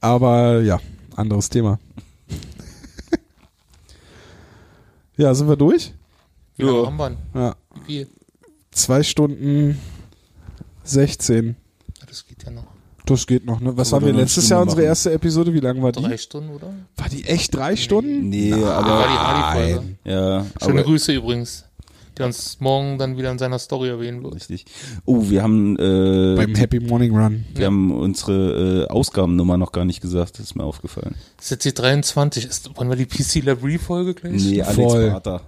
[0.00, 0.78] Aber ja,
[1.16, 1.78] anderes Thema.
[5.16, 5.92] ja, sind wir durch?
[6.56, 6.86] Wie Ja.
[6.86, 7.16] haben wir?
[7.34, 7.56] Ja.
[7.86, 8.06] Wie?
[8.70, 9.78] Zwei Stunden
[10.84, 11.56] 16.
[12.00, 12.64] Ja, das geht ja noch.
[13.06, 13.76] Das geht noch, ne?
[13.76, 14.88] Was Können haben wir letztes Stunde Jahr unsere machen?
[14.88, 15.52] erste Episode?
[15.52, 16.02] Wie lang war die?
[16.02, 16.72] Drei Stunden, oder?
[16.96, 18.30] War die echt drei Stunden?
[18.30, 19.18] Nee, war die aber.
[19.20, 19.96] Hardy-Folge.
[20.04, 20.82] Ja, Schöne aber.
[20.84, 21.64] Grüße übrigens,
[22.16, 24.34] der uns morgen dann wieder in seiner Story erwähnen wird.
[24.36, 24.64] Richtig.
[25.04, 27.44] Oh, wir haben, äh, Beim Happy Morning Run.
[27.54, 30.38] wir haben unsere äh, Ausgabennummer noch gar nicht gesagt.
[30.38, 31.14] Das ist mir aufgefallen.
[31.36, 32.46] Das ist jetzt die 23.
[32.46, 34.42] Ist, wollen wir die PC Library Folge gleich?
[34.42, 35.10] Nee, Alex Voll.
[35.10, 35.42] Vater.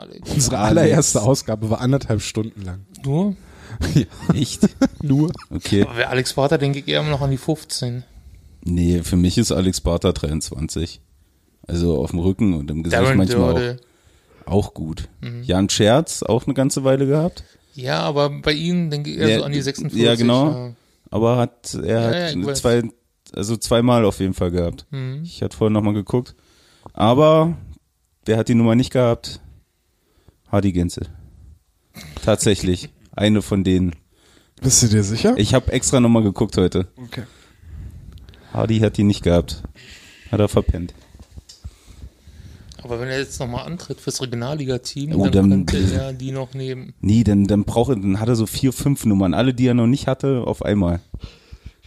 [0.00, 0.30] Alex.
[0.30, 0.70] Unsere Alex.
[0.80, 2.86] allererste Ausgabe war anderthalb Stunden lang.
[3.04, 3.36] Nur?
[4.34, 4.68] Echt?
[5.02, 5.30] Nur?
[5.50, 5.82] Okay.
[5.82, 8.02] Aber wer Alex Vater, denke ich eher immer noch an die 15.
[8.64, 11.00] Nee, für mich ist Alex Barter 23.
[11.66, 13.76] Also auf dem Rücken und im Gesicht Darren manchmal Dörde.
[14.46, 15.08] auch, auch gut.
[15.20, 15.42] Mhm.
[15.44, 17.44] Jan Scherz auch eine ganze Weile gehabt,
[17.74, 20.00] Ja, aber bei Ihnen denke ich eher Ja, so an die 46.
[20.02, 20.74] ja, genau.
[21.10, 22.82] aber hat er Ja, hat ja, zwei
[23.34, 24.86] Also zweimal auf jeden Fall gehabt.
[24.90, 25.20] Mhm.
[25.24, 26.34] Ich hatte vorhin nochmal geguckt.
[26.92, 27.56] Aber
[28.24, 29.40] wer hat die Nummer nicht gehabt?
[30.50, 31.02] Hardy Gänse.
[32.24, 32.88] Tatsächlich.
[33.12, 33.94] Eine von denen.
[34.62, 35.34] Bist du dir sicher?
[35.36, 36.86] Ich habe extra nochmal geguckt heute.
[36.96, 37.24] Okay.
[38.52, 39.62] Hardy hat die nicht gehabt.
[40.30, 40.94] Hat er verpennt.
[42.82, 46.54] Aber wenn er jetzt nochmal antritt fürs Regionalliga-Team, Oh, dann, dann- könnte er die noch
[46.54, 46.94] nehmen.
[47.00, 49.34] Nee, dann, dann braucht er, dann hat er so vier, fünf Nummern.
[49.34, 51.00] Alle, die er noch nicht hatte, auf einmal.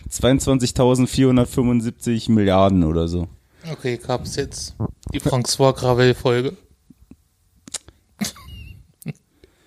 [0.10, 3.28] 22.475 Milliarden oder so.
[3.72, 4.76] Okay, gab's jetzt
[5.14, 6.56] die François Gravel-Folge.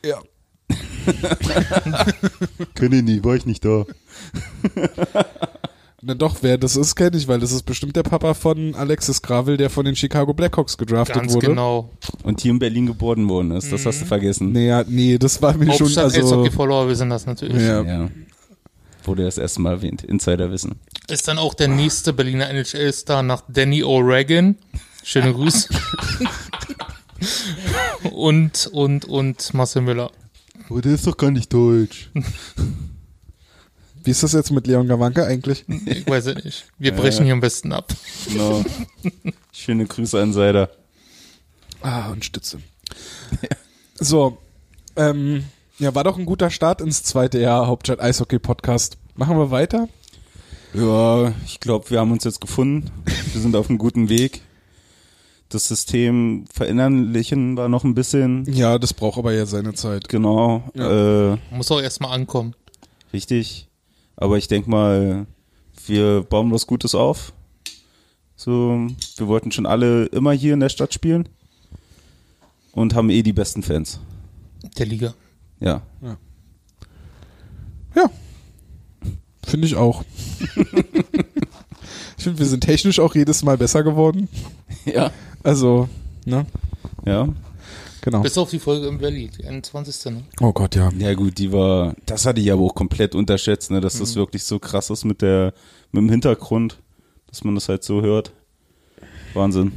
[0.07, 0.21] Ja.
[2.75, 3.85] Kenne ich nie, war ich nicht da.
[6.03, 9.23] Na doch, wer das ist, kenne ich, weil das ist bestimmt der Papa von Alexis
[9.23, 11.49] Gravel, der von den Chicago Blackhawks gedraftet Ganz wurde.
[11.49, 11.91] genau.
[12.23, 13.73] Und hier in Berlin geboren worden ist.
[13.73, 14.53] Das hast du vergessen.
[14.53, 17.63] Nee, ja, nee, das war mir schon, Hauptstadt also, Eishockey-Follower, wir sind das natürlich.
[17.63, 17.83] ja.
[17.83, 18.09] Ja.
[19.05, 20.03] Wurde das erste Mal erwähnt.
[20.03, 20.81] Insiderwissen.
[21.09, 24.57] Ist dann auch der nächste Berliner NHL-Star nach Danny O'Regan.
[25.05, 25.69] Schöne Grüße.
[28.13, 30.11] und, und, und Marcel Müller.
[30.69, 32.11] Oh, der ist doch gar nicht deutsch.
[34.03, 35.65] Wie ist das jetzt mit Leon Gawanke eigentlich?
[35.69, 36.67] Ich weiß es nicht.
[36.79, 37.93] Wir brechen hier am besten ab.
[38.29, 38.65] Genau.
[39.53, 40.71] Schöne Grüße an Seider.
[41.83, 42.61] Ah, und Stütze.
[43.99, 44.37] So,
[44.95, 45.45] ähm,
[45.79, 48.99] ja, war doch ein guter Start ins zweite Jahr Hauptstadt Eishockey Podcast.
[49.15, 49.89] Machen wir weiter?
[50.75, 52.91] Ja, ich glaube, wir haben uns jetzt gefunden.
[53.33, 54.43] Wir sind auf einem guten Weg.
[55.49, 60.09] Das System verinnerlichen war noch ein bisschen, Ja, das braucht aber ja seine Zeit.
[60.09, 62.55] genau, äh, Muss auch erstmal ankommen.
[63.13, 63.69] richtig.
[64.17, 65.27] Aber ich denke mal,
[65.87, 67.33] wir bauen was Gutes auf.
[68.35, 68.87] So,
[69.17, 71.29] wir wollten schon alle immer hier in der Stadt spielen
[72.73, 74.01] und haben eh die besten Fans.
[74.79, 75.15] Der Liga.
[75.61, 75.83] Ja.
[77.95, 78.11] Ja,
[79.47, 80.03] finde ich auch.
[82.27, 84.29] ich finde, wir sind technisch auch jedes Mal besser geworden.
[84.85, 85.13] Ja.
[85.45, 85.89] Also,
[86.25, 86.45] ne?
[87.05, 87.29] Ja.
[88.01, 88.23] Genau.
[88.23, 90.13] Bis auf die Folge im Valley, die 21.
[90.13, 90.25] Ne?
[90.41, 90.91] Oh Gott, ja.
[90.99, 94.43] Ja gut, die war, das hatte ich aber auch komplett unterschätzt, ne, dass das wirklich
[94.43, 95.55] so krass ist mit der,
[95.93, 96.79] mit dem Hintergrund,
[97.29, 98.33] dass man das halt so hört.
[99.35, 99.73] Wahnsinn.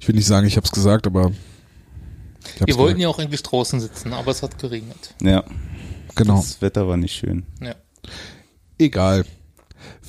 [0.00, 3.42] Ich will nicht sagen, ich habe es gesagt, aber hab's Wir wollten ja auch eigentlich
[3.42, 5.14] draußen sitzen, aber es hat geregnet.
[5.22, 5.44] Ja,
[6.14, 6.36] genau.
[6.36, 7.44] das Wetter war nicht schön.
[7.62, 7.74] Ja.
[8.78, 9.26] Egal.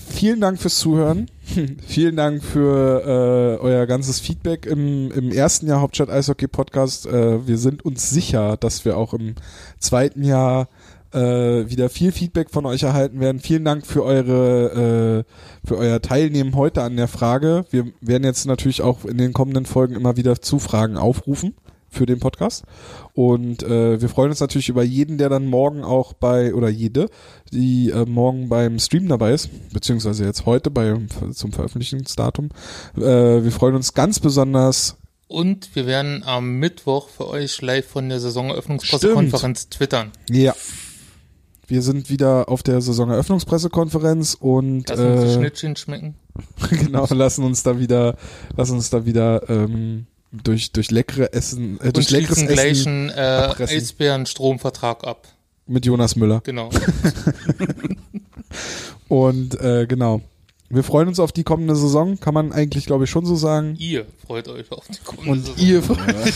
[0.09, 1.29] Vielen Dank fürs Zuhören.
[1.87, 7.05] Vielen Dank für äh, euer ganzes Feedback im, im ersten Jahr Hauptstadt Eishockey Podcast.
[7.05, 9.35] Äh, wir sind uns sicher, dass wir auch im
[9.79, 10.67] zweiten Jahr
[11.13, 13.39] äh, wieder viel Feedback von euch erhalten werden.
[13.39, 17.65] Vielen Dank für eure äh, für euer Teilnehmen heute an der Frage.
[17.71, 21.55] Wir werden jetzt natürlich auch in den kommenden Folgen immer wieder Zufragen aufrufen
[21.89, 22.63] für den Podcast.
[23.13, 27.09] Und äh, wir freuen uns natürlich über jeden, der dann morgen auch bei, oder jede,
[27.51, 30.95] die äh, morgen beim Stream dabei ist, beziehungsweise jetzt heute bei,
[31.33, 32.49] zum Veröffentlichungsdatum.
[32.97, 34.97] Äh, wir freuen uns ganz besonders.
[35.27, 40.11] Und wir werden am Mittwoch für euch live von der Saisoneröffnungspressekonferenz twittern.
[40.29, 40.55] Ja.
[41.67, 46.15] Wir sind wieder auf der Saisoneröffnungspressekonferenz und Lass uns äh, Schnittchen schmecken.
[46.71, 48.17] genau lassen uns da wieder,
[48.57, 52.71] lassen uns da wieder ähm, durch durch leckere Essen, äh, Und durch leckeres schließen gleich
[52.71, 53.63] Essen einen äh.
[53.63, 55.27] Eisbären-Stromvertrag ab.
[55.65, 56.41] mit Jonas Müller.
[56.43, 56.69] Genau.
[59.07, 60.21] Und äh, genau.
[60.71, 63.75] Wir freuen uns auf die kommende Saison, kann man eigentlich, glaube ich, schon so sagen.
[63.79, 65.57] Ihr freut euch auf die kommende Und Saison.
[65.57, 66.33] ihr freut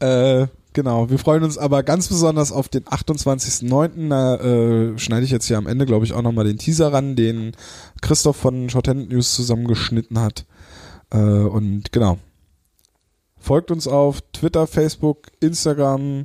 [0.00, 4.08] äh, Genau, wir freuen uns aber ganz besonders auf den 28.09.
[4.08, 7.14] Da äh, schneide ich jetzt hier am Ende, glaube ich, auch nochmal den Teaser ran,
[7.14, 7.52] den
[8.02, 10.44] Christoph von Shorthand News zusammengeschnitten hat.
[11.14, 12.18] Äh, und genau.
[13.38, 16.24] Folgt uns auf Twitter, Facebook, Instagram,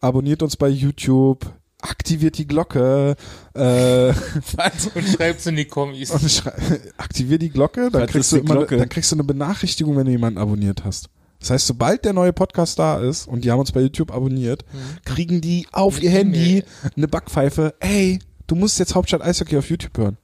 [0.00, 1.46] abonniert uns bei YouTube,
[1.80, 3.14] aktiviert die Glocke,
[3.54, 4.08] äh,
[4.94, 6.10] Und schreibt's in die Kommis.
[6.10, 8.76] und schrei- aktivier die Glocke, dann kriegst, die immer, Glocke?
[8.76, 11.08] dann kriegst du eine Benachrichtigung, wenn du jemanden abonniert hast.
[11.38, 14.64] Das heißt, sobald der neue Podcast da ist und die haben uns bei YouTube abonniert,
[15.04, 16.64] kriegen die auf ihr Handy
[16.96, 17.74] eine Backpfeife.
[17.78, 20.16] Ey, du musst jetzt Hauptstadt Eishockey auf YouTube hören.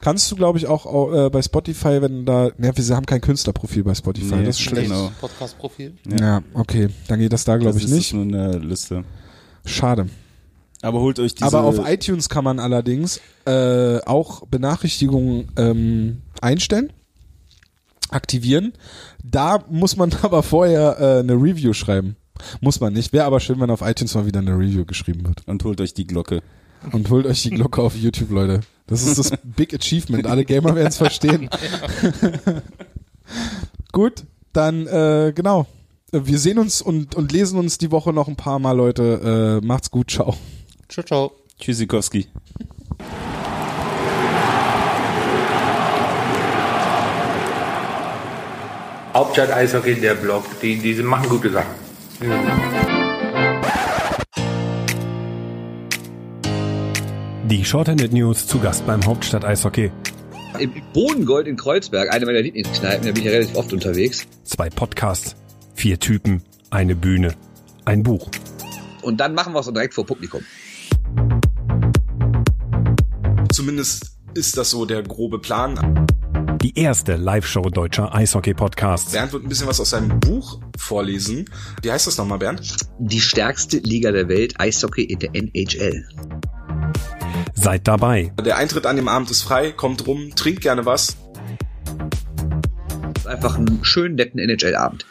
[0.00, 3.84] Kannst du, glaube ich, auch äh, bei Spotify, wenn da, ne, wir haben kein Künstlerprofil
[3.84, 4.88] bei Spotify, Nee, das ist schlecht.
[4.90, 5.10] genau.
[5.20, 5.94] Podcast-Profil.
[6.18, 6.42] Ja.
[6.54, 8.14] okay, dann geht das da, glaube Das ich, ist nicht.
[8.14, 9.04] nur eine Liste.
[9.64, 10.08] Schade.
[10.82, 11.46] Aber holt euch diese.
[11.46, 16.92] Aber auf iTunes kann man allerdings äh, auch Benachrichtigungen ähm, einstellen,
[18.10, 18.72] aktivieren.
[19.24, 22.16] Da muss man aber vorher äh, eine Review schreiben.
[22.60, 23.12] Muss man nicht.
[23.12, 25.42] Wäre aber schön, wenn auf iTunes mal wieder eine Review geschrieben wird.
[25.46, 26.42] und holt euch die Glocke.
[26.92, 28.60] Und holt euch die Glocke auf YouTube, Leute.
[28.86, 30.26] Das ist das Big Achievement.
[30.26, 31.48] Alle Gamer werden es verstehen.
[33.92, 35.66] Gut, dann äh, genau.
[36.12, 39.60] Wir sehen uns und, und lesen uns die Woche noch ein paar Mal, Leute.
[39.62, 40.36] Äh, macht's gut, ciao.
[40.88, 41.32] Ciao, ciao.
[41.58, 42.28] Tschüssikowski.
[49.12, 51.74] Hauptstadt Eishockey, der Blog, die, die machen gute Sachen.
[52.20, 53.05] Ja.
[57.46, 59.92] Die Shorthanded News zu Gast beim Hauptstadt Eishockey.
[60.58, 64.26] Im Bodengold in Kreuzberg, eine meiner Lieblingskneipen, da bin ich ja relativ oft unterwegs.
[64.42, 65.36] Zwei Podcasts,
[65.76, 67.34] vier Typen, eine Bühne,
[67.84, 68.28] ein Buch.
[69.02, 70.40] Und dann machen wir es direkt vor Publikum.
[73.52, 76.04] Zumindest ist das so der grobe Plan.
[76.62, 79.12] Die erste Live-Show deutscher Eishockey-Podcasts.
[79.12, 81.48] Bernd wird ein bisschen was aus seinem Buch vorlesen.
[81.80, 82.76] Wie heißt das nochmal, Bernd?
[82.98, 86.08] Die stärkste Liga der Welt, Eishockey in der NHL.
[87.54, 88.32] Seid dabei.
[88.44, 91.16] Der Eintritt an dem Abend ist frei, kommt rum, trinkt gerne was.
[93.24, 95.06] Einfach einen schönen, netten NHL-Abend.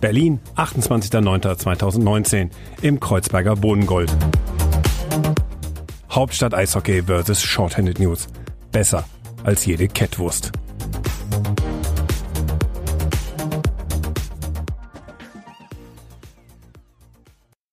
[0.00, 2.50] Berlin, 28.09.2019
[2.82, 4.14] im Kreuzberger Bodengold.
[6.10, 7.42] Hauptstadt Eishockey vs.
[7.42, 8.28] Shorthanded News.
[8.70, 9.04] Besser
[9.44, 10.52] als jede Kettwurst.